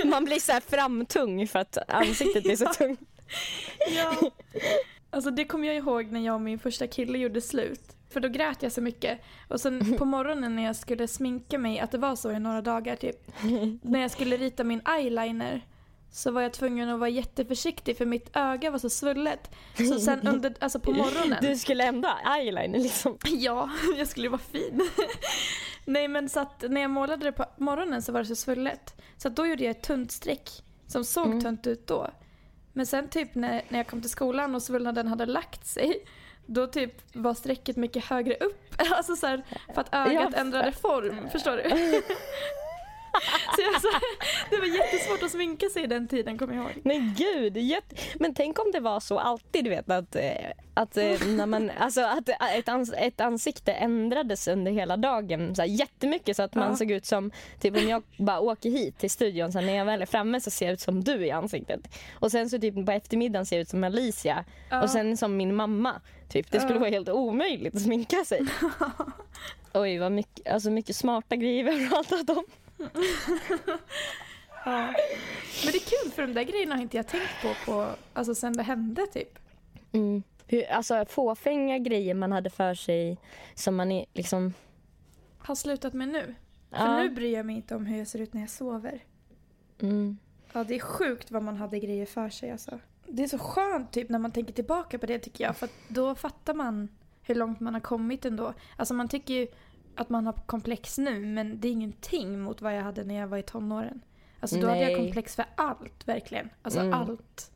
Man 0.06 0.26
blir 0.26 0.40
så 0.40 0.52
här 0.52 0.62
framtung 0.62 1.48
för 1.48 1.60
att 1.60 1.78
ansiktet 1.88 2.44
blir 2.44 2.56
så 2.56 2.66
tungt. 2.74 3.00
ja. 3.96 4.14
Alltså 5.10 5.32
det 5.32 5.46
kommer 5.46 5.68
jag 5.68 5.76
ihåg 5.76 6.12
när 6.12 6.20
jag 6.20 6.36
och 6.36 6.42
min 6.42 6.60
första 6.60 6.88
kille 6.88 7.18
gjorde 7.18 7.42
slut. 7.42 7.82
För 8.10 8.20
då 8.20 8.28
grät 8.30 8.64
jag 8.64 8.72
så 8.72 8.82
mycket. 8.82 9.20
Och 9.48 9.62
sen 9.62 9.98
på 9.98 10.06
morgonen 10.16 10.56
när 10.56 10.64
jag 10.64 10.76
skulle 10.76 11.08
sminka 11.08 11.58
mig, 11.58 11.80
att 11.80 11.92
det 11.92 11.98
var 11.98 12.16
så 12.16 12.32
i 12.32 12.40
några 12.40 12.62
dagar 12.62 12.96
typ. 12.96 13.32
När 13.82 14.00
jag 14.00 14.12
skulle 14.12 14.38
rita 14.38 14.64
min 14.64 14.82
eyeliner 14.88 15.66
så 16.12 16.32
var 16.32 16.42
jag 16.42 16.54
tvungen 16.54 16.90
att 16.90 17.00
vara 17.00 17.10
jätteförsiktig 17.10 17.98
för 17.98 18.06
mitt 18.06 18.30
öga 18.36 18.72
var 18.72 18.80
så 18.80 18.90
svullet. 18.90 19.52
Så 19.78 20.00
sen 20.00 20.28
under, 20.28 20.54
alltså 20.60 20.80
på 20.80 20.92
morgonen. 20.92 21.38
Du 21.42 21.56
skulle 21.56 21.84
ändå 21.84 22.10
eyeliner 22.38 22.80
liksom. 22.80 23.18
Ja, 23.30 23.70
jag 23.98 24.08
skulle 24.08 24.30
vara 24.30 24.42
fin. 24.52 24.82
Nej 25.86 26.08
men 26.08 26.30
så 26.30 26.40
att 26.40 26.64
när 26.70 26.82
jag 26.82 26.92
målade 26.92 27.26
det 27.26 27.32
på 27.32 27.46
morgonen 27.58 28.02
så 28.02 28.12
var 28.12 28.20
det 28.20 28.26
så 28.26 28.36
svullet. 28.36 29.02
Så 29.18 29.30
då 29.30 29.48
gjorde 29.48 29.64
jag 29.64 29.72
ett 29.72 29.84
tunt 29.84 30.12
streck 30.12 30.50
som 30.88 31.06
såg 31.06 31.26
Mm. 31.28 31.42
tunt 31.42 31.68
ut 31.68 31.88
då. 31.88 32.10
Men 32.74 32.86
sen 32.86 33.08
typ 33.10 33.36
när, 33.36 33.62
när 33.70 33.80
jag 33.80 33.88
kom 33.88 34.02
till 34.02 34.10
skolan 34.10 34.56
och 34.56 34.62
svullnaden 34.64 35.08
hade 35.08 35.26
lagt 35.26 35.68
sig 35.68 36.06
då 36.50 36.68
typ 36.68 36.94
var 37.14 37.34
strecket 37.34 37.76
mycket 37.76 38.06
högre 38.06 38.36
upp. 38.36 38.66
Alltså 38.92 39.16
så 39.16 39.28
här, 39.28 39.44
för 39.74 39.82
att 39.82 39.94
ögat 39.96 40.30
Ja, 40.34 40.40
ändrade 40.40 40.72
form. 40.72 41.30
Förstår 41.30 41.58
du? 41.58 41.64
så 43.56 43.62
jag, 43.62 43.82
så, 43.82 43.88
det 44.50 44.58
var 44.58 44.66
jättesvårt 44.66 45.24
att 45.24 45.32
sminka 45.32 45.70
sig 45.70 45.84
i 45.84 45.88
den 45.88 46.08
tiden 46.08 46.38
kommer 46.38 46.56
jag 46.56 46.64
ihåg. 46.64 46.82
Men 46.84 47.16
gud, 47.18 47.58
jätte... 47.58 47.96
men 48.20 48.34
tänk 48.34 48.60
om 48.60 48.72
det 48.72 48.80
var 48.80 49.00
så 49.00 49.20
alltid, 49.20 49.64
du 49.64 49.70
vet 49.70 49.90
att, 49.90 50.16
eh, 50.16 50.32
att, 50.74 50.98
eh, 50.98 51.28
när 51.28 51.46
man, 51.46 51.72
alltså, 51.80 52.02
att 52.02 52.30
ett, 52.30 52.70
ans 52.70 52.94
ett 52.98 53.22
ansikte 53.22 53.72
ändrades 53.74 54.48
under 54.48 54.72
hela 54.72 54.98
dagen 54.98 55.56
så 55.56 55.62
här, 55.62 55.70
jättemycket 55.70 56.36
så 56.36 56.44
att 56.44 56.56
man 56.56 56.70
Ja. 56.70 56.76
såg 56.76 56.92
ut 56.92 57.06
som, 57.06 57.32
typ 57.60 57.78
om 57.78 57.90
jag 57.90 58.04
bara 58.18 58.40
åker 58.40 58.70
hit 58.70 58.98
till 58.98 59.10
studion 59.10 59.52
så 59.52 59.62
när 59.62 59.74
jag 59.76 59.86
väl 59.86 60.02
är 60.02 60.06
framme 60.06 60.42
så 60.42 60.52
ser 60.52 60.66
jag 60.66 60.74
ut 60.74 60.80
som 60.82 61.04
du 61.04 61.26
i 61.26 61.32
ansiktet. 61.32 61.80
Och 62.20 62.32
sen 62.32 62.50
så 62.50 62.60
typ 62.60 62.86
på 62.86 62.92
eftermiddagen 62.92 63.46
ser 63.46 63.56
jag 63.56 63.62
ut 63.62 63.70
som 63.70 63.84
Alicia 63.84 64.46
Ja. 64.70 64.84
och 64.84 64.90
sen 64.90 65.18
som 65.18 65.38
min 65.38 65.56
mamma. 65.56 66.02
Typ. 66.30 66.52
Det 66.52 66.60
skulle 66.60 66.74
Ja. 66.76 66.80
vara 66.80 66.90
helt 66.90 67.10
omöjligt 67.10 67.76
att 67.76 67.82
sminka 67.82 68.26
sig. 68.26 68.46
Oj, 69.74 69.98
vad 69.98 70.12
mycket, 70.12 70.48
alltså 70.48 70.70
mycket 70.72 70.96
smarta 70.96 71.36
grejer 71.36 71.64
vi 71.64 71.86
har 71.86 72.04
pratat 72.04 72.38
om. 72.38 72.44
Ja. 74.66 74.94
Men 75.66 75.72
det 75.72 75.78
är 75.78 76.04
kul 76.04 76.12
för 76.12 76.22
de 76.22 76.34
där 76.34 76.44
grejerna 76.44 76.76
har 76.76 76.82
inte 76.82 76.98
jag 76.98 77.08
tänkt 77.08 77.42
på, 77.42 77.54
på 77.66 77.90
alltså 78.14 78.36
sen 78.36 78.54
det 78.54 78.64
hände 78.64 79.08
typ. 79.08 79.40
Mm. 79.92 80.24
Hur, 80.48 80.72
alltså 80.72 81.06
fåfänga 81.10 81.78
grejer 81.78 82.14
man 82.14 82.32
hade 82.32 82.50
för 82.50 82.74
sig 82.74 83.18
som 83.56 83.76
man 83.76 83.92
är 83.92 84.06
liksom... 84.14 84.54
Har 85.38 85.56
slutat 85.56 85.94
med 85.94 86.08
nu. 86.08 86.36
För 86.70 86.78
Ja. 86.78 86.98
nu 87.04 87.10
bryr 87.10 87.34
jag 87.34 87.46
mig 87.46 87.56
inte 87.56 87.76
om 87.76 87.86
hur 87.86 87.98
jag 87.98 88.08
ser 88.08 88.20
ut 88.22 88.34
när 88.34 88.42
jag 88.42 88.50
sover. 88.50 89.04
Mm. 89.82 90.18
Ja, 90.54 90.64
det 90.64 90.76
är 90.76 90.80
sjukt 90.80 91.32
vad 91.32 91.44
man 91.44 91.58
hade 91.58 91.80
grejer 91.80 92.06
för 92.06 92.30
sig 92.30 92.52
alltså. 92.52 92.80
Det 93.08 93.24
är 93.24 93.28
så 93.28 93.38
skönt 93.38 93.92
typ 93.92 94.10
när 94.10 94.20
man 94.20 94.32
tänker 94.32 94.54
tillbaka 94.54 95.00
på 95.00 95.06
det 95.06 95.20
tycker 95.20 95.44
jag. 95.44 95.58
För 95.58 95.70
då 95.88 96.16
fattar 96.16 96.54
man 96.54 96.90
hur 97.22 97.36
långt 97.36 97.60
man 97.60 97.74
har 97.74 97.82
kommit 97.82 98.26
ändå. 98.26 98.54
Alltså 98.76 98.94
man 98.94 99.08
tycker 99.08 99.34
ju 99.34 99.48
att 100.00 100.10
man 100.10 100.26
har 100.26 100.34
komplex 100.34 100.98
nu 100.98 101.20
men 101.20 101.60
det 101.62 101.68
är 101.68 101.72
ingenting 101.72 102.40
mot 102.40 102.62
vad 102.62 102.76
jag 102.78 102.84
hade 102.84 103.04
när 103.04 103.16
jag 103.16 103.28
var 103.28 103.38
i 103.38 103.44
tonåren. 103.44 104.02
Alltså 104.40 104.60
då 104.60 104.68
hade 104.68 104.80
jag 104.82 104.88
Nej. 104.88 104.96
komplex 104.96 105.36
för 105.36 105.46
allt 105.56 106.08
verkligen. 106.08 106.50
Alltså 106.62 106.80
Mm. 106.80 106.94
allt. 106.94 107.52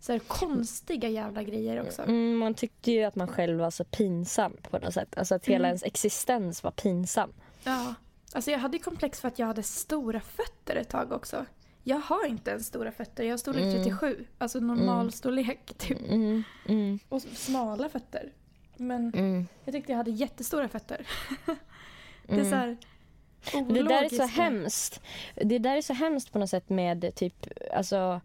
Så 0.00 0.12
här 0.12 0.18
konstiga 0.18 1.08
jävla 1.08 1.42
grejer 1.42 1.82
också. 1.86 2.02
Mm, 2.02 2.36
man 2.38 2.54
tyckte 2.54 2.92
ju 2.92 3.04
att 3.04 3.16
man 3.16 3.28
själv 3.28 3.58
var 3.58 3.70
så 3.70 3.84
pinsam 3.84 4.52
på 4.70 4.78
något 4.78 4.94
sätt. 4.94 5.18
Alltså 5.18 5.34
att 5.34 5.46
hela 5.46 5.56
Mm. 5.58 5.66
ens 5.68 5.82
existens 5.82 6.62
var 6.64 6.70
pinsam. 6.70 7.32
Ja. 7.64 7.94
Alltså 8.32 8.50
jag 8.50 8.58
hade 8.58 8.78
komplex 8.78 9.20
för 9.20 9.28
att 9.28 9.38
jag 9.38 9.46
hade 9.46 9.62
stora 9.62 10.20
fötter 10.20 10.76
ett 10.76 10.88
tag 10.88 11.12
också. 11.12 11.46
Jag 11.82 11.96
har 12.00 12.26
inte 12.26 12.50
ens 12.50 12.66
stora 12.66 12.92
fötter. 12.92 13.24
Jag 13.24 13.32
har 13.32 13.38
storlek 13.38 13.62
Mm. 13.62 13.76
37. 13.84 14.24
Alltså 14.38 14.60
normal 14.60 15.00
Mm. 15.00 15.10
storlek 15.10 15.74
typ. 15.78 16.00
Mm, 16.10 16.42
mm, 16.68 16.98
Och 17.08 17.22
smala 17.22 17.88
fötter. 17.88 18.32
Men 18.76 19.14
mm. 19.14 19.46
jag 19.64 19.74
tyckte 19.74 19.92
jag 19.92 19.96
hade 19.96 20.10
jättestora 20.10 20.68
fötter. 20.68 21.06
det 22.28 22.34
är 22.34 22.38
Mm. 22.38 22.50
så 22.50 22.56
här 22.56 22.76
Det 23.68 23.82
där 23.82 24.02
är 24.04 24.08
så 24.08 24.22
hemskt. 24.42 25.00
Det 25.34 25.58
där 25.58 25.76
är 25.76 25.82
så 25.82 25.92
hemskt 25.92 26.32
på 26.32 26.38
något 26.38 26.50
sätt 26.50 26.68
med 26.68 27.14
typ, 27.14 27.46
alltså 27.72 28.20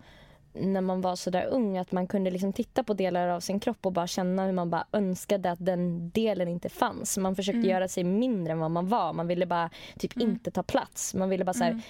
när 0.54 0.82
man 0.82 1.01
var 1.01 1.16
så 1.16 1.30
där 1.30 1.45
ung 1.45 1.78
att 1.78 1.91
man 1.91 2.08
kunde 2.08 2.32
liksom 2.32 2.54
titta 2.54 2.84
på 2.84 2.93
delar 2.93 3.28
av 3.28 3.39
sin 3.39 3.60
kropp 3.60 3.86
och 3.86 3.91
bara 3.93 4.08
känna 4.08 4.45
hur 4.45 4.51
man 4.54 4.70
bara 4.70 4.88
önskade 4.91 5.51
att 5.51 5.66
den 5.66 6.10
delen 6.10 6.47
inte 6.47 6.70
fanns. 6.70 7.18
Man 7.18 7.36
försökte 7.36 7.58
Mm. 7.58 7.70
göra 7.70 7.88
sig 7.88 8.04
mindre 8.04 8.54
än 8.54 8.60
vad 8.60 8.72
man 8.72 8.88
var. 8.88 9.14
Man 9.14 9.28
ville 9.28 9.45
bara 9.45 9.70
typ 9.99 10.16
Mm. 10.16 10.30
inte 10.30 10.51
ta 10.51 10.64
plats. 10.64 11.14
Man 11.14 11.30
ville 11.30 11.45
bara 11.45 11.54
så 11.54 11.64
här, 11.64 11.72
Mm. 11.72 11.82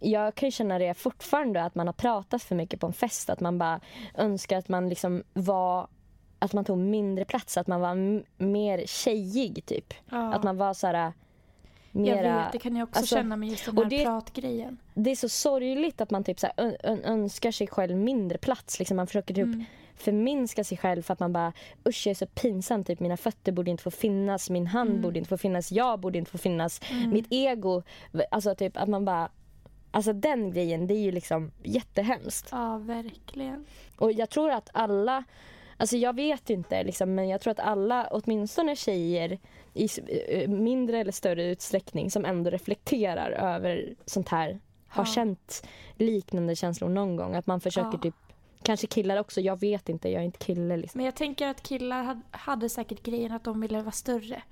jag 0.00 0.34
kan 0.34 0.46
ju 0.46 0.50
känna 0.50 0.78
det 0.78 0.94
fortfarande 0.94 1.62
att 1.64 1.74
man 1.74 1.86
har 1.88 1.92
pratat 1.92 2.42
för 2.42 2.54
mycket 2.54 2.80
på 2.80 2.86
en 2.86 2.92
fest. 2.92 3.30
Att 3.30 3.40
man 3.40 3.58
bara 3.58 3.80
önskar 4.14 4.58
att 4.58 4.68
man 4.68 4.88
liksom 4.88 5.22
var 5.32 5.88
att 6.38 6.52
man 6.52 6.64
tog 6.64 6.78
mindre 6.78 7.24
plats, 7.24 7.56
att 7.56 7.66
man 7.66 7.80
var 7.80 7.94
mer 8.44 8.86
tjejig 8.86 9.66
typ. 9.66 9.94
Ja. 10.10 10.34
Att 10.34 10.42
man 10.42 10.56
var 10.56 10.74
så 10.74 10.86
här 10.86 11.12
Jag 12.04 12.16
mera... 12.16 12.42
vet, 12.42 12.52
det 12.52 12.58
kan 12.58 12.76
jag 12.76 12.88
också 12.88 12.98
alltså, 13.00 13.14
känna 13.16 13.36
med 13.36 13.48
just 13.48 13.64
den 13.66 13.78
och 13.78 13.84
här 13.84 13.90
det- 13.90 14.04
pratgrejen. 14.04 14.78
Det 14.94 15.10
är 15.10 15.16
så 15.16 15.28
sorgligt 15.28 16.00
att 16.00 16.10
man 16.10 16.24
typ 16.24 16.40
så 16.40 16.46
här 16.46 16.54
ön- 16.66 16.76
ön- 16.82 17.04
önskar 17.04 17.50
sig 17.50 17.66
själv 17.66 17.96
mindre 17.96 18.38
plats. 18.38 18.78
Liksom 18.78 18.96
man 18.96 19.06
försöker 19.06 19.34
typ 19.34 19.44
Mm. 19.44 19.64
förminska 19.96 20.64
sig 20.64 20.78
själv 20.78 21.02
för 21.02 21.12
att 21.12 21.20
man 21.20 21.32
bara 21.32 21.52
usch 21.88 22.06
jag 22.06 22.10
är 22.10 22.14
så 22.14 22.26
pinsam. 22.26 22.84
Typ, 22.84 23.00
mina 23.00 23.16
fötter 23.16 23.52
borde 23.52 23.70
inte 23.70 23.82
få 23.82 23.90
finnas, 23.90 24.50
min 24.50 24.66
hand 24.66 24.90
Mm. 24.90 25.02
borde 25.02 25.18
inte 25.18 25.28
få 25.28 25.38
finnas, 25.38 25.72
jag 25.72 26.00
borde 26.00 26.18
inte 26.18 26.30
få 26.30 26.38
finnas. 26.38 26.80
Mm. 26.90 27.10
Mitt 27.10 27.26
ego. 27.30 27.82
Alltså 28.30 28.54
typ 28.54 28.76
att 28.76 28.88
man 28.88 29.04
bara... 29.04 29.30
Alltså 29.90 30.12
den 30.12 30.50
grejen, 30.50 30.86
det 30.86 30.94
är 30.94 30.98
ju 30.98 31.12
liksom 31.12 31.50
jättehemskt. 31.62 32.48
Ja, 32.50 32.78
verkligen. 32.78 33.64
Och 33.98 34.12
jag 34.12 34.30
tror 34.30 34.50
att 34.50 34.70
alla, 34.72 35.24
alltså 35.76 35.96
jag 35.96 36.14
vet 36.16 36.50
inte 36.50 36.82
liksom, 36.84 37.14
men 37.14 37.28
jag 37.28 37.40
tror 37.40 37.50
att 37.50 37.60
alla, 37.60 38.08
åtminstone 38.10 38.76
tjejer 38.76 39.38
i 39.74 39.84
s- 39.84 39.98
eh, 39.98 40.48
mindre 40.48 40.98
eller 40.98 41.12
större 41.12 41.44
utsträckning 41.50 42.10
som 42.10 42.24
ändå 42.24 42.50
reflekterar 42.50 43.30
över 43.30 43.94
sånt 44.06 44.28
här 44.28 44.60
har 44.88 45.02
Ja. 45.04 45.06
känt 45.12 45.66
liknande 45.96 46.56
känslor 46.56 46.88
någon 46.88 47.16
gång. 47.16 47.34
Att 47.34 47.46
man 47.46 47.60
försöker 47.60 47.90
Ja. 47.92 47.98
typ, 47.98 48.14
kanske 48.62 48.86
killar 48.86 49.16
också, 49.20 49.40
jag 49.40 49.60
vet 49.60 49.88
inte, 49.88 50.08
jag 50.08 50.20
är 50.22 50.26
inte 50.26 50.38
kille 50.38 50.76
liksom. 50.76 50.98
Men 50.98 51.04
jag 51.04 51.14
tänker 51.14 51.46
att 51.48 51.62
killar 51.62 52.02
had- 52.02 52.22
hade 52.30 52.68
säkert 52.68 53.02
grejen 53.02 53.32
att 53.32 53.44
de 53.44 53.60
ville 53.60 53.80
vara 53.82 53.92
större. 53.92 54.42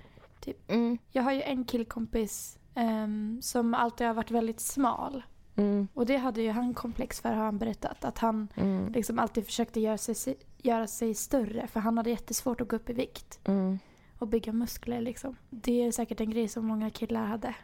Mm, 0.68 0.98
Jag 1.12 1.22
har 1.22 1.32
ju 1.32 1.42
en 1.42 1.64
killkompis 1.64 2.58
ehm, 2.74 3.38
som 3.42 3.74
alltid 3.74 4.06
har 4.06 4.14
varit 4.14 4.30
väldigt 4.30 4.60
smal. 4.60 5.22
mm, 5.56 5.88
Och 5.94 6.06
det 6.06 6.16
hade 6.16 6.42
ju 6.42 6.50
han 6.50 6.74
komplex 6.74 7.20
för 7.20 7.28
har 7.28 7.44
han 7.44 7.58
berättat. 7.58 8.04
Att 8.04 8.18
han 8.18 8.48
mm, 8.54 8.92
liksom 8.92 9.18
alltid 9.18 9.46
försökte 9.46 9.80
göra 9.80 9.98
sig, 9.98 10.36
göra 10.64 10.86
sig 10.86 11.14
större. 11.14 11.66
För 11.66 11.80
han 11.80 11.96
hade 11.96 12.10
jättesvårt 12.10 12.60
att 12.60 12.68
gå 12.68 12.76
upp 12.76 12.90
i 12.90 12.92
vikt. 12.92 13.40
mm. 13.44 13.78
Och 14.18 14.28
bygga 14.28 14.52
muskler 14.52 15.00
liksom. 15.00 15.36
Det 15.50 15.82
är 15.82 15.92
säkert 15.92 16.20
en 16.20 16.30
grej 16.30 16.48
som 16.48 16.66
många 16.66 16.90
killar 16.90 17.26
hade. 17.26 17.54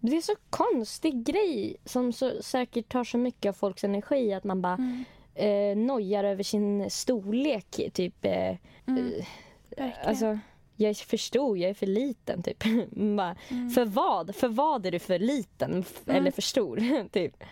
Det 0.00 0.16
är 0.16 0.20
så 0.20 0.34
konstig 0.50 1.24
grej 1.24 1.76
som 1.84 2.12
så, 2.12 2.42
säkert 2.42 2.88
tar 2.88 3.04
så 3.04 3.18
mycket 3.18 3.48
av 3.48 3.52
folks 3.52 3.84
energi 3.84 4.32
att 4.32 4.44
man 4.44 4.62
bara 4.62 4.74
Mm. 4.74 5.04
eh, 5.34 5.76
nojar 5.86 6.24
över 6.24 6.42
sin 6.42 6.90
storlek. 6.90 7.80
Typ, 7.92 8.24
eh, 8.24 8.56
Mm. 8.86 9.12
eh. 9.76 9.90
Alltså, 10.04 10.38
jag 10.76 10.90
är 10.90 10.94
för 10.94 11.16
stor, 11.16 11.58
jag 11.58 11.70
är 11.70 11.74
för 11.74 11.86
liten. 11.86 12.42
Typ. 12.42 12.64
Bara, 13.16 13.36
Mm. 13.50 13.70
För 13.70 13.84
vad? 13.84 14.34
För 14.36 14.48
vad 14.48 14.86
är 14.86 14.90
du 14.90 14.98
för 14.98 15.18
liten 15.18 15.70
Mm. 15.72 15.84
eller 16.16 16.30
för 16.30 16.42
stor? 16.42 17.08
typ. 17.12 17.44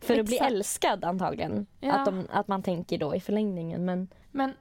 För 0.00 0.18
att 0.18 0.26
bli 0.26 0.34
Exakt. 0.36 0.52
älskad 0.52 1.04
antagligen. 1.04 1.66
Ja. 1.80 1.92
Att, 1.92 2.06
de, 2.06 2.26
att 2.30 2.48
man 2.48 2.62
tänker 2.62 2.98
då 2.98 3.14
i 3.14 3.20
förlängningen. 3.20 3.84
Men 3.84 4.08
Men 4.34 4.54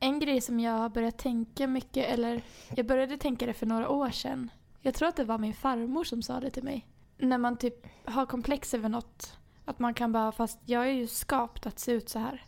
en 0.00 0.18
grej 0.20 0.40
som 0.40 0.60
jag 0.60 0.72
har 0.72 0.88
börjat 0.88 1.18
tänka 1.18 1.66
mycket, 1.66 2.06
eller 2.08 2.42
jag 2.76 2.86
började 2.86 3.16
tänka 3.16 3.46
det 3.46 3.54
för 3.54 3.66
några 3.66 3.88
år 3.88 4.10
sedan. 4.10 4.50
Jag 4.80 4.94
tror 4.94 5.08
att 5.08 5.16
det 5.16 5.24
var 5.24 5.38
min 5.38 5.54
farmor 5.54 6.04
som 6.04 6.22
sa 6.22 6.40
det 6.40 6.50
till 6.50 6.62
mig. 6.64 6.86
När 7.18 7.38
man 7.38 7.56
typ 7.56 7.86
har 8.04 8.26
komplex 8.26 8.74
över 8.74 8.88
något. 8.88 9.36
Att 9.64 9.78
man 9.78 9.94
kan 9.94 10.12
bara, 10.12 10.32
fast 10.32 10.58
jag 10.64 10.82
är 10.86 10.92
ju 10.92 11.06
skapt 11.06 11.66
att 11.66 11.78
se 11.78 11.92
ut 11.92 12.08
så 12.08 12.18
här. 12.18 12.44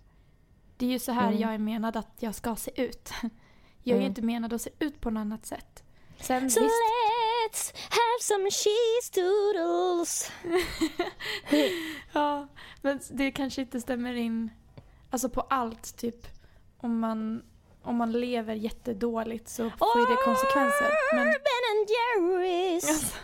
Det 0.76 0.86
är 0.86 0.90
ju 0.90 0.98
så 0.98 1.12
här 1.12 1.28
Mm. 1.28 1.40
jag 1.40 1.54
är 1.54 1.58
menad 1.58 1.96
att 1.96 2.16
jag 2.18 2.34
ska 2.34 2.56
se 2.56 2.82
ut. 2.82 3.10
Jag 3.82 3.94
är 3.94 4.00
ju 4.00 4.04
Mm. 4.06 4.10
inte 4.10 4.22
menad 4.22 4.52
att 4.52 4.62
se 4.62 4.70
ut 4.78 5.00
på 5.00 5.10
något 5.10 5.20
annat 5.20 5.46
sätt. 5.46 5.82
Sen 6.20 6.50
So 6.50 6.60
visst, 6.60 6.72
let's 7.50 7.72
have 7.74 8.20
some 8.20 8.50
cheese 8.50 9.20
doodles. 9.20 10.30
ja, 12.12 12.48
men 12.82 13.00
det 13.10 13.30
kanske 13.30 13.60
inte 13.60 13.80
stämmer 13.80 14.14
in 14.14 14.50
alltså 15.10 15.28
på 15.28 15.40
allt 15.40 15.96
typ. 15.96 16.26
Om 16.80 16.98
man, 17.00 17.42
om 17.82 17.96
man 17.96 18.12
lever 18.12 18.54
jättedåligt 18.54 19.48
så 19.48 19.70
får 19.70 20.00
ju 20.00 20.06
det 20.06 20.16
konsekvenser. 20.24 20.90
Men 21.14 21.24
Ben 21.26 21.64
and 21.70 21.88
Jerry's. 21.96 23.14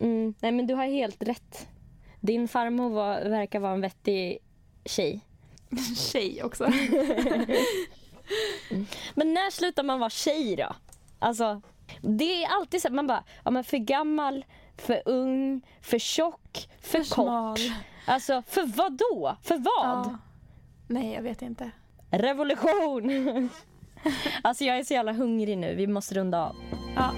Mm, 0.00 0.34
nej 0.40 0.52
men 0.52 0.66
du 0.66 0.74
har 0.74 0.84
helt 0.84 1.22
rätt. 1.22 1.68
Din 2.20 2.48
farmor 2.48 2.90
var, 2.90 3.20
verkar 3.20 3.60
vara 3.60 3.72
en 3.72 3.80
vettig 3.80 4.38
tjej. 4.84 5.20
tjej 5.96 6.42
också. 6.42 6.64
Men 9.14 9.34
när 9.34 9.50
slutar 9.50 9.82
man 9.82 10.00
vara 10.00 10.10
tjej 10.10 10.56
då? 10.56 10.76
Alltså, 11.18 11.60
det 12.00 12.44
är 12.44 12.48
alltid 12.48 12.82
så 12.82 12.88
att 12.88 12.94
man 12.94 13.06
bara, 13.06 13.24
ja 13.44 13.50
men 13.50 13.64
för 13.64 13.76
gammal, 13.76 14.44
för 14.76 15.02
ung, 15.04 15.60
för 15.82 15.98
tjock, 15.98 16.68
för, 16.80 16.88
För 17.02 17.14
kort. 17.14 17.14
smal. 17.14 17.58
Alltså, 18.06 18.42
för 18.48 18.66
vad 18.66 18.92
då? 18.92 19.36
För 19.42 19.56
vad? 19.58 20.06
Ja. 20.06 20.18
Nej, 20.90 21.14
jag 21.14 21.22
vet 21.22 21.42
inte. 21.42 21.70
Revolution! 22.10 23.10
alltså 24.42 24.64
jag 24.64 24.78
är 24.78 24.84
så 24.84 24.94
jävla 24.94 25.12
hungrig 25.12 25.58
nu, 25.58 25.74
vi 25.74 25.86
måste 25.86 26.14
runda 26.14 26.44
av. 26.46 26.56
Ja. 26.96 27.14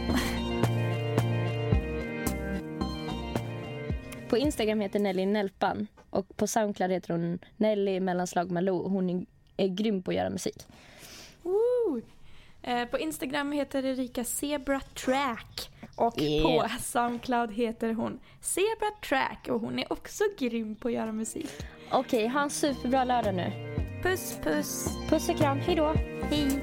På 4.29 4.39
Instagram 4.39 4.81
heter 4.81 4.99
Nelly 4.99 5.27
Nelpan 5.27 5.87
och 6.11 6.37
på 6.37 6.47
Soundcloud 6.47 6.91
heter 6.91 7.13
hon 7.13 7.39
Nelly 7.57 8.01
mellanslag 8.01 8.51
Malou. 8.51 8.89
Hon 8.89 9.11
är, 9.11 9.27
är 9.57 9.69
grym 9.69 10.03
på 10.03 10.11
att 10.11 10.17
göra 10.17 10.31
musik. 10.31 10.67
Woo! 11.43 12.03
Eh, 12.63 12.85
på 12.85 12.99
Instagram 12.99 13.53
heter 13.53 13.85
Erika 13.85 14.25
Zebra 14.25 14.81
Track. 14.81 15.71
Och 15.97 16.19
Yeah. 16.21 16.43
på 16.63 16.69
Soundcloud 16.81 17.53
heter 17.53 17.93
hon 17.93 18.21
Zebra 18.41 18.91
Track. 19.09 19.49
Och 19.51 19.61
hon 19.61 19.79
är 19.79 19.93
också 19.93 20.25
grym 20.39 20.77
på 20.77 20.89
att 20.89 20.95
göra 20.95 21.13
musik. 21.13 21.51
Okej, 21.93 22.29
ha 22.29 22.43
en 22.43 22.51
superbra 22.51 23.05
lördag 23.05 23.35
nu. 23.35 23.53
Puss 24.03 24.39
puss! 24.43 24.89
Puss 25.09 25.29
och 25.29 25.37
kram, 25.37 25.59
hejdå! 25.59 25.95
Hej! 26.23 26.63